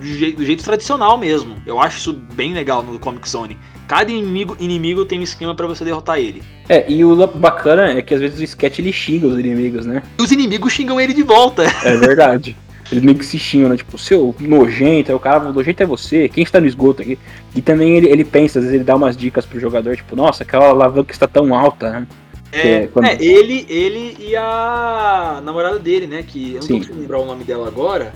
do 0.00 0.06
jeito, 0.06 0.36
do 0.36 0.44
jeito, 0.44 0.64
tradicional 0.64 1.16
mesmo. 1.16 1.56
Eu 1.64 1.80
acho 1.80 1.98
isso 1.98 2.12
bem 2.12 2.52
legal 2.52 2.82
no 2.82 2.98
Comic 2.98 3.28
Zone. 3.28 3.56
Cada 3.86 4.10
inimigo, 4.10 4.56
inimigo 4.58 5.04
tem 5.04 5.20
um 5.20 5.22
esquema 5.22 5.54
para 5.54 5.66
você 5.66 5.84
derrotar 5.84 6.18
ele. 6.18 6.42
É, 6.68 6.90
e 6.90 7.04
o 7.04 7.26
bacana 7.26 7.90
é 7.90 8.02
que 8.02 8.14
às 8.14 8.20
vezes 8.20 8.40
o 8.40 8.44
sketch 8.44 8.78
ele 8.78 8.92
xinga 8.92 9.26
os 9.26 9.38
inimigos, 9.38 9.86
né? 9.86 10.02
E 10.18 10.22
os 10.22 10.32
inimigos 10.32 10.72
xingam 10.72 11.00
ele 11.00 11.12
de 11.12 11.22
volta. 11.22 11.64
É 11.84 11.96
verdade. 11.96 12.56
Eles 12.94 13.04
meio 13.04 13.18
que 13.18 13.26
se 13.26 13.38
xingam, 13.38 13.68
né? 13.68 13.76
Tipo, 13.76 13.98
seu 13.98 14.34
nojento, 14.38 15.10
é 15.10 15.14
o 15.14 15.18
cara, 15.18 15.44
o 15.44 15.52
nojento 15.52 15.82
é 15.82 15.86
você, 15.86 16.28
quem 16.28 16.44
está 16.44 16.60
no 16.60 16.66
esgoto 16.66 17.02
aqui? 17.02 17.18
E 17.54 17.60
também 17.60 17.96
ele, 17.96 18.08
ele 18.08 18.24
pensa, 18.24 18.60
às 18.60 18.64
vezes 18.64 18.76
ele 18.76 18.84
dá 18.84 18.94
umas 18.94 19.16
dicas 19.16 19.44
pro 19.44 19.58
jogador, 19.58 19.96
tipo, 19.96 20.14
nossa, 20.14 20.44
aquela 20.44 20.68
alavanca 20.68 21.12
está 21.12 21.26
tão 21.26 21.52
alta, 21.54 21.90
né? 21.90 22.06
É, 22.52 22.70
é, 22.70 22.86
quando... 22.86 23.06
é, 23.06 23.16
ele, 23.20 23.66
ele 23.68 24.16
e 24.20 24.36
a 24.36 25.40
namorada 25.44 25.78
dele, 25.80 26.06
né? 26.06 26.22
Que 26.22 26.50
eu 26.50 26.60
não 26.60 26.62
Sim. 26.62 26.78
conseguindo 26.78 27.00
lembrar 27.00 27.18
o 27.18 27.26
nome 27.26 27.42
dela 27.42 27.66
agora. 27.66 28.12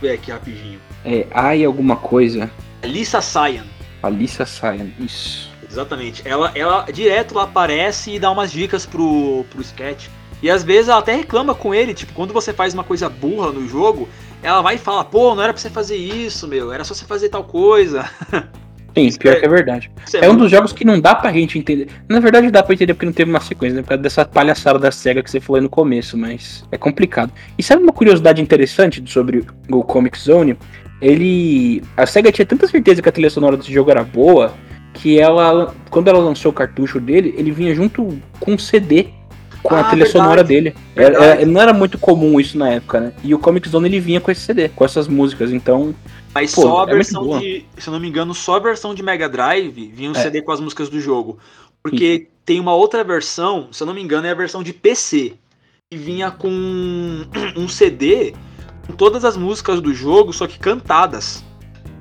Ver 0.00 0.10
aqui 0.10 0.32
rapidinho. 0.32 0.80
É, 1.04 1.26
ai 1.30 1.64
alguma 1.64 1.94
coisa. 1.94 2.50
Alissa 2.82 3.20
Cyan. 3.20 3.64
Alissa 4.02 4.44
Cyan, 4.44 4.88
isso. 4.98 5.48
Exatamente. 5.70 6.22
Ela, 6.26 6.50
ela 6.56 6.84
direto 6.92 7.34
lá 7.34 7.44
aparece 7.44 8.14
e 8.14 8.18
dá 8.18 8.30
umas 8.30 8.50
dicas 8.50 8.84
pro, 8.84 9.44
pro 9.50 9.62
sketch. 9.62 10.08
E 10.42 10.50
às 10.50 10.62
vezes 10.62 10.88
ela 10.88 10.98
até 10.98 11.14
reclama 11.14 11.54
com 11.54 11.74
ele, 11.74 11.94
tipo, 11.94 12.12
quando 12.12 12.32
você 12.32 12.52
faz 12.52 12.74
uma 12.74 12.84
coisa 12.84 13.08
burra 13.08 13.52
no 13.52 13.66
jogo, 13.66 14.08
ela 14.42 14.60
vai 14.60 14.76
e 14.76 14.78
fala, 14.78 15.04
pô, 15.04 15.34
não 15.34 15.42
era 15.42 15.52
pra 15.52 15.60
você 15.60 15.70
fazer 15.70 15.96
isso, 15.96 16.46
meu, 16.46 16.72
era 16.72 16.84
só 16.84 16.94
você 16.94 17.04
fazer 17.04 17.28
tal 17.28 17.44
coisa. 17.44 18.08
Sim, 18.96 19.10
pior 19.18 19.34
é, 19.34 19.40
que 19.40 19.44
é 19.44 19.48
verdade. 19.48 19.90
É, 20.14 20.24
é, 20.24 20.30
um 20.30 20.36
dos 20.36 20.50
jogos 20.50 20.72
que 20.72 20.82
não 20.82 20.98
dá 20.98 21.14
pra 21.14 21.30
gente 21.30 21.58
entender. 21.58 21.88
Na 22.08 22.18
verdade 22.18 22.50
dá 22.50 22.62
pra 22.62 22.72
entender 22.72 22.94
porque 22.94 23.04
não 23.04 23.12
teve 23.12 23.30
uma 23.30 23.40
sequência, 23.40 23.76
né? 23.76 23.82
Por 23.82 23.88
causa 23.88 24.02
dessa 24.02 24.24
palhaçada 24.24 24.78
da 24.78 24.90
SEGA 24.90 25.22
que 25.22 25.30
você 25.30 25.38
falou 25.38 25.56
aí 25.56 25.62
no 25.62 25.68
começo, 25.68 26.16
mas 26.16 26.64
é 26.72 26.78
complicado. 26.78 27.30
E 27.58 27.62
sabe 27.62 27.82
uma 27.82 27.92
curiosidade 27.92 28.40
interessante 28.40 29.02
sobre 29.06 29.44
o 29.70 29.84
Comic 29.84 30.18
Zone? 30.18 30.56
Ele. 31.02 31.82
A 31.94 32.06
SEGA 32.06 32.32
tinha 32.32 32.46
tanta 32.46 32.66
certeza 32.66 33.02
que 33.02 33.08
a 33.10 33.12
trilha 33.12 33.28
sonora 33.28 33.58
desse 33.58 33.70
jogo 33.70 33.90
era 33.90 34.02
boa 34.02 34.54
que 34.94 35.20
ela. 35.20 35.74
Quando 35.90 36.08
ela 36.08 36.18
lançou 36.18 36.50
o 36.50 36.54
cartucho 36.54 36.98
dele, 36.98 37.34
ele 37.36 37.50
vinha 37.50 37.74
junto 37.74 38.18
com 38.40 38.52
um 38.52 38.58
CD 38.58 39.08
com 39.62 39.74
ah, 39.74 39.80
a 39.80 39.84
trilha 39.84 40.04
verdade, 40.04 40.24
sonora 40.24 40.44
dele. 40.44 40.74
Era, 40.94 41.24
era, 41.24 41.46
não 41.46 41.60
era 41.60 41.72
muito 41.72 41.98
comum 41.98 42.40
isso 42.40 42.56
na 42.56 42.70
época, 42.70 43.00
né? 43.00 43.12
E 43.22 43.34
o 43.34 43.38
Comic 43.38 43.68
Zone 43.68 43.88
ele 43.88 44.00
vinha 44.00 44.20
com 44.20 44.30
esse 44.30 44.40
CD, 44.42 44.68
com 44.68 44.84
essas 44.84 45.08
músicas, 45.08 45.52
então. 45.52 45.94
Mas 46.34 46.54
pô, 46.54 46.62
só 46.62 46.84
a 46.84 46.90
é 46.90 46.94
versão 46.94 47.38
de. 47.38 47.64
Se 47.78 47.88
eu 47.88 47.92
não 47.92 48.00
me 48.00 48.08
engano, 48.08 48.34
só 48.34 48.56
a 48.56 48.60
versão 48.60 48.94
de 48.94 49.02
Mega 49.02 49.28
Drive 49.28 49.90
vinha 49.94 50.10
um 50.10 50.16
é. 50.16 50.22
CD 50.22 50.42
com 50.42 50.52
as 50.52 50.60
músicas 50.60 50.88
do 50.88 51.00
jogo. 51.00 51.38
Porque 51.82 52.18
Sim. 52.18 52.26
tem 52.44 52.60
uma 52.60 52.74
outra 52.74 53.04
versão, 53.04 53.68
se 53.70 53.82
eu 53.82 53.86
não 53.86 53.94
me 53.94 54.02
engano, 54.02 54.26
é 54.26 54.30
a 54.30 54.34
versão 54.34 54.62
de 54.62 54.72
PC. 54.72 55.34
Que 55.90 55.96
vinha 55.96 56.30
com 56.30 56.50
um 57.56 57.68
CD 57.68 58.34
com 58.86 58.92
todas 58.92 59.24
as 59.24 59.36
músicas 59.36 59.80
do 59.80 59.92
jogo, 59.94 60.32
só 60.32 60.46
que 60.46 60.58
cantadas. 60.58 61.44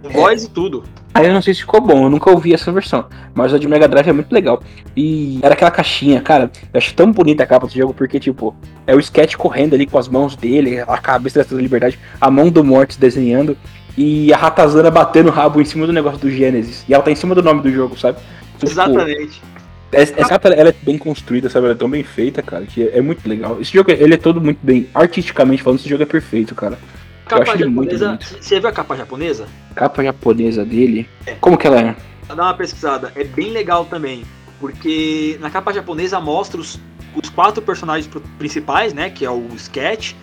É. 0.09 0.13
voz 0.13 0.43
e 0.43 0.49
tudo. 0.49 0.83
Aí 1.13 1.27
eu 1.27 1.33
não 1.33 1.41
sei 1.41 1.53
se 1.53 1.61
ficou 1.61 1.79
bom, 1.79 2.03
eu 2.03 2.09
nunca 2.09 2.29
ouvi 2.29 2.53
essa 2.53 2.71
versão. 2.73 3.05
Mas 3.33 3.53
a 3.53 3.57
de 3.57 3.67
Mega 3.69 3.87
Drive 3.87 4.09
é 4.09 4.13
muito 4.13 4.33
legal. 4.33 4.61
E 4.97 5.39
era 5.41 5.53
aquela 5.53 5.71
caixinha, 5.71 6.19
cara. 6.21 6.51
Eu 6.73 6.77
acho 6.77 6.93
tão 6.93 7.11
bonita 7.11 7.43
a 7.43 7.47
capa 7.47 7.67
do 7.67 7.73
jogo, 7.73 7.93
porque, 7.93 8.19
tipo, 8.19 8.53
é 8.85 8.93
o 8.93 8.99
sketch 8.99 9.35
correndo 9.35 9.75
ali 9.75 9.85
com 9.85 9.97
as 9.97 10.09
mãos 10.09 10.35
dele, 10.35 10.81
a 10.81 10.97
cabeça 10.97 11.41
da 11.43 11.55
liberdade, 11.55 11.97
a 12.19 12.29
mão 12.29 12.49
do 12.49 12.63
Mortis 12.65 12.97
desenhando, 12.97 13.57
e 13.97 14.33
a 14.33 14.37
Ratazana 14.37 14.91
batendo 14.91 15.29
o 15.29 15.31
rabo 15.31 15.61
em 15.61 15.65
cima 15.65 15.87
do 15.87 15.93
negócio 15.93 16.19
do 16.19 16.29
Genesis. 16.29 16.83
E 16.89 16.93
ela 16.93 17.01
tá 17.01 17.11
em 17.11 17.15
cima 17.15 17.33
do 17.33 17.41
nome 17.41 17.61
do 17.61 17.71
jogo, 17.71 17.97
sabe? 17.97 18.19
Então, 18.57 18.67
tipo, 18.67 18.71
Exatamente. 18.71 19.41
essa 19.91 20.27
capa 20.27 20.49
ela 20.49 20.69
é 20.69 20.75
bem 20.83 20.97
construída, 20.97 21.49
sabe? 21.49 21.67
Ela 21.67 21.75
é 21.75 21.77
tão 21.77 21.89
bem 21.89 22.03
feita, 22.03 22.41
cara, 22.41 22.65
que 22.65 22.89
é 22.89 22.99
muito 22.99 23.27
legal. 23.27 23.57
Esse 23.61 23.71
jogo, 23.71 23.89
ele 23.89 24.15
é 24.15 24.17
todo 24.17 24.41
muito 24.41 24.59
bem, 24.61 24.89
artisticamente 24.93 25.63
falando, 25.63 25.79
esse 25.79 25.87
jogo 25.87 26.03
é 26.03 26.05
perfeito, 26.05 26.53
cara. 26.53 26.77
Capa 27.25 27.57
japonesa. 27.57 28.19
Você 28.39 28.59
viu 28.59 28.69
a 28.69 28.71
capa 28.71 28.95
japonesa? 28.95 29.47
Capa 29.75 30.03
japonesa 30.03 30.63
dele? 30.63 31.09
É. 31.25 31.33
Como 31.41 31.57
que 31.57 31.67
ela 31.67 31.79
é? 31.79 31.95
Dá 32.27 32.35
uma 32.35 32.53
pesquisada. 32.53 33.11
É 33.15 33.23
bem 33.23 33.51
legal 33.51 33.85
também. 33.85 34.23
Porque 34.59 35.37
na 35.39 35.49
capa 35.49 35.73
japonesa 35.73 36.19
mostra 36.19 36.59
os, 36.59 36.79
os 37.15 37.29
quatro 37.29 37.61
personagens 37.61 38.09
principais, 38.37 38.93
né? 38.93 39.09
Que 39.09 39.25
é 39.25 39.29
o 39.29 39.47
Sketch, 39.55 40.13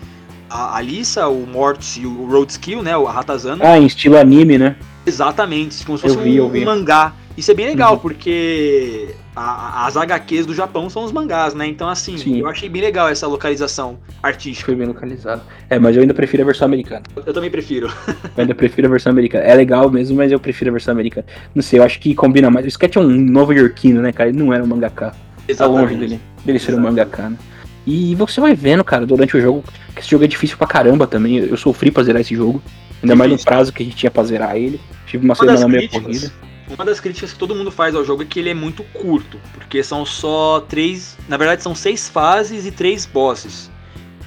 a 0.49 0.77
Alissa, 0.77 1.27
o 1.27 1.45
Mortis 1.45 1.97
e 1.97 2.05
o 2.05 2.25
Roadskill, 2.25 2.81
né? 2.81 2.95
O 2.95 3.03
Ratazana. 3.03 3.63
Ah, 3.65 3.77
em 3.77 3.85
estilo 3.85 4.17
anime, 4.17 4.57
né? 4.57 4.75
Exatamente, 5.05 5.85
como 5.85 5.97
se 5.97 6.03
fosse 6.07 6.17
vi, 6.17 6.39
um, 6.39 6.45
um, 6.45 6.65
mangá. 6.65 7.13
Isso 7.35 7.51
é 7.51 7.53
bem 7.53 7.65
legal, 7.65 7.93
uhum. 7.93 7.99
porque 7.99 9.15
a, 9.35 9.87
as 9.87 9.97
HQs 9.97 10.45
do 10.45 10.53
Japão 10.53 10.89
são 10.89 11.03
os 11.03 11.11
mangás, 11.11 11.53
né? 11.53 11.67
Então, 11.67 11.89
assim, 11.89 12.17
Sim. 12.17 12.39
eu 12.39 12.47
achei 12.47 12.69
bem 12.69 12.81
legal 12.81 13.09
essa 13.09 13.27
localização 13.27 13.97
artística. 14.21 14.65
Foi 14.65 14.75
bem 14.75 14.87
localizado. 14.87 15.41
É, 15.69 15.79
mas 15.79 15.95
eu 15.95 16.01
ainda 16.01 16.13
prefiro 16.13 16.43
a 16.43 16.45
versão 16.45 16.65
americana. 16.65 17.03
Eu, 17.25 17.33
também 17.33 17.49
prefiro. 17.49 17.87
eu 18.07 18.13
ainda 18.37 18.55
prefiro 18.55 18.87
a 18.87 18.91
versão 18.91 19.11
americana. 19.11 19.43
É 19.43 19.53
legal 19.55 19.89
mesmo, 19.89 20.17
mas 20.17 20.31
eu 20.31 20.39
prefiro 20.39 20.69
a 20.69 20.73
versão 20.73 20.91
americana. 20.91 21.25
Não 21.53 21.61
sei, 21.61 21.79
eu 21.79 21.83
acho 21.83 21.99
que 21.99 22.13
combina 22.13 22.49
mais. 22.51 22.65
O 22.65 22.69
Sketch 22.69 22.95
é 22.95 22.99
um 22.99 23.07
novo 23.07 23.53
iorquino, 23.53 24.01
né, 24.01 24.11
cara? 24.11 24.29
Ele 24.29 24.37
não 24.37 24.53
era 24.53 24.63
um 24.63 24.67
mangaka. 24.67 25.15
Exatamente. 25.47 25.57
Tá 25.57 25.67
longe 25.67 25.95
dele, 25.95 26.21
dele 26.45 26.59
ser 26.59 26.75
um 26.75 26.79
mangaka, 26.79 27.29
né? 27.29 27.37
E 27.85 28.15
você 28.15 28.39
vai 28.39 28.55
vendo, 28.55 28.83
cara, 28.83 29.05
durante 29.05 29.35
o 29.35 29.41
jogo, 29.41 29.63
que 29.93 29.99
esse 29.99 30.09
jogo 30.09 30.23
é 30.23 30.27
difícil 30.27 30.57
pra 30.57 30.67
caramba 30.67 31.05
também. 31.05 31.37
Eu 31.37 31.57
sofri 31.57 31.91
pra 31.91 32.03
zerar 32.03 32.21
esse 32.21 32.33
jogo. 32.33 32.61
Ainda 33.01 33.15
mais 33.15 33.29
no 33.29 33.37
prazo 33.37 33.73
que 33.73 33.83
a 33.83 33.85
gente 33.85 33.97
tinha 33.97 34.09
pra 34.09 34.23
zerar 34.23 34.55
ele. 34.55 34.79
Tive 35.05 35.25
uma, 35.25 35.33
uma 35.33 35.57
semana 35.57 35.67
meio 35.67 35.89
corrida. 35.89 36.31
Uma 36.75 36.85
das 36.85 36.99
críticas 36.99 37.31
que 37.33 37.39
todo 37.39 37.53
mundo 37.53 37.71
faz 37.71 37.93
ao 37.93 38.03
jogo 38.03 38.23
é 38.23 38.25
que 38.25 38.39
ele 38.39 38.49
é 38.49 38.53
muito 38.53 38.83
curto, 38.85 39.39
porque 39.53 39.83
são 39.83 40.05
só 40.05 40.59
três, 40.61 41.17
na 41.27 41.37
verdade 41.37 41.61
são 41.61 41.75
seis 41.75 42.09
fases 42.09 42.65
e 42.65 42.71
três 42.71 43.05
bosses. 43.05 43.71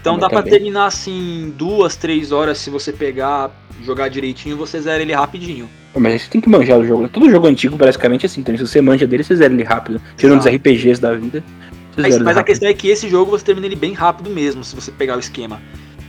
Então 0.01 0.17
dá 0.17 0.29
para 0.29 0.43
terminar 0.43 0.87
assim 0.87 1.53
duas, 1.57 1.97
três 1.97 2.31
horas 2.31 2.59
se 2.59 2.71
você 2.71 2.93
pegar, 2.93 3.51
jogar 3.83 4.09
direitinho, 4.09 4.57
você 4.57 4.81
zera 4.81 5.03
ele 5.03 5.13
rapidinho. 5.13 5.69
Mas 5.97 6.23
você 6.23 6.31
tem 6.31 6.41
que 6.41 6.49
manjar 6.49 6.79
o 6.79 6.87
jogo. 6.87 7.09
Todo 7.09 7.29
jogo 7.29 7.49
antigo 7.49 7.77
basicamente 7.77 8.25
é 8.25 8.27
assim, 8.27 8.41
então 8.41 8.57
se 8.57 8.65
você 8.65 8.81
manja 8.81 9.07
dele, 9.07 9.25
você 9.25 9.35
zera 9.35 9.53
ele 9.53 9.65
rápido. 9.65 10.01
Tirando 10.17 10.39
os 10.39 10.47
RPGs 10.47 11.01
da 11.01 11.15
vida. 11.15 11.43
Mas, 11.97 12.19
mas 12.19 12.37
a 12.37 12.45
questão 12.45 12.69
é 12.69 12.75
que 12.75 12.89
esse 12.89 13.09
jogo 13.09 13.31
você 13.31 13.45
termina 13.45 13.67
ele 13.67 13.75
bem 13.75 13.95
rápido 13.95 14.31
mesmo, 14.31 14.63
se 14.63 14.77
você 14.77 14.93
pegar 14.93 15.17
o 15.17 15.19
esquema. 15.19 15.61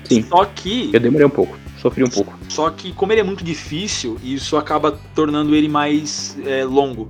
Sim. 0.03 0.21
Só 0.21 0.45
que. 0.45 0.91
Eu 0.93 0.99
demorei 0.99 1.25
um 1.25 1.31
pouco 1.31 1.57
sofri 1.87 2.03
um 2.03 2.09
pouco. 2.09 2.37
Só 2.49 2.69
que 2.69 2.93
como 2.93 3.11
ele 3.11 3.21
é 3.21 3.23
muito 3.23 3.43
difícil, 3.43 4.17
isso 4.23 4.57
acaba 4.57 4.99
tornando 5.15 5.55
ele 5.55 5.67
mais 5.67 6.37
é, 6.45 6.63
longo. 6.63 7.09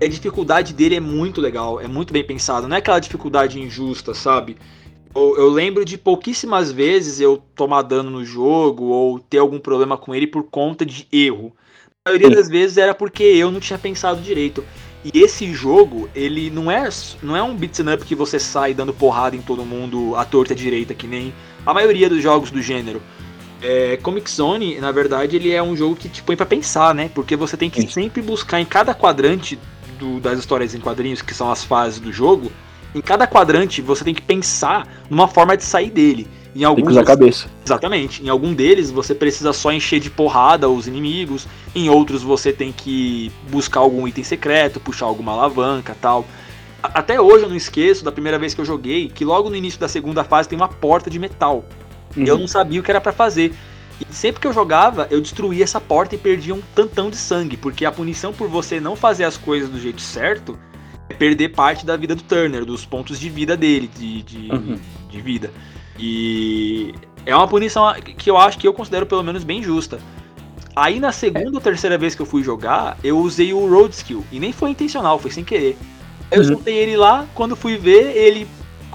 A 0.00 0.06
dificuldade 0.06 0.72
dele 0.72 0.96
é 0.96 1.00
muito 1.00 1.40
legal, 1.40 1.80
é 1.80 1.88
muito 1.88 2.12
bem 2.12 2.24
pensado. 2.24 2.68
Não 2.68 2.76
é 2.76 2.78
aquela 2.78 3.00
dificuldade 3.00 3.60
injusta, 3.60 4.14
sabe? 4.14 4.56
Eu, 5.14 5.36
eu 5.36 5.48
lembro 5.48 5.84
de 5.84 5.98
pouquíssimas 5.98 6.70
vezes 6.70 7.20
eu 7.20 7.42
tomar 7.54 7.82
dano 7.82 8.10
no 8.10 8.24
jogo 8.24 8.84
ou 8.84 9.18
ter 9.18 9.38
algum 9.38 9.58
problema 9.58 9.96
com 9.96 10.14
ele 10.14 10.26
por 10.26 10.44
conta 10.44 10.86
de 10.86 11.06
erro. 11.10 11.52
A 12.04 12.10
maioria 12.10 12.28
Sim. 12.28 12.34
das 12.34 12.48
vezes 12.48 12.76
era 12.76 12.94
porque 12.94 13.22
eu 13.22 13.50
não 13.50 13.58
tinha 13.58 13.78
pensado 13.78 14.20
direito. 14.20 14.64
E 15.04 15.20
esse 15.20 15.52
jogo, 15.52 16.08
ele 16.14 16.50
não 16.50 16.70
é, 16.70 16.88
não 17.22 17.36
é 17.36 17.42
um 17.42 17.54
beat'em 17.56 17.92
up 17.92 18.04
que 18.04 18.14
você 18.14 18.38
sai 18.38 18.74
dando 18.74 18.92
porrada 18.92 19.36
em 19.36 19.40
todo 19.40 19.64
mundo 19.64 20.14
à 20.16 20.24
torta 20.24 20.54
direita, 20.54 20.92
que 20.92 21.06
nem 21.06 21.32
a 21.64 21.72
maioria 21.72 22.08
dos 22.08 22.22
jogos 22.22 22.50
do 22.50 22.60
gênero. 22.60 23.00
É, 23.60 23.96
Comic 23.98 24.30
Zone, 24.30 24.78
na 24.78 24.92
verdade, 24.92 25.36
ele 25.36 25.52
é 25.52 25.62
um 25.62 25.76
jogo 25.76 25.96
que 25.96 26.08
te 26.08 26.22
põe 26.22 26.36
para 26.36 26.46
pensar, 26.46 26.94
né? 26.94 27.10
Porque 27.14 27.34
você 27.34 27.56
tem 27.56 27.68
que 27.68 27.82
Sim. 27.82 27.88
sempre 27.88 28.22
buscar 28.22 28.60
em 28.60 28.64
cada 28.64 28.94
quadrante 28.94 29.58
do, 29.98 30.20
das 30.20 30.38
histórias 30.38 30.74
em 30.74 30.80
quadrinhos, 30.80 31.20
que 31.20 31.34
são 31.34 31.50
as 31.50 31.64
fases 31.64 31.98
do 31.98 32.12
jogo, 32.12 32.52
em 32.94 33.00
cada 33.00 33.26
quadrante 33.26 33.82
você 33.82 34.04
tem 34.04 34.14
que 34.14 34.22
pensar 34.22 34.86
numa 35.10 35.28
forma 35.28 35.56
de 35.56 35.64
sair 35.64 35.90
dele. 35.90 36.26
Em 36.54 36.64
alguns, 36.64 36.76
tem 36.76 36.84
que 36.86 36.90
usar 36.92 37.00
a 37.02 37.04
cabeça. 37.04 37.48
Exatamente. 37.64 38.22
Em 38.24 38.28
algum 38.28 38.54
deles 38.54 38.90
você 38.90 39.14
precisa 39.14 39.52
só 39.52 39.70
encher 39.70 40.00
de 40.00 40.10
porrada 40.10 40.68
os 40.68 40.86
inimigos. 40.86 41.46
Em 41.74 41.88
outros 41.90 42.22
você 42.22 42.52
tem 42.52 42.72
que 42.72 43.30
buscar 43.50 43.80
algum 43.80 44.08
item 44.08 44.24
secreto, 44.24 44.80
puxar 44.80 45.06
alguma 45.06 45.32
alavanca 45.32 45.96
tal. 46.00 46.26
Até 46.82 47.20
hoje 47.20 47.44
eu 47.44 47.48
não 47.48 47.56
esqueço 47.56 48.04
da 48.04 48.10
primeira 48.10 48.38
vez 48.38 48.54
que 48.54 48.60
eu 48.60 48.64
joguei 48.64 49.08
que 49.08 49.24
logo 49.24 49.50
no 49.50 49.56
início 49.56 49.78
da 49.78 49.88
segunda 49.88 50.24
fase 50.24 50.48
tem 50.48 50.56
uma 50.56 50.68
porta 50.68 51.10
de 51.10 51.18
metal. 51.18 51.64
Uhum. 52.16 52.24
Eu 52.24 52.38
não 52.38 52.48
sabia 52.48 52.80
o 52.80 52.82
que 52.82 52.90
era 52.90 53.00
para 53.00 53.12
fazer. 53.12 53.54
E 54.00 54.14
sempre 54.14 54.40
que 54.40 54.46
eu 54.46 54.52
jogava, 54.52 55.08
eu 55.10 55.20
destruía 55.20 55.64
essa 55.64 55.80
porta 55.80 56.14
e 56.14 56.18
perdia 56.18 56.54
um 56.54 56.62
tantão 56.74 57.10
de 57.10 57.16
sangue, 57.16 57.56
porque 57.56 57.84
a 57.84 57.90
punição 57.90 58.32
por 58.32 58.48
você 58.48 58.78
não 58.78 58.94
fazer 58.94 59.24
as 59.24 59.36
coisas 59.36 59.68
do 59.68 59.80
jeito 59.80 60.00
certo 60.00 60.58
é 61.08 61.14
perder 61.14 61.48
parte 61.48 61.84
da 61.84 61.96
vida 61.96 62.14
do 62.14 62.22
Turner, 62.22 62.64
dos 62.64 62.84
pontos 62.84 63.18
de 63.18 63.28
vida 63.28 63.56
dele, 63.56 63.90
de, 63.98 64.22
de, 64.22 64.52
uhum. 64.52 64.78
de 65.10 65.20
vida. 65.20 65.50
E 65.98 66.94
é 67.26 67.34
uma 67.34 67.48
punição 67.48 67.92
que 67.94 68.30
eu 68.30 68.36
acho 68.36 68.56
que 68.58 68.68
eu 68.68 68.72
considero 68.72 69.04
pelo 69.04 69.24
menos 69.24 69.42
bem 69.42 69.62
justa. 69.62 69.98
Aí 70.76 71.00
na 71.00 71.10
segunda 71.10 71.56
ou 71.56 71.60
terceira 71.60 71.98
vez 71.98 72.14
que 72.14 72.22
eu 72.22 72.26
fui 72.26 72.44
jogar, 72.44 72.96
eu 73.02 73.18
usei 73.18 73.52
o 73.52 73.68
Road 73.68 73.92
Skill. 73.92 74.24
E 74.30 74.38
nem 74.38 74.52
foi 74.52 74.70
intencional, 74.70 75.18
foi 75.18 75.32
sem 75.32 75.42
querer. 75.42 75.76
Eu 76.30 76.42
Uhum. 76.42 76.48
soltei 76.48 76.76
ele 76.76 76.96
lá, 76.96 77.26
quando 77.34 77.56
fui 77.56 77.76
ver, 77.76 78.16
ele 78.16 78.46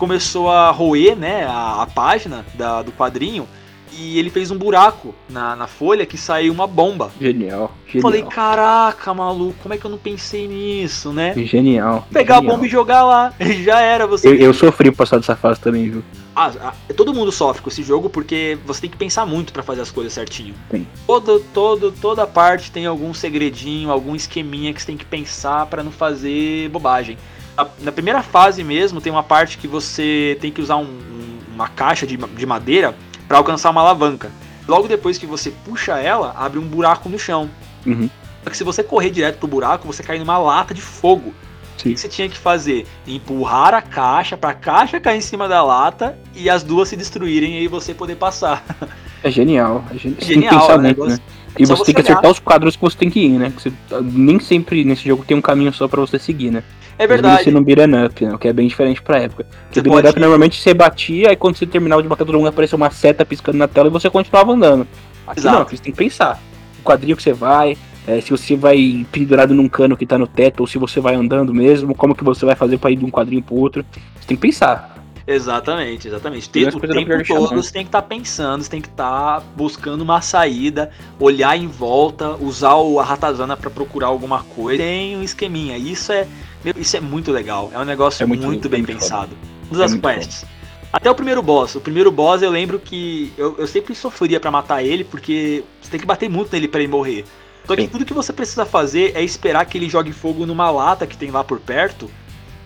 começou 0.08 0.50
a 0.52 0.70
roer, 0.70 1.16
né, 1.16 1.46
a, 1.46 1.82
a 1.84 1.88
página 1.88 2.46
da- 2.56 2.82
do 2.82 2.92
quadrinho. 2.92 3.48
E 3.96 4.18
ele 4.18 4.32
fez 4.32 4.50
um 4.50 4.58
buraco 4.58 5.14
na, 5.30 5.56
na 5.56 5.68
folha 5.68 6.04
que 6.04 6.18
saiu 6.18 6.52
uma 6.52 6.66
bomba. 6.66 7.12
Genial. 7.22 7.72
Eu 7.94 8.02
Falei, 8.02 8.22
Genial. 8.22 8.32
caraca, 8.36 9.14
maluco, 9.14 9.56
como 9.62 9.76
é 9.76 9.78
que 9.78 9.86
eu 9.86 9.92
não 9.92 10.00
pensei 10.00 10.48
nisso, 10.48 11.14
né? 11.14 11.32
Genial. 11.46 12.06
Pegar 12.12 12.38
a 12.38 12.40
genial. 12.40 12.56
bomba 12.56 12.66
e 12.66 12.70
jogar 12.70 13.04
lá. 13.04 13.32
Já 13.64 13.80
era, 13.82 14.08
você. 14.08 14.28
Eu, 14.28 14.34
eu 14.34 14.54
sofri 14.54 14.90
por 14.90 14.98
passar 14.98 15.18
dessa 15.20 15.36
fase 15.36 15.60
também, 15.62 15.92
viu? 15.92 16.04
Ah, 16.36 16.52
ah, 16.60 16.74
todo 16.98 17.14
mundo 17.14 17.32
sofre 17.32 17.62
com 17.62 17.70
esse 17.70 17.84
jogo 17.84 18.10
porque 18.10 18.58
você 18.66 18.82
tem 18.82 18.90
que 18.90 18.98
pensar 18.98 19.28
muito 19.28 19.54
pra 19.54 19.62
fazer 19.62 19.82
as 19.82 19.92
coisas 19.92 20.12
certinho. 20.12 20.56
Sim. 20.72 20.88
Todo, 21.06 21.40
todo, 21.54 21.92
toda 21.92 22.26
parte 22.26 22.72
tem 22.72 22.88
algum 22.88 23.14
segredinho, 23.14 23.92
algum 23.92 24.16
esqueminha 24.16 24.74
que 24.74 24.82
você 24.82 24.88
tem 24.88 24.98
que 24.98 25.06
pensar 25.06 25.68
pra 25.68 25.84
não 25.84 25.92
fazer 25.92 26.68
bobagem. 26.70 27.16
Na, 27.58 27.68
na 27.82 27.92
primeira 27.92 28.22
fase 28.24 28.64
mesmo 28.64 29.00
tem 29.02 29.12
uma 29.12 29.24
parte 29.24 29.58
que 29.58 29.68
você 29.68 30.38
tem 30.42 30.52
que 30.52 30.62
usar 30.62 30.78
um- 30.78 30.84
um- 30.84 31.40
uma 31.54 31.68
caixa 31.68 32.06
de, 32.08 32.18
de 32.18 32.46
madeira 32.46 32.96
pra 33.28 33.38
alcançar 33.38 33.70
uma 33.70 33.82
alavanca. 33.82 34.32
Logo 34.68 34.88
depois 34.88 35.18
que 35.18 35.26
você 35.26 35.52
puxa 35.66 36.00
ela, 36.00 36.34
abre 36.38 36.58
um 36.58 36.64
buraco 36.68 37.10
no 37.10 37.20
chão. 37.20 37.50
Uhum. 37.86 38.10
Só 38.44 38.50
que 38.50 38.58
se 38.58 38.64
você 38.64 38.84
correr 38.84 39.10
direto 39.12 39.38
pro 39.38 39.48
buraco, 39.48 39.86
você 39.88 40.02
cai 40.02 40.18
numa 40.20 40.38
lata 40.38 40.74
de 40.74 40.82
fogo. 40.82 41.30
O 41.78 41.82
Sim. 41.82 41.94
que 41.94 42.00
você 42.00 42.08
tinha 42.08 42.30
que 42.30 42.38
fazer? 42.38 42.86
Empurrar 43.06 43.74
a 43.74 43.82
caixa 43.82 44.38
pra 44.38 44.54
caixa 44.54 45.00
cair 45.00 45.18
em 45.18 45.22
cima 45.22 45.48
da 45.48 45.64
lata 45.64 46.18
e 46.36 46.50
as 46.50 46.64
duas 46.64 46.88
se 46.90 46.96
destruírem 46.96 47.56
e 47.56 47.58
aí 47.60 47.68
você 47.68 47.94
poder 47.94 48.16
passar. 48.16 48.64
É 49.24 49.30
genial. 49.32 49.84
É 49.94 49.98
Genial, 50.24 50.54
é 50.72 50.76
um 50.76 50.82
muito, 50.82 50.82
negócio- 50.82 51.18
né? 51.18 51.20
E 51.58 51.66
você 51.66 51.84
tem 51.86 51.96
que 51.96 52.02
acertar 52.02 52.32
os 52.32 52.40
quadros 52.40 52.76
que 52.76 52.82
você 52.82 52.98
tem 52.98 53.10
que 53.10 53.20
ir, 53.20 53.38
né? 53.40 53.52
Que 53.56 53.62
você- 53.64 54.02
nem 54.02 54.40
sempre 54.40 54.84
nesse 54.84 55.08
jogo 55.08 55.24
tem 55.26 55.36
um 55.38 55.42
caminho 55.42 55.72
só 55.74 55.88
pra 55.88 56.02
você 56.02 56.18
seguir, 56.18 56.52
né? 56.52 56.64
É 56.98 57.08
verdade. 57.08 57.44
Você 57.44 57.52
não 57.52 57.64
beat'em 57.64 58.06
up, 58.06 58.26
né? 58.26 58.34
O 58.36 58.38
que 58.38 58.48
é 58.48 58.54
bem 58.54 58.68
diferente 58.68 59.02
pra 59.02 59.18
época. 59.20 59.46
Porque 59.66 59.82
beat'em 59.82 59.92
pode- 59.92 60.08
up 60.10 60.20
normalmente 60.20 60.62
você 60.62 60.74
batia, 60.74 61.30
aí 61.30 61.36
quando 61.36 61.56
você 61.58 61.66
terminava 61.66 62.02
de 62.02 62.08
matar 62.08 62.26
todo 62.26 62.38
mundo 62.38 62.48
apareceu 62.48 62.76
uma 62.78 62.90
seta 62.92 63.26
piscando 63.26 63.58
na 63.58 63.68
tela 63.68 63.88
e 63.88 63.92
você 63.92 64.10
continuava 64.10 64.52
andando. 64.54 64.88
Aqui 65.28 65.40
Exato. 65.40 65.56
não, 65.56 65.62
aqui 65.64 65.78
você 65.78 65.84
tem 65.84 65.92
que 65.92 65.98
pensar. 65.98 66.40
O 66.80 66.84
quadril 66.84 67.16
que 67.16 67.24
você 67.24 67.34
vai, 67.34 67.78
é, 68.06 68.20
se 68.22 68.30
você 68.30 68.56
vai 68.56 69.06
pendurado 69.12 69.54
num 69.54 69.68
cano 69.70 69.96
que 69.98 70.06
tá 70.06 70.18
no 70.18 70.28
teto, 70.28 70.60
ou 70.62 70.68
se 70.68 70.78
você 70.78 71.00
vai 71.00 71.16
andando 71.16 71.54
mesmo, 71.54 71.96
como 71.96 72.14
que 72.14 72.24
você 72.24 72.46
vai 72.46 72.56
fazer 72.56 72.78
pra 72.78 72.92
ir 72.92 72.98
de 72.98 73.06
um 73.06 73.10
quadrinho 73.10 73.42
pro 73.42 73.56
outro. 73.56 73.86
Você 74.20 74.28
tem 74.28 74.38
que 74.38 74.42
pensar. 74.42 74.93
Exatamente, 75.26 76.08
exatamente. 76.08 76.50
Tem, 76.50 76.68
as 76.68 76.76
o 76.76 76.80
tempo 76.80 77.24
todo 77.26 77.56
você 77.56 77.72
tem 77.72 77.84
que 77.84 77.88
estar 77.90 78.02
pensando, 78.02 78.64
você 78.64 78.70
tem 78.70 78.82
que 78.82 78.90
estar 78.90 79.42
buscando 79.56 80.02
uma 80.02 80.22
saída, 80.22 80.92
olhar 81.20 81.56
em 81.58 81.68
volta, 81.68 82.36
usar 82.36 82.76
o, 82.76 83.00
a 83.00 83.04
ratazana 83.04 83.56
pra 83.56 83.70
procurar 83.70 84.08
alguma 84.08 84.44
coisa. 84.44 84.84
Tem 84.84 85.16
um 85.16 85.24
esqueminha. 85.24 85.78
Isso 85.78 86.12
é, 86.12 86.28
isso 86.76 86.98
é 86.98 87.00
muito 87.00 87.32
legal. 87.32 87.72
É 87.74 87.80
um 87.80 87.86
negócio 87.86 88.22
É 88.24 88.26
muito, 88.26 88.46
muito- 88.46 88.70
bem 88.70 88.82
é 88.82 88.84
muito 88.84 89.00
pensado. 89.00 89.32
Todas 89.70 89.82
as 89.82 89.92
muito 89.92 90.08
quests. 90.08 90.46
Até 90.92 91.10
o 91.10 91.16
primeiro 91.16 91.42
boss. 91.42 91.74
O 91.76 91.82
primeiro 91.82 92.12
boss 92.12 92.42
eu 92.42 92.52
lembro 92.52 92.78
que 92.78 93.32
eu, 93.38 93.56
eu 93.58 93.66
sempre 93.66 93.96
sofria 93.96 94.40
pra 94.40 94.52
matar 94.52 94.84
ele, 94.84 95.04
porque 95.04 95.64
você 95.82 95.90
tem 95.90 96.00
que 96.00 96.06
bater 96.06 96.30
muito 96.30 96.52
nele 96.52 96.68
pra 96.68 96.82
ele 96.82 96.92
morrer. 96.92 97.26
Só 97.66 97.76
que 97.76 97.84
Sim. 97.84 97.88
tudo 97.88 98.06
que 98.06 98.14
você 98.14 98.34
precisa 98.34 98.66
fazer 98.66 99.14
é 99.16 99.24
esperar 99.24 99.66
que 99.66 99.78
ele 99.78 99.90
jogue 99.90 100.12
fogo 100.12 100.46
numa 100.46 100.70
lata 100.70 101.08
que 101.08 101.16
tem 101.16 101.32
lá 101.32 101.44
por 101.46 101.62
perto, 101.62 102.12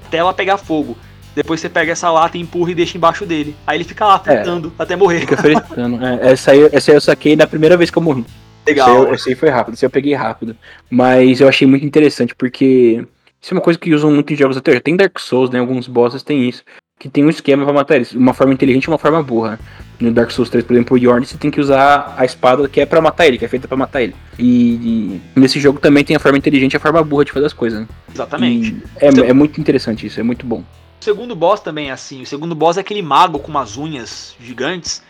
até 0.05 0.17
ela 0.17 0.33
pegar 0.33 0.57
fogo. 0.57 0.97
Depois 1.37 1.59
você 1.61 1.69
pega 1.69 1.91
essa 1.91 2.09
lata 2.09 2.35
e 2.35 2.41
empurra 2.41 2.71
e 2.71 2.75
deixa 2.75 2.97
embaixo 2.97 3.23
dele. 3.23 3.55
Aí 3.67 3.77
ele 3.77 3.83
fica 3.83 4.03
lá 4.07 4.17
fritando 4.17 4.73
até 4.77 4.95
morrer. 4.95 5.19
Fica 5.19 5.37
frescando. 5.37 5.99
É, 6.03 6.31
essa, 6.31 6.51
aí, 6.51 6.67
essa 6.71 6.89
aí 6.91 6.97
eu 6.97 7.01
saquei 7.01 7.35
na 7.35 7.45
primeira 7.45 7.77
vez 7.77 7.91
que 7.91 7.97
eu 7.97 8.01
morri. 8.01 8.25
Legal. 8.65 8.87
Esse 8.89 8.97
aí, 8.97 9.07
eu- 9.07 9.13
esse 9.13 9.29
aí 9.29 9.35
foi 9.35 9.49
rápido, 9.49 9.73
esse 9.75 9.85
aí 9.85 9.87
eu 9.87 9.91
peguei 9.91 10.13
rápido. 10.15 10.55
Mas 10.89 11.39
eu 11.39 11.47
achei 11.47 11.67
muito 11.67 11.85
interessante 11.85 12.33
porque 12.35 13.05
isso 13.39 13.53
é 13.53 13.55
uma 13.55 13.61
coisa 13.61 13.77
que 13.77 13.93
usam 13.93 14.11
muito 14.11 14.33
em 14.33 14.35
jogos 14.35 14.57
até 14.57 14.71
hoje. 14.71 14.79
Tem 14.81 14.97
Dark 14.97 15.19
Souls, 15.19 15.51
né? 15.51 15.59
Alguns 15.59 15.87
bosses 15.87 16.23
tem 16.23 16.49
isso. 16.49 16.63
Que 16.99 17.07
tem 17.07 17.23
um 17.23 17.29
esquema 17.29 17.63
pra 17.63 17.71
matar 17.71 17.95
eles. 17.97 18.13
Uma 18.13 18.33
forma 18.33 18.51
inteligente 18.53 18.85
e 18.85 18.87
uma 18.87 18.97
forma 18.97 19.21
burra. 19.21 19.59
No 19.99 20.11
Dark 20.11 20.31
Souls 20.31 20.49
3, 20.49 20.65
por 20.65 20.73
exemplo, 20.73 20.97
o 20.97 20.99
Yorn, 20.99 21.23
você 21.23 21.37
tem 21.37 21.51
que 21.51 21.61
usar 21.61 22.15
a 22.17 22.25
espada 22.25 22.67
que 22.67 22.81
é 22.81 22.87
pra 22.87 22.99
matar 22.99 23.27
ele, 23.27 23.37
que 23.37 23.45
é 23.45 23.47
feita 23.47 23.67
pra 23.67 23.77
matar 23.77 24.01
ele. 24.01 24.15
E, 24.39 25.21
e 25.35 25.39
nesse 25.39 25.59
jogo 25.59 25.79
também 25.79 26.03
tem 26.03 26.15
a 26.15 26.19
forma 26.19 26.37
inteligente 26.39 26.73
e 26.73 26.77
a 26.77 26.79
forma 26.79 27.03
burra 27.03 27.25
de 27.25 27.31
fazer 27.31 27.45
as 27.45 27.53
coisas. 27.53 27.81
Né? 27.81 27.87
Exatamente. 28.13 28.75
É, 28.99 29.07
é 29.07 29.33
muito 29.33 29.61
interessante 29.61 30.07
isso, 30.07 30.19
é 30.19 30.23
muito 30.23 30.43
bom. 30.45 30.63
O 30.99 31.03
segundo 31.03 31.35
boss 31.35 31.59
também 31.59 31.89
é 31.89 31.91
assim. 31.91 32.21
O 32.21 32.25
segundo 32.25 32.55
boss 32.55 32.77
é 32.77 32.81
aquele 32.81 33.01
mago 33.01 33.39
com 33.39 33.49
umas 33.49 33.77
unhas 33.77 34.35
gigantes. 34.39 35.03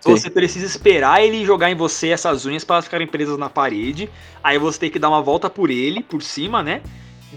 Sim. 0.00 0.10
Você 0.16 0.30
precisa 0.30 0.66
esperar 0.66 1.22
ele 1.24 1.44
jogar 1.44 1.70
em 1.70 1.74
você 1.76 2.08
essas 2.08 2.44
unhas 2.46 2.64
para 2.64 2.76
elas 2.76 2.84
ficarem 2.86 3.06
presas 3.06 3.38
na 3.38 3.48
parede. 3.48 4.10
Aí 4.42 4.58
você 4.58 4.78
tem 4.80 4.90
que 4.90 4.98
dar 4.98 5.08
uma 5.08 5.22
volta 5.22 5.48
por 5.50 5.70
ele, 5.70 6.02
por 6.02 6.22
cima, 6.22 6.62
né? 6.62 6.80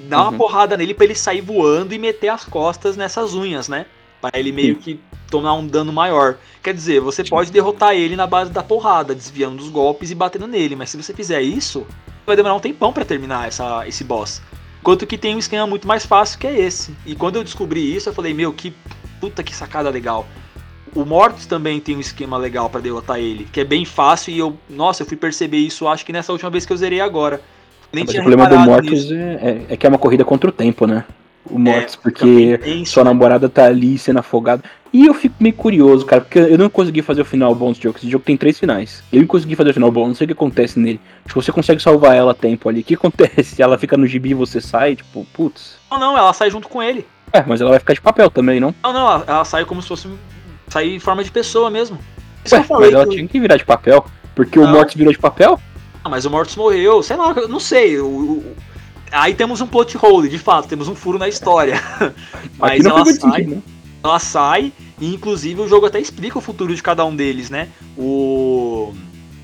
Dar 0.09 0.21
uma 0.23 0.31
Uhum. 0.31 0.37
porrada 0.37 0.75
nele 0.75 0.93
pra 0.93 1.05
ele 1.05 1.15
sair 1.15 1.41
voando 1.41 1.93
e 1.93 1.99
meter 1.99 2.29
as 2.29 2.43
costas 2.43 2.97
nessas 2.97 3.33
unhas, 3.33 3.67
né? 3.67 3.85
Pra 4.19 4.31
ele 4.33 4.51
meio 4.51 4.75
que 4.77 4.99
tomar 5.29 5.53
um 5.53 5.67
dano 5.67 5.93
maior. 5.93 6.37
Quer 6.63 6.73
dizer, 6.73 6.99
você 6.99 7.23
pode 7.23 7.51
derrotar 7.51 7.93
ele 7.93 8.15
na 8.15 8.25
base 8.25 8.51
da 8.51 8.63
porrada, 8.63 9.13
desviando 9.13 9.57
dos 9.57 9.69
golpes 9.69 10.09
e 10.09 10.15
batendo 10.15 10.47
nele. 10.47 10.75
Mas 10.75 10.89
se 10.89 10.97
você 10.97 11.13
fizer 11.13 11.41
isso, 11.41 11.85
vai 12.25 12.35
demorar 12.35 12.55
um 12.55 12.59
tempão 12.59 12.91
pra 12.91 13.05
terminar 13.05 13.47
essa, 13.47 13.87
esse 13.87 14.03
boss. 14.03 14.41
Enquanto 14.85 15.07
que 15.07 15.17
tem 15.17 15.35
um 15.35 15.39
esquema 15.39 15.65
muito 15.65 15.87
mais 15.87 16.05
fácil 16.05 16.37
que 16.37 16.45
é 16.45 16.59
esse. 16.59 16.95
E 17.07 17.15
quando 17.15 17.37
eu 17.37 17.43
descobri 17.43 17.95
isso, 17.95 18.07
eu 18.07 18.13
falei, 18.13 18.35
meu, 18.35 18.53
que 18.53 18.71
puta 19.19 19.41
que 19.41 19.55
sacada 19.55 19.89
legal. 19.89 20.27
O 20.93 21.03
Mortis 21.03 21.47
também 21.47 21.79
tem 21.79 21.97
um 21.97 21.99
esquema 21.99 22.37
legal 22.37 22.69
pra 22.69 22.79
derrotar 22.79 23.17
ele, 23.17 23.47
que 23.51 23.61
é 23.61 23.63
bem 23.63 23.83
fácil 23.83 24.31
e 24.31 24.37
eu, 24.37 24.55
nossa, 24.69 25.01
eu 25.01 25.07
fui 25.07 25.17
perceber 25.17 25.57
isso 25.57 25.87
acho 25.87 26.05
que 26.05 26.13
nessa 26.13 26.31
última 26.31 26.51
vez 26.51 26.67
que 26.67 26.71
eu 26.71 26.77
zerei 26.77 27.01
agora. 27.01 27.41
Nem 27.91 28.05
Mas 28.05 28.13
o 28.13 28.17
problema 28.19 28.47
do 28.47 28.59
Mortis 28.59 29.09
é, 29.09 29.15
é- 29.15 29.65
é 29.69 29.75
que 29.75 29.87
é 29.87 29.89
uma 29.89 29.97
corrida 29.97 30.23
contra 30.23 30.51
o 30.51 30.53
tempo, 30.53 30.85
né? 30.85 31.03
O 31.49 31.57
Mortis, 31.57 31.95
fica 31.95 32.03
porque 32.03 32.85
sua 32.85 33.03
namorada 33.03 33.49
tá 33.49 33.65
ali 33.65 33.97
sendo 33.97 34.19
afogada. 34.19 34.63
E 34.95 35.07
eu 35.07 35.13
fico 35.13 35.35
meio 35.41 35.53
curioso, 35.53 36.05
cara, 36.05 36.21
porque 36.21 36.39
eu 36.39 36.57
não 36.57 36.69
consegui 36.69 37.01
fazer 37.01 37.21
o 37.21 37.25
final 37.25 37.53
bom 37.53 37.69
desse 37.73 37.83
jogo. 37.83 37.97
Esse 37.97 38.09
jogo 38.09 38.23
tem 38.23 38.37
três 38.37 38.57
finais. 38.57 39.03
Eu 39.11 39.19
não 39.19 39.27
consegui 39.27 39.53
fazer 39.53 39.71
o 39.71 39.73
final 39.73 39.91
bom, 39.91 40.07
não 40.07 40.15
sei 40.15 40.23
o 40.23 40.27
que 40.29 40.31
acontece 40.33 40.79
nele. 40.79 41.01
Tipo, 41.27 41.41
você 41.41 41.51
consegue 41.51 41.81
salvar 41.83 42.15
ela 42.15 42.31
a 42.31 42.33
tempo 42.33 42.69
ali. 42.69 42.79
O 42.79 42.83
que 42.85 42.93
acontece? 42.93 43.59
Ela 43.61 43.77
fica 43.77 43.97
no 43.97 44.07
gibi 44.07 44.29
e 44.29 44.33
você 44.33 44.61
sai, 44.61 44.95
tipo, 44.95 45.27
putz. 45.33 45.75
Não, 45.91 45.99
não, 45.99 46.17
ela 46.17 46.31
sai 46.31 46.49
junto 46.49 46.69
com 46.69 46.81
ele. 46.81 47.05
É, 47.33 47.43
mas 47.45 47.59
ela 47.59 47.71
vai 47.71 47.79
ficar 47.79 47.93
de 47.93 47.99
papel 47.99 48.29
também, 48.29 48.61
não? 48.61 48.73
Não, 48.81 48.93
não, 48.93 49.01
ela, 49.01 49.23
ela 49.27 49.43
sai 49.43 49.65
como 49.65 49.81
se 49.81 49.87
fosse. 49.89 50.07
Sai 50.69 50.87
em 50.95 50.99
forma 50.99 51.25
de 51.25 51.29
pessoa 51.31 51.69
mesmo. 51.69 51.97
Ué, 52.49 52.65
mas 52.69 52.93
ela 52.93 53.05
que- 53.05 53.15
tinha 53.15 53.27
que 53.27 53.37
virar 53.39 53.57
de 53.57 53.65
papel. 53.65 54.05
Porque 54.33 54.57
o 54.57 54.63
Não. 54.63 54.71
Mortis 54.71 54.95
virou 54.95 55.11
de 55.11 55.19
papel? 55.19 55.59
Ah, 56.05 56.07
mas 56.09 56.23
o 56.23 56.29
Mortis 56.31 56.55
morreu, 56.55 57.03
sei 57.03 57.17
lá, 57.17 57.33
eu 57.35 57.49
não 57.49 57.59
sei. 57.59 57.99
o- 57.99 58.05
o- 58.07 58.55
Aí 59.11 59.33
temos 59.33 59.59
um 59.59 59.67
plot 59.67 59.97
hole, 60.01 60.29
de 60.29 60.39
fato, 60.39 60.69
temos 60.69 60.87
um 60.87 60.95
furo 60.95 61.17
na 61.19 61.27
história. 61.27 61.81
mas 62.57 62.85
ela 62.85 63.03
sai, 63.03 63.13
sentido, 63.13 63.55
né? 63.55 63.61
Ela 64.05 64.19
sai, 64.19 64.71
e 64.99 65.13
inclusive 65.13 65.61
o 65.61 65.67
jogo 65.67 65.85
até 65.85 65.99
explica 65.99 66.37
o 66.37 66.41
futuro 66.41 66.73
de 66.75 66.81
cada 66.81 67.03
um 67.05 67.15
deles, 67.15 67.49
né? 67.49 67.69
O, 67.97 68.93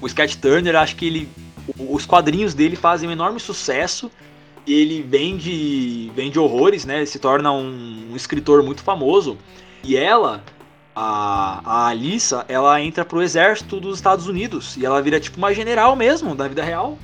o 0.01 0.07
Sketch 0.07 0.35
Turner, 0.35 0.75
acho 0.75 0.95
que 0.95 1.05
ele. 1.05 1.29
Os 1.77 2.05
quadrinhos 2.05 2.53
dele 2.53 2.75
fazem 2.75 3.07
um 3.07 3.11
enorme 3.11 3.39
sucesso. 3.39 4.11
Ele 4.67 5.01
vende, 5.01 6.11
vende 6.15 6.37
horrores, 6.39 6.85
né? 6.85 6.97
Ele 6.97 7.05
se 7.05 7.19
torna 7.19 7.51
um, 7.51 8.09
um 8.11 8.15
escritor 8.15 8.63
muito 8.63 8.83
famoso. 8.83 9.37
E 9.83 9.95
ela, 9.97 10.43
a, 10.95 11.61
a 11.63 11.87
Alissa, 11.87 12.45
ela 12.47 12.79
entra 12.81 13.03
pro 13.03 13.21
exército 13.21 13.79
dos 13.79 13.97
Estados 13.97 14.27
Unidos. 14.27 14.77
E 14.77 14.85
ela 14.85 15.01
vira 15.01 15.19
tipo 15.19 15.37
uma 15.37 15.53
general 15.53 15.95
mesmo, 15.95 16.35
da 16.35 16.47
vida 16.47 16.63
real. 16.63 16.97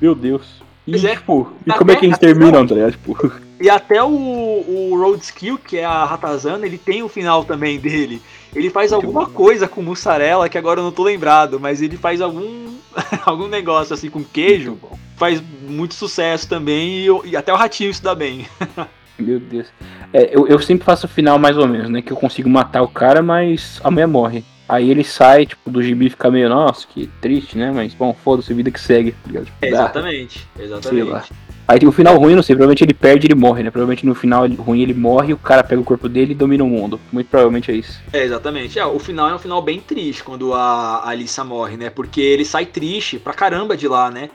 Meu 0.00 0.14
Deus. 0.14 0.62
E, 0.86 0.94
é. 1.06 1.14
tipo, 1.16 1.52
e 1.66 1.70
Até- 1.70 1.78
como 1.78 1.90
é 1.90 1.96
que 1.96 2.06
eles 2.06 2.18
terminam, 2.18 2.66
tá 2.66 2.74
ligado? 2.74 2.92
Tipo, 2.92 3.32
E 3.60 3.68
até 3.68 4.02
o, 4.02 4.08
o 4.08 4.98
Road 4.98 5.22
Skill, 5.22 5.58
que 5.58 5.76
é 5.76 5.84
a 5.84 6.04
Ratazana, 6.04 6.64
ele 6.64 6.78
tem 6.78 7.02
o 7.02 7.08
final 7.08 7.44
também 7.44 7.78
dele. 7.78 8.22
Ele 8.54 8.70
faz 8.70 8.90
Muito 8.90 9.04
alguma 9.04 9.26
bom. 9.26 9.32
coisa 9.32 9.68
com 9.68 9.82
mussarela 9.82 10.48
que 10.48 10.56
agora 10.56 10.80
eu 10.80 10.84
não 10.84 10.90
tô 10.90 11.02
lembrado, 11.02 11.60
mas 11.60 11.82
ele 11.82 11.96
faz 11.96 12.20
algum 12.20 12.70
algum 13.24 13.46
negócio 13.46 13.94
assim 13.94 14.08
com 14.08 14.24
queijo, 14.24 14.70
muito 14.70 14.98
faz 15.16 15.42
muito 15.68 15.94
sucesso 15.94 16.48
também 16.48 17.06
e, 17.06 17.06
e 17.26 17.36
até 17.36 17.52
o 17.52 17.56
ratinho 17.56 17.92
se 17.92 18.02
dá 18.02 18.14
bem. 18.14 18.46
Meu 19.18 19.38
Deus. 19.38 19.66
É, 20.14 20.34
eu, 20.34 20.48
eu 20.48 20.58
sempre 20.58 20.84
faço 20.84 21.04
o 21.04 21.08
final 21.08 21.38
mais 21.38 21.58
ou 21.58 21.68
menos, 21.68 21.90
né? 21.90 22.00
Que 22.00 22.10
eu 22.10 22.16
consigo 22.16 22.48
matar 22.48 22.80
o 22.80 22.88
cara, 22.88 23.20
mas 23.22 23.78
a 23.84 23.90
mulher 23.90 24.06
morre. 24.06 24.42
Aí 24.66 24.90
ele 24.90 25.04
sai, 25.04 25.44
tipo, 25.44 25.70
do 25.70 25.82
gibi 25.82 26.08
fica 26.08 26.30
meio, 26.30 26.48
nossa, 26.48 26.86
que 26.86 27.06
triste, 27.20 27.58
né? 27.58 27.70
Mas, 27.70 27.92
bom, 27.92 28.14
foda-se, 28.14 28.54
vida 28.54 28.70
que 28.70 28.80
segue. 28.80 29.12
tá? 29.12 29.40
Tipo, 29.40 29.66
exatamente, 29.66 30.48
exatamente. 30.58 31.32
Aí 31.70 31.78
tem 31.78 31.88
o 31.88 31.92
final 31.92 32.16
ruim, 32.18 32.34
não 32.34 32.42
sei, 32.42 32.56
provavelmente 32.56 32.82
ele 32.82 32.92
perde 32.92 33.24
e 33.24 33.28
ele 33.28 33.36
morre, 33.36 33.62
né? 33.62 33.70
Provavelmente 33.70 34.04
no 34.04 34.12
final 34.12 34.44
ruim 34.48 34.82
ele 34.82 34.92
morre, 34.92 35.32
o 35.32 35.38
cara 35.38 35.62
pega 35.62 35.80
o 35.80 35.84
corpo 35.84 36.08
dele 36.08 36.32
e 36.32 36.34
domina 36.34 36.64
o 36.64 36.68
mundo. 36.68 36.98
Muito 37.12 37.28
provavelmente 37.28 37.70
é 37.70 37.74
isso. 37.76 38.02
É, 38.12 38.24
exatamente. 38.24 38.76
É, 38.76 38.84
o 38.84 38.98
final 38.98 39.30
é 39.30 39.34
um 39.36 39.38
final 39.38 39.62
bem 39.62 39.78
triste 39.78 40.24
quando 40.24 40.52
a 40.52 40.96
a 40.96 41.10
Alissa 41.10 41.44
morre, 41.44 41.76
né? 41.76 41.88
Porque 41.88 42.20
ele 42.20 42.44
sai 42.44 42.66
triste 42.66 43.20
pra 43.20 43.32
caramba 43.32 43.76
de 43.76 43.86
lá, 43.86 44.10
né? 44.10 44.30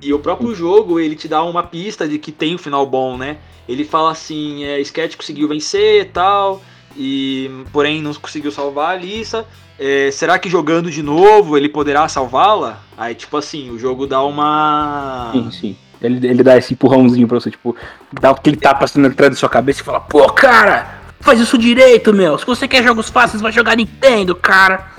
E 0.00 0.14
o 0.14 0.20
próprio 0.20 0.54
jogo, 0.54 1.00
ele 1.00 1.16
te 1.16 1.26
dá 1.26 1.42
uma 1.42 1.64
pista 1.64 2.06
de 2.06 2.16
que 2.16 2.30
tem 2.30 2.54
um 2.54 2.58
final 2.58 2.86
bom, 2.86 3.16
né? 3.16 3.38
Ele 3.68 3.84
fala 3.84 4.12
assim, 4.12 4.62
é, 4.62 4.80
Sketch 4.80 5.16
conseguiu 5.16 5.48
vencer 5.48 6.02
e 6.02 6.04
tal, 6.04 6.62
e 6.96 7.50
porém 7.72 8.00
não 8.00 8.14
conseguiu 8.14 8.52
salvar 8.52 8.90
a 8.90 8.92
Alissa. 8.92 9.44
É, 9.80 10.12
será 10.12 10.38
que 10.38 10.48
jogando 10.48 10.92
de 10.92 11.02
novo 11.02 11.56
ele 11.56 11.68
poderá 11.68 12.06
salvá-la? 12.06 12.80
Aí, 12.96 13.16
tipo 13.16 13.36
assim, 13.36 13.68
o 13.68 13.78
jogo 13.80 14.06
dá 14.06 14.22
uma. 14.22 15.30
Sim, 15.32 15.50
sim. 15.50 15.76
Ele, 16.00 16.26
ele 16.26 16.42
dá 16.42 16.56
esse 16.56 16.74
empurrãozinho 16.74 17.26
pra 17.26 17.40
você, 17.40 17.50
tipo, 17.50 17.74
dá 18.20 18.30
aquele 18.30 18.56
tapa 18.56 18.84
assim 18.84 19.04
atrás 19.04 19.32
da 19.32 19.36
sua 19.36 19.48
cabeça 19.48 19.80
e 19.80 19.84
fala, 19.84 20.00
pô, 20.00 20.30
cara, 20.32 21.00
faz 21.20 21.40
isso 21.40 21.58
direito, 21.58 22.12
meu. 22.12 22.38
Se 22.38 22.46
você 22.46 22.68
quer 22.68 22.82
jogos 22.82 23.10
fáceis, 23.10 23.42
vai 23.42 23.52
jogar 23.52 23.76
Nintendo, 23.76 24.34
cara. 24.34 24.92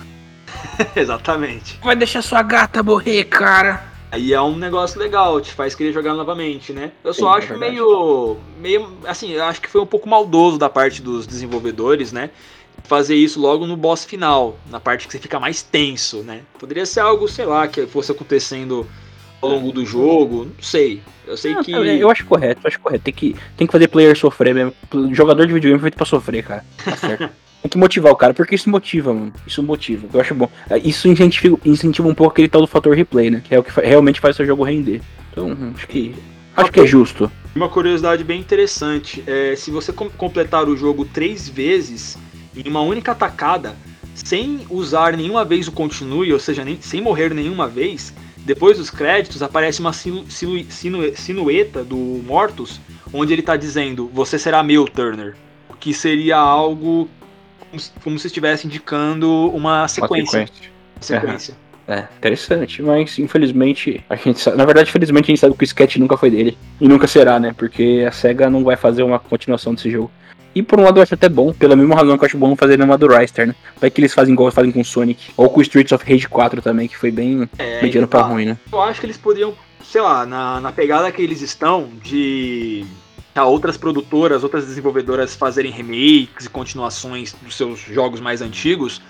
Exatamente. 0.95 1.79
Vai 1.81 1.95
deixar 1.95 2.21
sua 2.21 2.41
gata 2.41 2.83
morrer, 2.83 3.25
cara. 3.25 3.89
Aí 4.11 4.33
é 4.33 4.41
um 4.41 4.55
negócio 4.55 4.99
legal, 4.99 5.39
te 5.39 5.53
faz 5.53 5.75
querer 5.75 5.93
jogar 5.93 6.15
novamente, 6.15 6.73
né? 6.73 6.91
Eu 7.03 7.13
só 7.13 7.19
Sim, 7.19 7.35
é 7.35 7.37
acho 7.37 7.47
verdade. 7.49 7.71
meio. 7.71 8.37
meio. 8.59 8.97
Assim, 9.05 9.31
eu 9.31 9.43
acho 9.43 9.61
que 9.61 9.69
foi 9.69 9.81
um 9.81 9.85
pouco 9.85 10.09
maldoso 10.09 10.57
da 10.57 10.67
parte 10.67 11.01
dos 11.01 11.27
desenvolvedores, 11.27 12.11
né? 12.11 12.31
Fazer 12.85 13.15
isso 13.15 13.39
logo 13.39 13.67
no 13.67 13.77
boss 13.77 14.05
final, 14.05 14.57
na 14.69 14.79
parte 14.79 15.05
que 15.05 15.13
você 15.13 15.19
fica 15.19 15.39
mais 15.39 15.61
tenso, 15.61 16.23
né? 16.23 16.41
Poderia 16.57 16.87
ser 16.87 17.01
algo, 17.01 17.27
sei 17.27 17.45
lá, 17.45 17.67
que 17.67 17.85
fosse 17.85 18.11
acontecendo 18.11 18.87
ao 19.41 19.49
longo 19.49 19.71
do 19.71 19.85
jogo, 19.85 20.45
não 20.45 20.51
sei. 20.63 21.01
Eu 21.27 21.37
sei 21.37 21.53
Não, 21.53 21.63
que. 21.63 21.71
Eu 21.71 22.09
acho 22.09 22.25
correto, 22.25 22.61
eu 22.63 22.67
acho 22.67 22.79
correto. 22.79 23.03
Tem 23.03 23.13
que, 23.13 23.35
tem 23.55 23.67
que 23.67 23.71
fazer 23.71 23.87
player 23.87 24.17
sofrer 24.17 24.53
mesmo. 24.53 24.73
Jogador 25.13 25.45
de 25.45 25.53
videogame 25.53 25.79
é 25.79 25.81
feito 25.83 25.95
pra 25.95 26.05
sofrer, 26.05 26.43
cara. 26.43 26.65
Tá 26.83 26.95
certo. 26.95 27.29
tem 27.61 27.69
que 27.69 27.77
motivar 27.77 28.11
o 28.11 28.15
cara, 28.15 28.33
porque 28.33 28.55
isso 28.55 28.69
motiva, 28.69 29.13
mano. 29.13 29.31
Isso 29.45 29.61
motiva. 29.61 30.07
Eu 30.13 30.19
acho 30.21 30.33
bom. 30.33 30.49
Isso 30.83 31.07
incentiva, 31.07 31.57
incentiva 31.65 32.07
um 32.07 32.15
pouco 32.15 32.33
aquele 32.33 32.47
tal 32.47 32.61
do 32.61 32.67
fator 32.67 32.95
replay, 32.95 33.29
né? 33.29 33.41
Que 33.43 33.53
é 33.53 33.59
o 33.59 33.63
que 33.63 33.71
fa- 33.71 33.81
realmente 33.81 34.19
faz 34.19 34.35
o 34.35 34.37
seu 34.37 34.45
jogo 34.45 34.63
render. 34.63 35.01
Então, 35.31 35.55
acho 35.75 35.87
que. 35.87 36.15
Acho 36.57 36.71
que 36.71 36.79
é 36.79 36.85
justo. 36.87 37.31
Uma 37.55 37.69
curiosidade 37.69 38.23
bem 38.23 38.39
interessante 38.39 39.23
é 39.27 39.55
se 39.55 39.69
você 39.71 39.93
com- 39.93 40.09
completar 40.09 40.67
o 40.67 40.75
jogo 40.75 41.05
três 41.05 41.47
vezes 41.47 42.17
em 42.57 42.67
uma 42.67 42.81
única 42.81 43.13
tacada, 43.15 43.75
sem 44.15 44.61
usar 44.69 45.15
nenhuma 45.15 45.45
vez 45.45 45.67
o 45.67 45.71
continue, 45.71 46.33
ou 46.33 46.39
seja, 46.39 46.65
nem- 46.65 46.81
sem 46.81 47.01
morrer 47.01 47.33
nenhuma 47.33 47.67
vez, 47.67 48.13
depois 48.45 48.77
dos 48.77 48.89
créditos 48.89 49.41
aparece 49.43 49.79
uma 49.79 49.93
silu- 49.93 50.25
silu- 50.29 50.65
sinu- 50.69 51.15
sinueta 51.15 51.83
do 51.83 51.95
Mortus, 52.25 52.79
onde 53.13 53.33
ele 53.33 53.41
tá 53.41 53.55
dizendo: 53.55 54.09
Você 54.13 54.37
será 54.39 54.63
meu, 54.63 54.85
Turner. 54.85 55.35
O 55.69 55.73
que 55.75 55.93
seria 55.93 56.37
algo 56.37 57.09
como 57.69 57.79
se, 57.79 57.91
como 58.03 58.19
se 58.19 58.27
estivesse 58.27 58.65
indicando 58.67 59.29
uma 59.49 59.81
Uma 59.81 59.87
sequência. 59.87 60.47
sequência. 60.47 60.71
sequência. 60.99 61.57
É, 61.87 62.07
interessante, 62.19 62.83
mas 62.83 63.17
infelizmente, 63.17 64.03
a 64.07 64.15
gente 64.15 64.39
sabe, 64.39 64.57
na 64.57 64.65
verdade, 64.65 64.89
infelizmente 64.89 65.23
a 65.25 65.27
gente 65.27 65.39
sabe 65.39 65.55
que 65.55 65.63
o 65.63 65.65
sketch 65.65 65.95
nunca 65.97 66.15
foi 66.15 66.29
dele. 66.29 66.55
E 66.79 66.87
nunca 66.87 67.07
será, 67.07 67.39
né? 67.39 67.53
Porque 67.57 68.05
a 68.07 68.11
SEGA 68.11 68.47
não 68.47 68.63
vai 68.63 68.75
fazer 68.75 69.01
uma 69.01 69.17
continuação 69.17 69.73
desse 69.73 69.89
jogo. 69.89 70.11
E 70.53 70.63
por 70.63 70.79
um 70.79 70.83
lado 70.83 70.99
eu 70.99 71.03
acho 71.03 71.13
até 71.13 71.29
bom, 71.29 71.53
pela 71.53 71.75
mesma 71.75 71.95
razão 71.95 72.17
que 72.17 72.23
eu 72.23 72.27
acho 72.27 72.37
bom 72.37 72.55
fazer 72.55 72.81
uma 72.81 72.97
do 72.97 73.07
Ryster, 73.07 73.47
né? 73.47 73.55
Vai 73.79 73.89
que 73.89 74.01
eles 74.01 74.13
fazem 74.13 74.33
igual 74.33 74.51
fazem 74.51 74.71
com 74.71 74.83
Sonic. 74.83 75.31
Ou 75.37 75.49
com 75.49 75.59
o 75.59 75.61
Streets 75.61 75.91
of 75.91 76.03
Rage 76.11 76.27
4 76.27 76.61
também, 76.61 76.87
que 76.87 76.97
foi 76.97 77.11
bem 77.11 77.49
É, 77.57 77.81
mediano 77.81 78.05
então 78.05 78.07
pra 78.07 78.21
tá. 78.21 78.25
ruim, 78.25 78.45
né? 78.45 78.57
Eu 78.71 78.81
acho 78.81 78.99
que 78.99 79.05
eles 79.05 79.17
poderiam, 79.17 79.53
sei 79.83 80.01
lá, 80.01 80.25
na, 80.25 80.59
na 80.59 80.71
pegada 80.71 81.11
que 81.11 81.21
eles 81.21 81.41
estão 81.41 81.89
de 82.03 82.85
a 83.35 83.45
outras 83.45 83.77
produtoras, 83.77 84.43
outras 84.43 84.65
desenvolvedoras 84.65 85.33
fazerem 85.33 85.71
remakes 85.71 86.45
e 86.45 86.49
continuações 86.49 87.33
dos 87.41 87.55
seus 87.55 87.79
jogos 87.79 88.19
mais 88.19 88.41
antigos. 88.41 89.01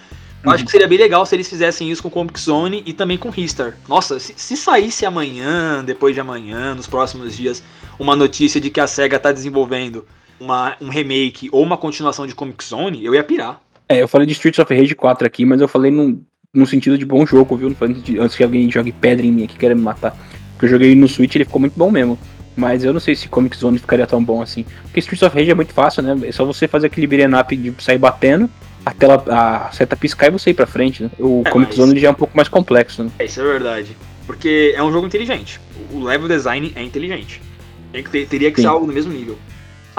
Eu 0.44 0.52
acho 0.52 0.64
que 0.64 0.72
seria 0.72 0.88
bem 0.88 0.98
legal 0.98 1.26
se 1.26 1.36
eles 1.36 1.50
fizessem 1.50 1.92
isso 1.92 2.02
com 2.02 2.10
Comic 2.10 2.40
Zone 2.40 2.82
e 2.86 2.94
também 2.94 3.18
com 3.18 3.30
Ristar. 3.30 3.76
Nossa, 3.88 4.20
se, 4.20 4.34
se 4.38 4.56
saísse 4.56 5.06
amanhã, 5.06 5.84
depois 5.84 6.14
de 6.16 6.22
amanhã, 6.22 6.74
nos 6.74 6.88
próximos 6.88 7.36
dias, 7.36 7.62
uma 7.98 8.16
notícia 8.16 8.62
de 8.62 8.70
que 8.70 8.80
a 8.80 8.88
SEGA 8.88 9.20
tá 9.20 9.34
desenvolvendo 9.34 10.06
uma, 10.40 10.76
um 10.82 10.90
remake 10.90 11.50
ou 11.52 11.64
uma 11.64 11.78
continuação 11.78 12.26
de 12.28 12.34
Comic 12.36 12.64
Zone, 12.64 13.04
eu 13.04 13.14
ia 13.16 13.24
pirar. 13.24 13.62
É, 13.88 14.02
eu 14.02 14.08
falei 14.08 14.28
de 14.28 14.34
Streets 14.34 14.60
of 14.60 14.74
Rage 14.74 14.96
4 14.96 15.26
aqui, 15.26 15.46
mas 15.46 15.62
eu 15.62 15.68
falei 15.68 15.92
num, 15.92 16.22
num 16.54 16.66
sentido 16.66 16.98
de 16.98 17.06
bom 17.06 17.26
jogo, 17.26 17.56
viu? 17.58 17.70
De- 17.70 18.20
antes 18.20 18.36
que 18.36 18.44
alguém 18.44 18.70
jogue 18.72 18.92
pedra 18.92 19.26
em 19.26 19.32
mim 19.32 19.44
aqui 19.44 19.58
querendo 19.58 19.80
me 19.80 19.84
matar. 19.84 20.16
Porque 20.54 20.66
eu 20.66 20.70
joguei 20.70 20.94
no 20.96 21.08
Switch 21.08 21.36
e 21.36 21.38
ele 21.40 21.46
ficou 21.46 21.60
muito 21.60 21.74
bom 21.78 21.90
mesmo. 21.92 22.18
Mas 22.56 22.84
eu 22.84 22.92
não 22.92 23.00
sei 23.00 23.16
se 23.16 23.30
Comic 23.30 23.56
Zone 23.56 23.80
ficaria 23.80 24.06
tão 24.06 24.22
bom 24.24 24.42
assim. 24.42 24.66
Porque 24.84 25.00
Streets 25.00 25.24
of 25.24 25.36
Rage 25.36 25.50
é 25.52 25.56
muito 25.56 25.74
fácil, 25.74 26.04
né? 26.04 26.28
É 26.28 26.32
só 26.32 26.44
você 26.46 26.68
fazer 26.68 26.88
aquele 26.88 27.08
beat'em 27.08 27.62
de 27.62 27.74
sair 27.82 27.98
batendo, 27.98 28.50
a 28.86 28.92
tela, 28.94 29.24
a 29.30 29.72
seta 29.72 29.96
piscar 29.96 30.28
e 30.28 30.32
você 30.32 30.50
ir 30.50 30.54
pra 30.56 30.66
frente, 30.68 31.04
né? 31.04 31.10
O 31.18 31.42
É, 31.46 31.50
Comic 31.50 31.70
mas- 31.70 31.78
Zone 31.78 32.00
já 32.00 32.10
é 32.10 32.12
um 32.12 32.16
pouco 32.16 32.36
mais 32.36 32.50
complexo, 32.50 33.04
né? 33.04 33.12
É, 33.18 33.26
isso 33.26 33.40
é 33.40 33.44
verdade. 33.44 33.96
Porque 34.28 34.74
é 34.76 34.84
um 34.84 34.92
jogo 34.92 35.08
inteligente. 35.08 35.60
O 35.92 36.04
level 36.04 36.28
design 36.28 36.72
é 36.76 36.84
inteligente. 36.84 37.42
Tem 37.94 38.04
que 38.04 38.10
ter- 38.12 38.28
teria 38.28 38.52
que 38.52 38.58
Sim. 38.58 38.64
ser 38.64 38.68
algo 38.68 38.86
no 38.86 38.94
mesmo 38.94 39.12
nível. 39.14 39.38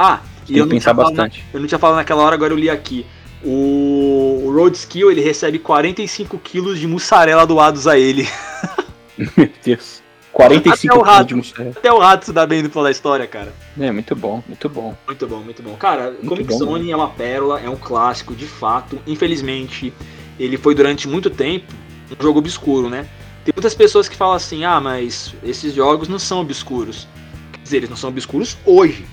Ah, 0.02 0.20
e 0.48 0.56
eu 0.58 0.64
não, 0.66 0.70
tinha 0.78 0.94
falado 0.94 1.14
na- 1.14 1.30
eu 1.52 1.60
não 1.60 1.66
tinha 1.66 1.78
falado 1.78 1.96
naquela 1.96 2.22
hora, 2.22 2.34
agora 2.34 2.52
eu 2.52 2.56
li 2.58 2.70
aqui. 2.70 3.04
O, 3.44 4.42
o 4.46 4.52
Road 4.54 4.76
Skill 4.76 5.10
ele 5.10 5.20
recebe 5.20 5.58
45 5.58 6.38
quilos 6.38 6.78
de 6.78 6.86
mussarela 6.86 7.46
doados 7.46 7.86
a 7.86 7.98
ele. 7.98 8.28
Meu 9.36 9.50
Deus. 9.64 10.02
45 10.32 10.70
Até 10.72 10.86
o 10.86 10.92
quilos 11.02 11.06
rato. 11.08 11.26
de 11.28 11.34
mussarela. 11.34 11.74
Até 11.76 11.92
o 11.92 11.98
rato 11.98 12.24
se 12.26 12.32
dá 12.32 12.46
bem 12.46 12.66
pela 12.68 12.90
história, 12.90 13.26
cara. 13.26 13.52
É, 13.78 13.90
muito 13.90 14.14
bom, 14.14 14.42
muito 14.46 14.68
bom. 14.68 14.96
Muito 15.06 15.26
bom, 15.26 15.38
muito 15.40 15.62
bom. 15.62 15.74
Cara, 15.76 16.10
Muito 16.12 16.28
Comic 16.28 16.48
bom, 16.48 16.58
Zone 16.58 16.90
é 16.90 16.96
uma 16.96 17.08
pérola, 17.10 17.60
é 17.60 17.68
um 17.68 17.76
clássico, 17.76 18.34
de 18.34 18.46
fato. 18.46 18.98
Infelizmente, 19.06 19.92
ele 20.38 20.56
foi 20.56 20.74
durante 20.74 21.08
muito 21.08 21.28
tempo 21.30 21.72
um 22.18 22.22
jogo 22.22 22.38
obscuro, 22.38 22.88
né? 22.88 23.06
Tem 23.44 23.52
muitas 23.54 23.74
pessoas 23.74 24.08
que 24.08 24.16
falam 24.16 24.34
assim, 24.34 24.64
ah, 24.64 24.80
mas 24.80 25.34
esses 25.42 25.74
jogos 25.74 26.08
não 26.08 26.18
são 26.18 26.40
obscuros. 26.40 27.08
Quer 27.52 27.60
dizer, 27.62 27.76
eles 27.78 27.90
não 27.90 27.96
são 27.96 28.10
obscuros 28.10 28.56
hoje. 28.64 29.04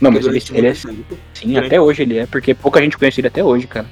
Não, 0.00 0.10
mas 0.10 0.26
ele, 0.26 0.42
ele 0.52 0.66
é 0.66 0.72
tempo. 0.72 1.16
sim, 1.32 1.56
até 1.56 1.80
hoje 1.80 2.02
ele 2.02 2.18
é, 2.18 2.26
porque 2.26 2.54
pouca 2.54 2.80
gente 2.80 2.98
conhece 2.98 3.20
ele 3.20 3.28
até 3.28 3.42
hoje, 3.42 3.66
cara. 3.66 3.86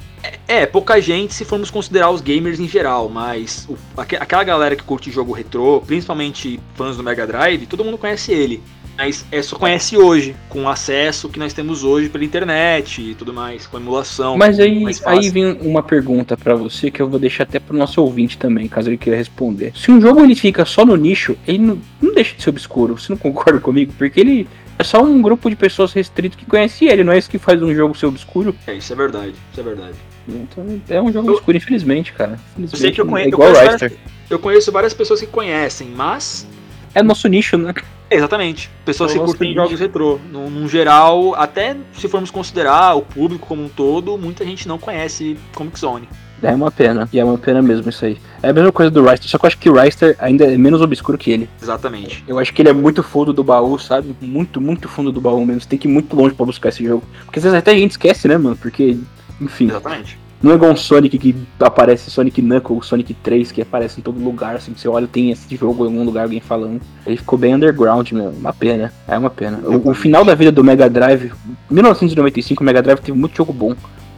É, 0.49 0.65
pouca 0.67 1.01
gente 1.01 1.35
se 1.35 1.45
formos 1.45 1.71
considerar 1.71 2.11
os 2.11 2.21
gamers 2.21 2.59
em 2.61 2.69
geral, 2.69 3.09
mas 3.09 3.67
o- 3.69 3.77
aque- 3.97 4.17
aquela 4.17 4.45
galera 4.45 4.75
que 4.77 4.83
curte 4.83 5.11
jogo 5.11 5.33
retrô, 5.33 5.83
principalmente 5.87 6.59
fãs 6.75 6.97
do 6.97 7.03
Mega 7.03 7.27
Drive, 7.27 7.67
todo 7.67 7.85
mundo 7.85 7.99
conhece 7.99 8.33
ele. 8.33 8.63
Mas 8.97 9.25
é, 9.33 9.43
só 9.43 9.57
conhece 9.57 9.97
hoje, 9.97 10.37
com 10.49 10.63
o 10.65 10.69
acesso 10.69 11.29
que 11.29 11.37
nós 11.37 11.53
temos 11.53 11.83
hoje 11.83 12.09
pela 12.09 12.25
internet 12.25 13.03
e 13.03 13.15
tudo 13.17 13.35
mais, 13.35 13.67
com 13.67 13.77
emulação. 13.77 14.37
Mas 14.37 14.61
aí, 14.61 14.85
aí 15.07 15.31
vem 15.31 15.59
uma 15.63 15.83
pergunta 15.83 16.37
pra 16.37 16.55
você 16.55 16.93
que 16.93 17.03
eu 17.03 17.09
vou 17.09 17.19
deixar 17.19 17.43
até 17.43 17.59
pro 17.59 17.77
nosso 17.77 18.01
ouvinte 18.01 18.39
também, 18.39 18.69
caso 18.69 18.89
ele 18.89 18.97
queira 18.97 19.19
responder. 19.19 19.73
Se 19.75 19.91
um 19.91 20.01
jogo 20.01 20.23
ele 20.23 20.37
fica 20.37 20.65
só 20.65 20.87
no 20.87 20.95
nicho, 20.95 21.37
ele 21.45 21.59
não, 21.59 21.79
não 22.01 22.15
deixa 22.15 22.37
de 22.37 22.43
ser 22.45 22.51
obscuro. 22.51 22.97
Você 22.97 23.11
não 23.11 23.17
concorda 23.17 23.59
comigo? 23.59 23.93
Porque 23.99 24.21
ele 24.21 24.47
é 24.79 24.85
só 24.85 25.03
um 25.03 25.21
grupo 25.23 25.49
de 25.51 25.57
pessoas 25.57 25.93
restrito 25.93 26.37
que 26.37 26.45
conhece 26.47 26.85
ele, 26.87 27.05
não 27.05 27.13
é 27.13 27.19
isso 27.19 27.31
que 27.31 27.39
faz 27.39 27.63
um 27.63 27.75
jogo 27.75 27.97
ser 27.97 28.07
obscuro. 28.07 28.55
É, 28.67 28.75
isso 28.75 28.93
é 28.93 28.97
verdade, 28.97 29.35
isso 29.51 29.61
é 29.61 29.63
verdade. 29.63 29.95
Então 30.29 30.81
é 30.89 31.01
um 31.03 31.13
jogo 31.13 31.29
Eu- 31.29 31.35
obscuro, 31.35 31.57
infelizmente, 31.57 32.13
cara. 32.13 32.39
Eu 32.59 32.69
sei 32.69 32.91
que 32.91 33.01
eu 33.01 33.05
Infelizmente, 33.07 33.11
conheço, 33.11 33.29
é 33.29 33.33
eu 33.35 33.39
conheço, 33.39 33.79
várias, 33.79 33.93
eu 34.31 34.39
conheço 34.39 34.73
várias 34.73 34.95
pessoas 34.95 35.21
que 35.21 35.27
conhecem, 35.27 35.89
mas. 35.89 36.47
É 36.95 37.03
nosso 37.03 37.27
nicho, 37.29 37.57
né? 37.59 37.75
Exatamente. 38.11 38.71
Pessoas 38.85 39.11
É 39.13 39.17
o 39.17 39.21
que 39.21 39.27
curtem 39.27 39.49
nicho. 39.51 39.63
jogos 39.63 39.81
retrô. 39.81 40.21
Num, 40.31 40.49
num 40.49 40.69
geral, 40.69 41.35
até 41.35 41.77
se 41.93 42.07
formos 42.09 42.31
considerar 42.31 42.95
o 42.97 43.03
público 43.03 43.47
como 43.47 43.65
um 43.65 43.69
todo, 43.69 44.17
muita 44.17 44.45
gente 44.45 44.69
não 44.69 44.79
conhece 44.79 45.37
Comic 45.55 45.79
Zone. 45.79 46.09
É 46.43 46.53
uma 46.53 46.71
pena. 46.71 47.09
E 47.13 47.19
é 47.19 47.25
uma 47.25 47.39
pena 47.39 47.63
mesmo 47.63 47.89
isso 47.89 48.05
aí. 48.05 48.19
É 48.43 48.51
a 48.51 48.53
mesma 48.53 48.71
coisa 48.71 48.91
do 48.91 49.03
Ryster, 49.03 49.31
só 49.31 49.39
que 49.39 49.45
eu 49.45 49.49
acho 49.49 49.59
que 49.59 49.71
o 49.71 49.81
Ryster 49.81 50.17
ainda 50.19 50.45
é 50.45 50.57
menos 50.59 50.83
obscuro 50.83 51.17
que 51.17 51.31
ele. 51.31 51.49
Exatamente. 51.63 52.23
Eu 52.29 52.39
acho 52.39 52.53
que 52.53 52.61
ele 52.61 52.69
é 52.69 52.73
muito 52.73 53.03
fundo 53.03 53.33
do 53.33 53.43
baú, 53.43 53.79
sabe? 53.79 54.15
Muito, 54.21 54.61
muito 54.61 54.89
fundo 54.89 55.11
do 55.11 55.21
baú 55.21 55.45
mesmo. 55.45 55.63
Você 55.63 55.69
tem 55.69 55.79
que 55.79 55.89
ir 55.89 55.91
muito 55.91 56.15
longe 56.15 56.35
pra 56.35 56.45
buscar 56.45 56.69
esse 56.69 56.85
jogo. 56.85 57.03
Porque 57.25 57.39
às 57.39 57.45
vezes 57.45 57.59
até 57.59 57.71
a 57.71 57.75
gente 57.75 57.93
esquece, 57.93 58.29
né, 58.29 58.37
mano? 58.37 58.57
Porque, 58.57 58.99
enfim, 59.41 59.69
Exatamente. 59.69 60.19
não 60.43 60.53
é 60.53 60.55
igual 60.57 60.73
um 60.73 60.77
Sonic 60.77 61.17
que 61.17 61.35
aparece 61.59 62.11
Sonic 62.11 62.43
Knuckles, 62.43 62.87
Sonic 62.87 63.15
3, 63.15 63.51
que 63.51 63.63
aparece 63.63 64.01
em 64.01 64.03
todo 64.03 64.23
lugar, 64.23 64.57
assim, 64.57 64.75
você 64.77 64.87
olha, 64.87 65.07
tem 65.07 65.31
esse 65.31 65.57
jogo 65.57 65.85
em 65.85 65.87
algum 65.89 66.05
lugar, 66.05 66.25
alguém 66.25 66.41
falando. 66.41 66.83
Ele 67.07 67.17
ficou 67.17 67.39
bem 67.39 67.55
underground, 67.55 68.13
meu. 68.13 68.29
Uma 68.29 68.53
pena. 68.53 68.93
É 69.09 69.17
uma 69.17 69.31
pena. 69.31 69.59
O, 69.65 69.91
o 69.91 69.95
final 69.95 70.23
da 70.23 70.35
vida 70.35 70.53
do 70.53 70.63
Mega 70.63 70.91
Drive, 70.91 71.33
1995, 71.71 72.63
o 72.63 72.67
Mega 72.67 72.83
Drive 72.83 73.01
teve 73.01 73.17
muito 73.17 73.37
jogo 73.37 73.53
bom. 73.55 73.75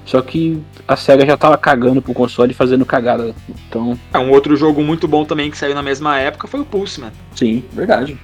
Só 0.06 0.22
que 0.22 0.62
a 0.86 0.96
SEGA 0.96 1.26
já 1.26 1.36
tava 1.36 1.58
cagando 1.58 2.00
pro 2.00 2.14
console 2.14 2.52
e 2.52 2.54
fazendo 2.54 2.86
cagada. 2.86 3.34
Então, 3.68 3.98
É, 4.14 4.18
um 4.18 4.30
outro 4.30 4.56
jogo 4.56 4.80
muito 4.82 5.06
bom 5.08 5.24
também 5.24 5.50
que 5.50 5.58
saiu 5.58 5.74
na 5.74 5.82
mesma 5.82 6.18
época 6.18 6.46
foi 6.46 6.60
o 6.60 6.64
Pulseman. 6.64 7.10
sim, 7.34 7.64
verdade. 7.72 8.16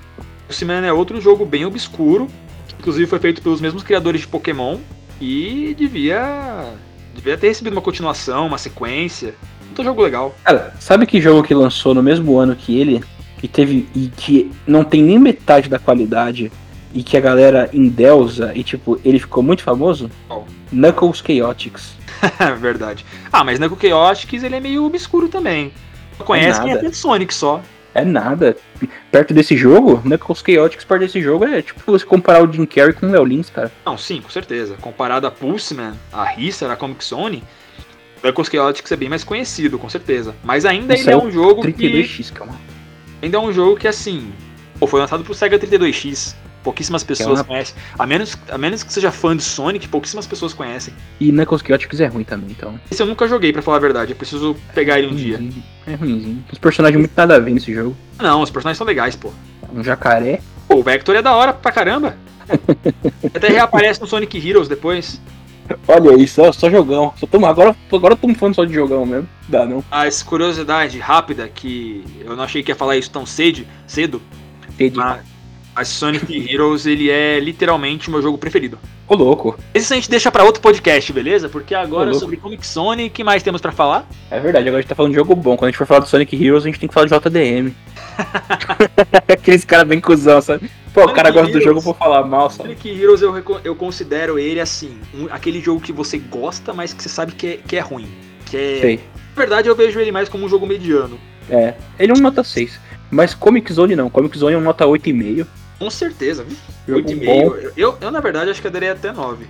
Pulseman 0.46 0.86
é 0.86 0.92
outro 0.92 1.20
jogo 1.20 1.44
bem 1.44 1.64
obscuro, 1.66 2.28
que 2.68 2.74
inclusive 2.78 3.06
foi 3.06 3.18
feito 3.18 3.42
pelos 3.42 3.60
mesmos 3.60 3.82
criadores 3.82 4.20
de 4.22 4.28
Pokémon 4.28 4.78
e 5.20 5.74
devia 5.76 6.72
devia 7.14 7.36
ter 7.36 7.48
recebido 7.48 7.72
uma 7.74 7.82
continuação, 7.82 8.46
uma 8.46 8.58
sequência. 8.58 9.34
Outro 9.68 9.84
jogo 9.84 10.02
legal. 10.02 10.34
Cara, 10.44 10.72
sabe 10.78 11.04
que 11.06 11.20
jogo 11.20 11.42
que 11.42 11.54
lançou 11.54 11.94
no 11.94 12.02
mesmo 12.02 12.38
ano 12.38 12.54
que 12.54 12.78
ele 12.78 13.02
e 13.42 13.48
teve 13.48 13.88
e 13.94 14.08
que 14.16 14.50
não 14.66 14.84
tem 14.84 15.02
nem 15.02 15.18
metade 15.18 15.68
da 15.68 15.78
qualidade 15.78 16.52
e 16.94 17.02
que 17.02 17.16
a 17.16 17.20
galera 17.20 17.68
endeusa 17.72 18.52
e 18.54 18.62
tipo, 18.62 19.00
ele 19.04 19.18
ficou 19.18 19.42
muito 19.42 19.62
famoso? 19.62 20.10
Qual? 20.28 20.46
Knuckles 20.72 21.22
Chaotix. 21.24 21.94
Verdade. 22.58 23.04
Ah, 23.32 23.44
mas 23.44 23.58
Knuckle 23.58 23.90
Chaotix 23.90 24.42
ele 24.42 24.56
é 24.56 24.60
meio 24.60 24.84
obscuro 24.84 25.28
também. 25.28 25.72
Só 26.16 26.24
conhece 26.24 26.60
quem 26.60 26.72
é 26.72 26.78
fã 26.78 26.90
de 26.90 26.96
Sonic 26.96 27.34
só. 27.34 27.60
É 27.94 28.04
nada. 28.04 28.56
Perto 29.10 29.34
desse 29.34 29.56
jogo, 29.56 30.00
Knuckles 30.02 30.42
Chaotix 30.44 30.84
perto 30.84 31.02
desse 31.02 31.20
jogo 31.20 31.44
é 31.44 31.60
tipo 31.60 31.80
você 31.86 32.06
comparar 32.06 32.42
o 32.42 32.50
Jim 32.50 32.64
Carrey 32.64 32.94
com 32.94 33.06
o 33.06 33.10
Léo 33.10 33.24
Lins, 33.24 33.50
cara. 33.50 33.70
Não, 33.84 33.98
sim, 33.98 34.20
com 34.20 34.30
certeza. 34.30 34.76
Comparado 34.80 35.26
a 35.26 35.30
Pulseman, 35.30 35.92
a 36.10 36.24
Risser, 36.24 36.70
a 36.70 36.76
Comic 36.76 37.04
Zone, 37.04 37.44
Knuckles 38.22 38.48
Chaotix 38.48 38.90
é 38.90 38.96
bem 38.96 39.08
mais 39.08 39.24
conhecido, 39.24 39.78
com 39.78 39.88
certeza. 39.88 40.34
Mas 40.42 40.64
ainda, 40.64 40.94
ainda 40.94 41.10
é 41.10 41.16
um 41.16 41.30
jogo 41.30 41.62
32X, 41.62 42.28
que... 42.28 42.32
calma. 42.32 42.58
Ainda 43.20 43.36
é 43.36 43.40
um 43.40 43.52
jogo 43.52 43.76
que, 43.76 43.86
assim... 43.86 44.32
Pô, 44.78 44.86
foi 44.86 45.00
lançado 45.00 45.22
pro 45.22 45.34
Sega 45.34 45.58
32X. 45.58 46.34
Pouquíssimas 46.62 47.02
pessoas 47.02 47.38
é 47.38 47.42
uma... 47.42 47.44
conhecem. 47.44 47.74
A 47.98 48.06
menos, 48.06 48.38
a 48.48 48.56
menos 48.56 48.82
que 48.82 48.92
seja 48.92 49.10
fã 49.10 49.36
de 49.36 49.42
Sonic, 49.42 49.88
pouquíssimas 49.88 50.26
pessoas 50.26 50.54
conhecem. 50.54 50.94
E 51.18 51.32
Knuckles 51.32 51.62
Chaotix 51.66 52.00
é 52.00 52.06
ruim 52.06 52.24
também, 52.24 52.50
então. 52.50 52.78
Esse 52.90 53.02
eu 53.02 53.06
nunca 53.06 53.26
joguei, 53.26 53.52
pra 53.52 53.62
falar 53.62 53.78
a 53.78 53.80
verdade. 53.80 54.12
Eu 54.12 54.16
preciso 54.16 54.56
pegar 54.74 54.98
ele 54.98 55.08
um 55.08 55.14
dia. 55.14 55.40
É 55.86 55.94
ruimzinho. 55.94 56.44
Os 56.52 56.58
personagens 56.58 56.98
muito 56.98 57.12
nada 57.16 57.36
a 57.36 57.38
ver 57.40 57.52
nesse 57.52 57.72
jogo. 57.72 57.96
Não, 58.18 58.42
os 58.42 58.50
personagens 58.50 58.78
são 58.78 58.86
legais, 58.86 59.16
pô. 59.16 59.32
Um 59.74 59.82
jacaré. 59.82 60.40
Pô, 60.68 60.76
o 60.76 60.82
Vector 60.82 61.16
é 61.16 61.22
da 61.22 61.34
hora 61.34 61.52
pra 61.52 61.72
caramba. 61.72 62.16
Até 63.34 63.48
reaparece 63.48 64.00
no 64.00 64.06
Sonic 64.06 64.36
Heroes 64.38 64.68
depois. 64.68 65.20
Olha 65.88 66.10
aí, 66.10 66.28
só, 66.28 66.52
só 66.52 66.70
jogão. 66.70 67.12
Só 67.16 67.26
tamo, 67.26 67.46
agora, 67.46 67.74
agora 67.92 68.14
estamos 68.14 68.38
falando 68.38 68.54
só 68.54 68.64
de 68.64 68.74
jogão 68.74 69.06
mesmo. 69.06 69.28
Dá 69.48 69.64
não. 69.64 69.82
As 69.90 70.22
curiosidade 70.22 70.98
rápida, 70.98 71.48
que 71.48 72.04
eu 72.20 72.36
não 72.36 72.44
achei 72.44 72.62
que 72.62 72.70
ia 72.70 72.76
falar 72.76 72.96
isso 72.96 73.10
tão 73.10 73.24
cedo. 73.24 73.66
cedo 73.86 74.20
cedo. 74.76 74.96
Mas, 74.96 75.20
mas 75.82 75.88
Sonic 75.88 76.48
Heroes, 76.48 76.86
ele 76.86 77.10
é 77.10 77.40
literalmente 77.40 78.08
o 78.08 78.12
meu 78.12 78.22
jogo 78.22 78.38
preferido. 78.38 78.78
Ô, 79.08 79.16
louco. 79.16 79.58
Esse 79.74 79.92
a 79.92 79.96
gente 79.96 80.08
deixa 80.08 80.30
para 80.30 80.44
outro 80.44 80.62
podcast, 80.62 81.12
beleza? 81.12 81.48
Porque 81.48 81.74
agora 81.74 82.14
sobre 82.14 82.36
Comic 82.36 82.64
Sonic, 82.64 83.08
o 83.08 83.10
que 83.10 83.24
mais 83.24 83.42
temos 83.42 83.60
para 83.60 83.72
falar? 83.72 84.08
É 84.30 84.38
verdade, 84.38 84.68
agora 84.68 84.78
a 84.78 84.80
gente 84.80 84.88
tá 84.88 84.94
falando 84.94 85.10
de 85.10 85.18
jogo 85.18 85.34
bom. 85.34 85.56
Quando 85.56 85.64
a 85.64 85.70
gente 85.72 85.78
for 85.78 85.86
falar 85.88 86.00
do 86.00 86.08
Sonic 86.08 86.36
Heroes, 86.36 86.62
a 86.62 86.68
gente 86.68 86.78
tem 86.78 86.88
que 86.88 86.94
falar 86.94 87.06
de 87.06 87.18
JDM. 87.18 87.74
Aqueles 89.26 89.64
caras 89.64 89.88
bem 89.88 90.00
cuzão, 90.00 90.40
sabe? 90.40 90.70
Pô, 90.94 91.00
Sonic 91.00 91.12
o 91.12 91.16
cara 91.16 91.30
gosta 91.32 91.48
Heroes, 91.48 91.64
do 91.64 91.68
jogo, 91.68 91.80
vou 91.80 91.94
falar 91.94 92.24
mal, 92.24 92.48
sabe? 92.48 92.68
Sonic 92.68 92.88
Heroes 92.88 93.22
eu, 93.22 93.60
eu 93.64 93.74
considero 93.74 94.38
ele 94.38 94.60
assim, 94.60 94.96
um, 95.12 95.26
aquele 95.32 95.60
jogo 95.60 95.80
que 95.80 95.92
você 95.92 96.16
gosta, 96.16 96.72
mas 96.72 96.92
que 96.92 97.02
você 97.02 97.08
sabe 97.08 97.32
que 97.32 97.46
é, 97.48 97.56
que 97.56 97.76
é 97.76 97.80
ruim. 97.80 98.06
Que 98.46 98.56
é. 98.56 98.80
Sei. 98.80 99.00
Na 99.34 99.42
verdade, 99.42 99.68
eu 99.68 99.74
vejo 99.74 99.98
ele 99.98 100.12
mais 100.12 100.28
como 100.28 100.46
um 100.46 100.48
jogo 100.48 100.64
mediano. 100.64 101.18
É, 101.50 101.74
ele 101.98 102.12
é 102.12 102.14
um 102.14 102.20
nota 102.20 102.44
6. 102.44 102.78
Mas 103.10 103.34
Comic 103.34 103.70
Zone 103.72 103.96
não, 103.96 104.08
Comic 104.08 104.38
Zone 104.38 104.54
é 104.54 104.58
um 104.58 104.62
nota 104.62 104.86
8,5. 104.86 105.44
Com 105.82 105.90
certeza, 105.90 106.44
viu? 106.44 107.02
8,5. 107.02 107.72
Eu, 107.76 107.96
eu, 108.00 108.10
na 108.12 108.20
verdade, 108.20 108.52
acho 108.52 108.60
que 108.60 108.68
eu 108.68 108.70
daria 108.70 108.92
até 108.92 109.10
9. 109.10 109.46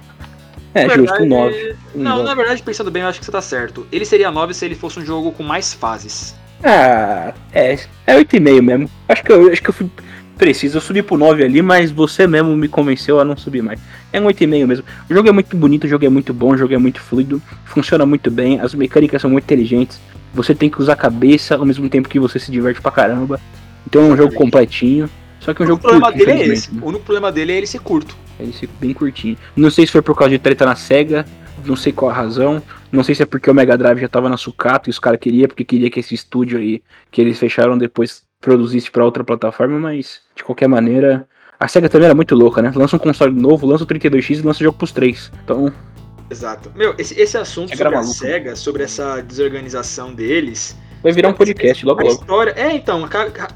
É, 0.73 0.87
na 0.87 0.97
justo, 0.97 1.19
verdade, 1.19 1.29
9. 1.29 1.77
Não, 1.95 2.17
9. 2.17 2.23
na 2.23 2.35
verdade, 2.35 2.63
pensando 2.63 2.91
bem, 2.91 3.03
eu 3.03 3.09
acho 3.11 3.19
que 3.19 3.27
você 3.27 3.31
tá 3.31 3.43
certo. 3.43 3.87
Ele 3.93 4.07
seria 4.07 4.31
9 4.31 4.55
se 4.55 4.65
ele 4.65 4.75
fosse 4.75 4.99
um 4.99 5.05
jogo 5.05 5.31
com 5.33 5.43
mais 5.43 5.75
fases. 5.75 6.35
Ah, 6.65 7.35
é. 7.53 7.75
É 8.07 8.17
8,5 8.17 8.63
mesmo. 8.63 8.91
Acho 9.07 9.23
que 9.23 9.31
eu, 9.31 9.53
acho 9.53 9.63
que 9.63 9.69
eu 9.69 9.75
fui 9.75 9.91
preciso. 10.39 10.79
Eu 10.79 10.81
subi 10.81 11.03
pro 11.03 11.19
9 11.19 11.45
ali, 11.45 11.61
mas 11.61 11.91
você 11.91 12.27
mesmo 12.27 12.57
me 12.57 12.67
convenceu 12.67 13.21
a 13.21 13.27
não 13.27 13.37
subir 13.37 13.63
mais. 13.63 13.79
É 14.11 14.19
um 14.19 14.25
8,5 14.25 14.67
mesmo. 14.67 14.85
O 15.11 15.13
jogo 15.13 15.29
é 15.29 15.33
muito 15.33 15.55
bonito, 15.55 15.85
o 15.85 15.89
jogo 15.89 16.07
é 16.07 16.09
muito 16.09 16.33
bom, 16.33 16.53
o 16.53 16.57
jogo 16.57 16.73
é 16.73 16.79
muito 16.79 16.99
fluido, 16.99 17.43
funciona 17.67 18.07
muito 18.07 18.31
bem, 18.31 18.59
as 18.59 18.73
mecânicas 18.73 19.21
são 19.21 19.31
muito 19.31 19.45
inteligentes. 19.45 20.01
Você 20.33 20.55
tem 20.55 20.71
que 20.71 20.81
usar 20.81 20.95
a 20.95 20.97
cabeça 20.97 21.57
ao 21.57 21.67
mesmo 21.67 21.91
tempo 21.91 22.09
que 22.09 22.19
você 22.19 22.39
se 22.39 22.51
diverte 22.51 22.81
pra 22.81 22.91
caramba. 22.91 23.39
Então 23.87 24.01
é 24.01 24.15
um 24.15 24.17
jogo 24.17 24.33
completinho. 24.33 25.11
Só 25.43 25.53
que 25.53 25.63
é 25.63 25.65
um 25.65 25.67
o 25.67 25.69
jogo 25.71 25.83
problema 25.83 26.13
curto, 26.13 26.25
dele 26.25 26.41
é 26.41 26.47
esse. 26.47 26.73
Né? 26.73 26.81
O 26.83 26.89
único 26.89 27.05
problema 27.05 27.33
dele 27.33 27.53
é 27.53 27.57
ele 27.59 27.67
ser 27.67 27.81
curto. 27.81 28.17
Ele 28.39 28.53
ser 28.53 28.69
bem 28.81 28.95
curtinho. 28.95 29.37
Não 29.57 29.71
sei 29.71 29.87
se 29.87 29.93
foi 29.93 30.01
por 30.01 30.17
causa 30.17 30.31
de 30.31 30.39
treta 30.39 30.65
na 30.65 30.77
SEGA, 30.77 31.27
não 31.65 31.77
sei 31.77 31.93
qual 31.93 32.11
a 32.11 32.15
razão. 32.15 32.63
Não 32.91 33.03
sei 33.03 33.15
se 33.15 33.23
é 33.23 33.27
porque 33.27 33.51
o 33.51 33.55
Mega 33.55 33.77
Drive 33.77 34.01
já 34.01 34.09
tava 34.09 34.29
na 34.29 34.37
sucata 34.37 34.89
e 34.89 34.91
os 34.91 34.99
caras 34.99 35.19
queriam, 35.19 35.49
porque 35.49 35.65
queria 35.65 35.91
que 35.91 35.99
esse 35.99 36.15
estúdio 36.15 36.59
aí, 36.59 36.83
que 37.11 37.21
eles 37.21 37.39
fecharam 37.39 37.77
depois, 37.77 38.23
produzisse 38.41 38.91
para 38.91 39.05
outra 39.05 39.25
plataforma, 39.25 39.79
mas 39.79 40.21
de 40.37 40.45
qualquer 40.45 40.69
maneira. 40.69 41.27
A 41.59 41.69
SEGA 41.69 41.89
também 41.89 42.07
era 42.07 42.15
muito 42.15 42.35
louca, 42.35 42.61
né? 42.63 42.73
Lança 42.75 42.97
um 42.97 42.99
console 42.99 43.33
novo, 43.33 43.67
lança 43.67 43.85
o 43.85 43.87
32X 43.87 44.39
e 44.39 44.43
lança 44.43 44.61
o 44.61 44.65
jogo 44.65 44.79
pros 44.79 44.93
três. 44.93 45.31
Então. 45.45 45.73
Exato. 46.31 46.73
Meu, 46.75 46.95
esse, 46.99 47.21
esse 47.21 47.37
assunto 47.37 47.77
sobre 47.77 47.97
a 47.97 48.03
SEGA, 48.03 48.57
sobre 48.57 48.83
essa 48.85 49.21
desorganização 49.21 50.15
deles. 50.15 50.77
Vai 51.03 51.13
virar 51.13 51.29
um 51.29 51.33
podcast 51.33 51.85
logo 51.85 52.03
logo. 52.03 52.13
História... 52.15 52.55
É, 52.57 52.73
então, 52.73 53.09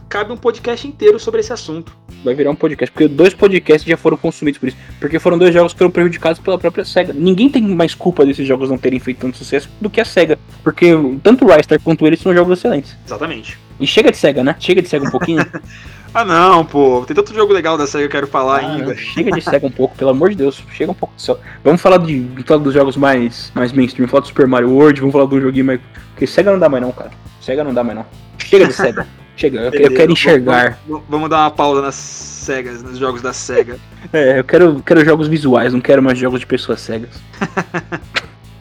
cabe 0.08 0.32
um 0.32 0.36
podcast 0.36 0.86
inteiro 0.86 1.18
sobre 1.18 1.40
esse 1.40 1.52
assunto. 1.52 1.96
Vai 2.24 2.34
virar 2.34 2.50
um 2.50 2.56
podcast, 2.56 2.92
porque 2.92 3.06
dois 3.06 3.34
podcasts 3.34 3.88
já 3.88 3.96
foram 3.96 4.16
consumidos 4.16 4.58
por 4.58 4.68
isso. 4.68 4.76
Porque 4.98 5.18
foram 5.18 5.38
dois 5.38 5.54
jogos 5.54 5.72
que 5.72 5.78
foram 5.78 5.90
prejudicados 5.90 6.40
pela 6.40 6.58
própria 6.58 6.84
SEGA. 6.84 7.12
Ninguém 7.12 7.48
tem 7.48 7.62
mais 7.62 7.94
culpa 7.94 8.26
desses 8.26 8.46
jogos 8.46 8.68
não 8.68 8.78
terem 8.78 8.98
feito 8.98 9.18
tanto 9.18 9.36
sucesso 9.36 9.68
do 9.80 9.88
que 9.88 10.00
a 10.00 10.04
SEGA. 10.04 10.38
Porque 10.64 10.90
tanto 11.22 11.44
o 11.44 11.48
Rystar 11.48 11.80
quanto 11.80 12.06
eles 12.06 12.20
são 12.20 12.34
jogos 12.34 12.58
excelentes. 12.58 12.96
Exatamente. 13.06 13.65
E 13.78 13.86
chega 13.86 14.10
de 14.10 14.16
SEGA, 14.16 14.42
né? 14.42 14.56
Chega 14.58 14.80
de 14.80 14.88
SEGA 14.88 15.06
um 15.06 15.10
pouquinho. 15.10 15.44
ah 16.14 16.24
não, 16.24 16.64
pô. 16.64 17.04
Tem 17.06 17.14
tanto 17.14 17.34
jogo 17.34 17.52
legal 17.52 17.76
da 17.76 17.86
SEGA 17.86 18.00
que 18.00 18.06
eu 18.06 18.20
quero 18.20 18.26
falar 18.26 18.60
ah, 18.60 18.66
ainda. 18.66 18.96
Chega 18.96 19.30
de 19.30 19.40
SEGA 19.40 19.66
um 19.66 19.70
pouco, 19.70 19.96
pelo 19.96 20.10
amor 20.10 20.30
de 20.30 20.36
Deus. 20.36 20.62
Chega 20.72 20.90
um 20.90 20.94
pouco 20.94 21.14
só. 21.16 21.38
Vamos 21.62 21.80
falar 21.80 21.98
de, 21.98 22.26
falar 22.46 22.62
dos 22.62 22.72
jogos 22.72 22.96
mais, 22.96 23.52
mais 23.54 23.72
mainstream. 23.72 24.06
Vamos 24.06 24.10
falar 24.10 24.22
do 24.22 24.28
Super 24.28 24.46
Mario 24.46 24.70
World, 24.70 25.00
vamos 25.00 25.12
falar 25.12 25.26
do 25.26 25.40
joguinho 25.40 25.64
mais. 25.64 25.80
Porque 26.10 26.26
SEGA 26.26 26.50
não 26.50 26.58
dá 26.58 26.68
mais 26.68 26.82
não, 26.82 26.92
cara. 26.92 27.10
SEGA 27.40 27.62
não 27.62 27.74
dá 27.74 27.84
mais 27.84 27.98
não. 27.98 28.06
Chega 28.38 28.66
de 28.66 28.72
SEGA. 28.74 29.06
Chega, 29.36 29.60
eu, 29.60 29.70
eu, 29.70 29.94
quero 29.94 30.10
enxergar. 30.10 30.78
Vamos, 30.88 31.04
vamos, 31.10 31.28
dar 31.28 31.40
uma 31.40 31.50
pausa 31.50 31.82
nas 31.82 31.94
SEGAs, 31.94 32.82
nos 32.82 32.96
jogos 32.96 33.20
da 33.20 33.32
SEGA. 33.32 33.78
É, 34.12 34.38
eu 34.38 34.44
quero, 34.44 34.80
quero 34.86 35.04
jogos 35.04 35.26
visuais, 35.26 35.72
não 35.72 35.80
quero 35.80 36.00
mais 36.00 36.16
jogos 36.16 36.38
de 36.38 36.46
pessoas 36.46 36.80
cegas. 36.80 37.20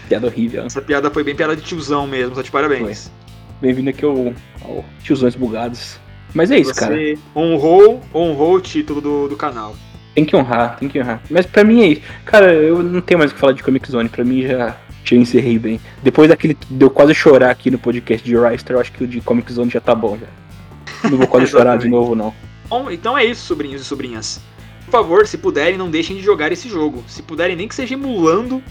piada 0.10 0.26
horrível. 0.26 0.64
Essa 0.64 0.82
piada 0.82 1.12
foi 1.12 1.24
bem 1.24 1.36
piada 1.36 1.56
de 1.56 1.62
tiozão 1.62 2.08
mesmo, 2.08 2.34
só 2.34 2.42
de 2.42 2.50
parabéns. 2.50 3.12
Bem-vindo 3.66 3.90
aqui 3.90 4.06
ao, 4.06 4.32
ao 4.62 4.86
Tiozões 5.02 5.34
Bugados. 5.34 6.00
Mas 6.36 6.52
é 6.52 6.60
isso, 6.60 6.72
Você 6.72 6.80
cara. 6.80 6.96
honrou, 7.36 8.00
honrou 8.14 8.58
o 8.58 8.62
título 8.62 9.02
do, 9.02 9.28
do 9.28 9.36
canal. 9.36 9.76
Tem 10.14 10.24
que 10.24 10.36
honrar, 10.36 10.78
tem 10.78 10.88
que 10.88 11.02
honrar. 11.02 11.20
Mas 11.32 11.48
pra 11.48 11.64
mim 11.64 11.82
é 11.82 11.88
isso. 11.88 12.02
Cara, 12.26 12.54
eu 12.54 12.84
não 12.84 13.02
tenho 13.02 13.18
mais 13.18 13.32
o 13.32 13.34
que 13.34 13.40
falar 13.40 13.54
de 13.54 13.64
Comic 13.64 13.90
Zone. 13.90 14.08
Pra 14.08 14.24
mim 14.24 14.44
já, 14.44 14.78
já 15.04 15.16
encerrei 15.16 15.58
bem. 15.58 15.82
Depois 16.04 16.30
daquele. 16.30 16.56
Deu 16.70 16.92
quase 16.92 17.16
chorar 17.16 17.50
aqui 17.50 17.72
no 17.72 17.80
podcast 17.80 18.24
de 18.24 18.38
Ryster, 18.38 18.76
eu 18.76 18.80
acho 18.82 18.92
que 18.92 19.04
o 19.04 19.08
de 19.08 19.20
Comic 19.20 19.52
Zone 19.52 19.72
já 19.72 19.82
tá 19.82 19.96
bom 19.96 20.16
já. 20.16 21.10
Não 21.10 21.18
vou 21.18 21.26
quase 21.26 21.48
chorar 21.50 21.80
de 21.80 21.90
novo, 21.90 22.14
não. 22.14 22.32
Bom, 22.70 22.92
então 22.92 23.18
é 23.18 23.26
isso, 23.26 23.48
sobrinhos 23.48 23.82
e 23.82 23.84
sobrinhas. 23.84 24.42
Por 24.86 24.92
favor, 24.92 25.26
se 25.26 25.40
puderem, 25.40 25.76
não 25.76 25.90
deixem 25.90 26.16
de 26.16 26.22
jogar 26.22 26.52
esse 26.52 26.70
jogo. 26.70 27.04
Se 27.08 27.24
puderem, 27.24 27.56
nem 27.56 27.68
que 27.68 27.74
seja 27.74 27.96
emulando, 27.96 28.62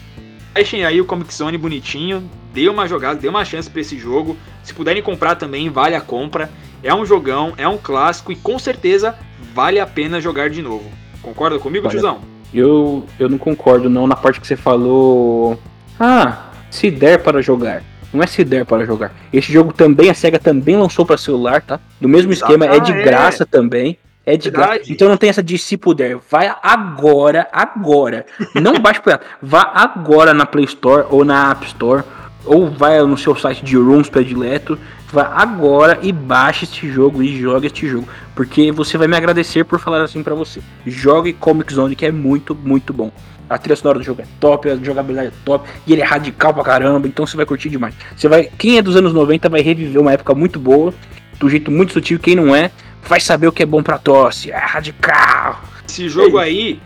deixem 0.55 0.85
aí 0.85 1.01
o 1.01 1.05
Comic 1.05 1.35
Zone 1.35 1.59
bonitinho. 1.59 2.29
Dê 2.53 2.69
uma 2.69 2.87
jogada, 2.87 3.19
dê 3.19 3.29
uma 3.29 3.45
chance 3.45 3.69
para 3.69 3.81
esse 3.81 3.99
jogo. 3.99 4.37
Se 4.63 4.73
puderem 4.73 5.03
comprar 5.03 5.35
também, 5.35 5.69
vale 5.69 5.95
a 5.97 6.01
compra. 6.01 6.49
É 6.83 6.95
um 6.95 7.05
jogão, 7.05 7.53
é 7.57 7.67
um 7.67 7.77
clássico 7.77 8.31
e 8.31 8.37
com 8.37 8.59
certeza 8.59 9.17
vale 9.53 9.81
a 9.81 9.87
pena 9.87 10.21
jogar 10.21 10.49
de 10.49 10.63
novo. 10.63 10.89
Concorda 11.21 11.59
comigo, 11.59 11.85
vale. 11.85 11.99
tiozão? 11.99 12.21
Eu, 12.53 13.05
eu 13.19 13.29
não 13.29 13.37
concordo 13.37 13.91
não 13.91 14.07
na 14.07 14.15
parte 14.15 14.41
que 14.41 14.47
você 14.47 14.55
falou 14.55 15.59
ah, 15.99 16.51
se 16.71 16.91
der 16.91 17.23
para 17.23 17.43
jogar. 17.43 17.83
Não 18.13 18.23
é 18.23 18.27
se 18.29 18.45
der 18.45 18.65
para 18.65 18.87
jogar. 18.87 19.13
Esse 19.33 19.53
jogo 19.53 19.73
também, 19.73 20.09
a 20.09 20.15
SEGA 20.15 20.39
também 20.39 20.77
lançou 20.77 21.05
para 21.05 21.17
celular, 21.17 21.61
tá? 21.63 21.81
No 22.01 22.09
mesmo 22.09 22.31
Exato. 22.31 22.53
esquema, 22.53 22.73
é 22.73 22.79
de 22.79 22.93
ah, 22.93 22.97
é. 22.97 23.03
graça 23.03 23.45
também. 23.45 23.99
É 24.27 24.37
de 24.37 24.51
Verdade. 24.51 24.79
graça. 24.79 24.93
Então 24.93 25.09
não 25.09 25.17
tem 25.17 25.31
essa 25.31 25.43
de 25.43 25.59
se 25.59 25.77
puder. 25.77 26.17
Vai 26.31 26.53
agora, 26.63 27.47
agora. 27.53 28.25
Não 28.55 28.79
baixe 28.81 29.01
pra 29.01 29.21
Vá 29.43 29.71
agora 29.75 30.33
na 30.33 30.47
Play 30.47 30.65
Store 30.65 31.07
ou 31.11 31.25
na 31.25 31.51
App 31.51 31.67
Store. 31.67 32.05
Ou 32.47 32.71
vai 32.71 33.01
no 33.03 33.17
seu 33.17 33.37
site 33.37 33.65
de 33.65 33.77
rooms 33.77 34.09
predileto. 34.09 34.79
Vá 35.13 35.31
agora 35.35 35.99
e 36.03 36.11
baixe 36.11 36.65
este 36.65 36.91
jogo 36.91 37.23
e 37.23 37.41
jogue 37.41 37.67
este 37.67 37.87
jogo. 37.87 38.09
Porque 38.35 38.73
você 38.73 38.99
vai 38.99 39.07
me 39.07 39.17
agradecer 39.17 39.65
por 39.65 39.79
falar 39.79 40.03
assim 40.03 40.23
para 40.23 40.35
você. 40.35 40.61
Jogue 40.87 41.33
Comic 41.35 41.73
Zone, 41.73 41.95
que 41.95 42.07
é 42.07 42.13
muito, 42.13 42.55
muito 42.55 42.93
bom. 42.93 43.13
A 43.49 43.59
trilha 43.59 43.77
sonora 43.77 43.99
do 43.99 44.05
jogo 44.05 44.23
é 44.23 44.27
top, 44.41 44.71
a 44.71 44.77
jogabilidade 44.77 45.29
é 45.29 45.33
top, 45.45 45.69
e 45.87 45.93
ele 45.93 46.01
é 46.01 46.05
radical 46.05 46.55
pra 46.55 46.65
caramba, 46.65 47.07
então 47.07 47.27
você 47.27 47.37
vai 47.37 47.45
curtir 47.45 47.69
demais. 47.69 47.95
Você 48.17 48.27
vai, 48.27 48.49
quem 48.59 48.79
é 48.79 48.83
dos 48.83 48.97
anos 48.97 49.13
90 49.13 49.51
vai 49.51 49.61
reviver 49.61 50.01
uma 50.01 50.15
época 50.15 50.35
muito 50.35 50.59
boa, 50.59 50.95
do 51.39 51.51
jeito 51.51 51.71
muito 51.71 51.93
sutil, 51.93 52.19
quem 52.19 52.35
não 52.35 52.57
é, 52.57 52.71
vai 53.07 53.21
saber 53.21 53.47
o 53.47 53.53
que 53.53 53.63
é 53.63 53.67
bom 53.67 53.83
pra 53.83 53.99
tosse, 53.99 54.51
é 54.51 54.57
radical. 54.57 55.63
Esse 55.89 56.09
jogo 56.09 56.39
aí 56.39 56.81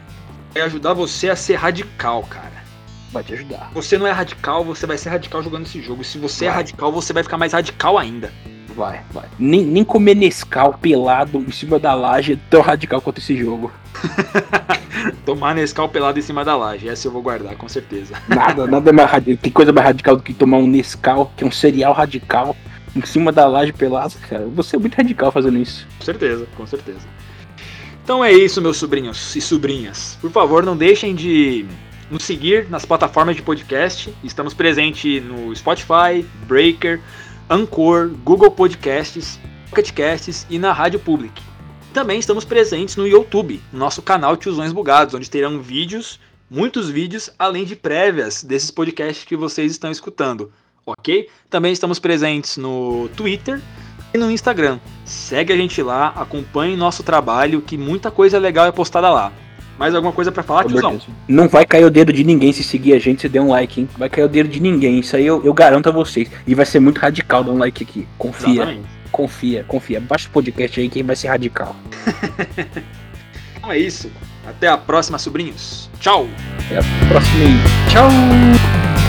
vai 0.53 0.63
ajudar 0.65 0.93
você 0.93 1.31
a 1.31 1.37
ser 1.37 1.55
radical, 1.55 2.23
cara. 2.25 2.59
Vai 3.11 3.23
te 3.23 3.33
ajudar. 3.33 3.71
Você 3.73 3.97
não 3.97 4.07
é 4.07 4.11
radical, 4.11 4.65
você 4.65 4.87
vai 4.87 4.99
ser 4.99 5.09
radical 5.09 5.43
jogando 5.43 5.67
esse 5.67 5.81
jogo. 5.81 6.05
Se 6.05 6.19
você 6.19 6.45
é 6.45 6.49
vai. 6.49 6.55
é 6.55 6.57
radical, 6.59 6.93
você 6.93 7.13
vai 7.13 7.23
ficar 7.23 7.39
mais 7.39 7.53
radical 7.53 7.97
ainda. 7.97 8.31
Vai, 8.77 9.01
vai. 9.11 9.25
Nem, 9.39 9.65
nem 9.65 9.83
comer 9.83 10.15
Nescau 10.15 10.75
pelado 10.75 11.39
em 11.39 11.51
cima 11.51 11.79
da 11.79 11.95
laje 11.95 12.35
é 12.35 12.39
tão 12.51 12.61
radical 12.61 13.01
quanto 13.01 13.19
esse 13.19 13.37
jogo. 13.37 13.73
tomar 15.25 15.55
Nescau 15.55 15.89
pelado 15.89 16.19
em 16.19 16.23
cima 16.23 16.45
da 16.45 16.55
laje. 16.55 16.89
Essa 16.89 17.09
eu 17.09 17.13
vou 17.13 17.23
guardar, 17.23 17.57
com 17.57 17.69
certeza. 17.69 18.15
Nada, 18.29 18.67
nada 18.67 18.93
mais 18.93 19.11
radical. 19.11 19.43
Tem 19.43 19.53
coisa 19.53 19.73
mais 19.73 19.87
radical 19.87 20.17
do 20.17 20.23
que 20.23 20.35
tomar 20.35 20.59
um 20.59 20.67
Nescau, 20.67 21.33
que 21.37 21.43
é 21.43 21.47
um 21.47 21.51
cereal 21.51 21.93
radical, 21.93 22.55
em 22.99 23.07
cima 23.07 23.33
da 23.33 23.47
laje 23.47 23.73
pelado, 23.73 24.15
cara. 24.29 24.47
Você 24.49 24.77
é 24.77 24.79
muito 24.79 24.95
radical 24.95 25.33
fazendo 25.33 25.59
isso. 25.59 25.87
Com 25.99 26.05
certeza, 26.05 26.47
com 26.57 26.67
certeza. 26.67 27.07
Então 28.03 28.25
é 28.25 28.33
isso, 28.33 28.61
meus 28.61 28.77
sobrinhos 28.77 29.37
e 29.37 29.41
sobrinhas. 29.41 30.19
Por 30.21 30.31
favor, 30.31 30.63
não 30.63 30.77
deixem 30.77 31.15
de 31.15 31.67
nos 32.11 32.25
seguir 32.25 32.69
nas 32.71 32.85
plataformas 32.85 33.37
de 33.37 33.43
podcast. 33.43 34.15
Estamos 34.25 34.55
presentes 34.55 35.23
no 35.23 35.55
Spotify, 35.55 36.25
Breaker, 36.47 37.01
Anchor, 37.51 38.11
Google 38.25 38.51
Podcasts. 38.51 39.39
Pocket 39.69 39.93
Casts 39.93 40.47
e 40.49 40.59
na 40.59 40.73
Rádio 40.73 40.99
Public. 40.99 41.43
Também 41.93 42.19
estamos 42.19 42.45
presentes 42.45 42.97
no 42.97 43.07
YouTube, 43.07 43.61
nosso 43.73 44.01
canal 44.01 44.37
Tiozões 44.37 44.73
Bugados, 44.73 45.15
onde 45.15 45.31
terão 45.31 45.61
vídeos, 45.61 46.19
muitos 46.51 46.89
vídeos, 46.89 47.31
além 47.39 47.65
de 47.65 47.77
prévias 47.77 48.43
desses 48.43 48.71
podcasts 48.71 49.25
que 49.25 49.37
vocês 49.37 49.71
estão 49.71 49.91
escutando, 49.91 50.51
ok? 50.91 51.29
Também 51.51 51.73
estamos 51.73 51.99
presentes 51.99 52.57
no 52.57 53.09
Twitter 53.17 53.61
e 54.13 54.19
no 54.19 54.31
Instagram. 54.31 54.79
Segue 55.05 55.53
a 55.53 55.57
gente 55.57 55.83
lá, 55.83 56.09
acompanhe 56.17 56.77
nosso 56.77 57.03
trabalho, 57.03 57.61
que 57.61 57.77
muita 57.77 58.11
coisa 58.11 58.39
legal 58.39 58.67
é 58.67 58.73
postada 58.73 59.11
lá. 59.11 59.33
Mais 59.79 59.95
alguma 59.95 60.13
coisa 60.13 60.33
para 60.33 60.43
falar, 60.43 60.65
tiozão? 60.65 61.01
Não 61.29 61.49
vai 61.49 61.65
cair 61.65 61.85
o 61.85 61.91
dedo 61.91 62.13
de 62.13 62.25
ninguém 62.25 62.53
se 62.53 62.65
seguir 62.65 62.95
a 62.95 62.99
gente, 62.99 63.23
se 63.23 63.29
der 63.29 63.41
um 63.41 63.51
like, 63.51 63.81
hein? 63.81 63.89
Vai 63.97 64.09
cair 64.09 64.25
o 64.25 64.29
dedo 64.29 64.49
de 64.49 64.59
ninguém, 64.59 64.99
isso 64.99 65.15
aí 65.15 65.25
eu, 65.25 65.45
eu 65.45 65.55
garanto 65.55 65.89
a 65.89 65.93
vocês. 65.93 66.29
E 66.47 66.55
vai 66.55 66.67
ser 66.67 66.81
muito 66.81 66.99
radical 66.99 67.45
dar 67.45 67.53
um 67.53 67.59
like 67.59 67.85
aqui, 67.85 68.07
confia. 68.19 68.55
Exatamente. 68.55 68.99
Confia, 69.13 69.65
confia. 69.67 70.01
Baixa 70.01 70.29
o 70.29 70.33
podcast 70.33 70.81
aí 70.81 70.89
que 70.89 71.03
vai 71.03 71.17
ser 71.17 71.29
radical. 71.29 71.77
então 73.57 73.71
é 73.71 73.79
isso. 73.79 74.11
Até 74.47 74.67
a 74.67 74.77
próxima, 74.77 75.19
sobrinhos. 75.19 75.89
Tchau. 76.01 76.29
Até 76.67 76.79
a 76.79 77.09
próxima. 77.09 77.45
Tchau. 77.91 79.08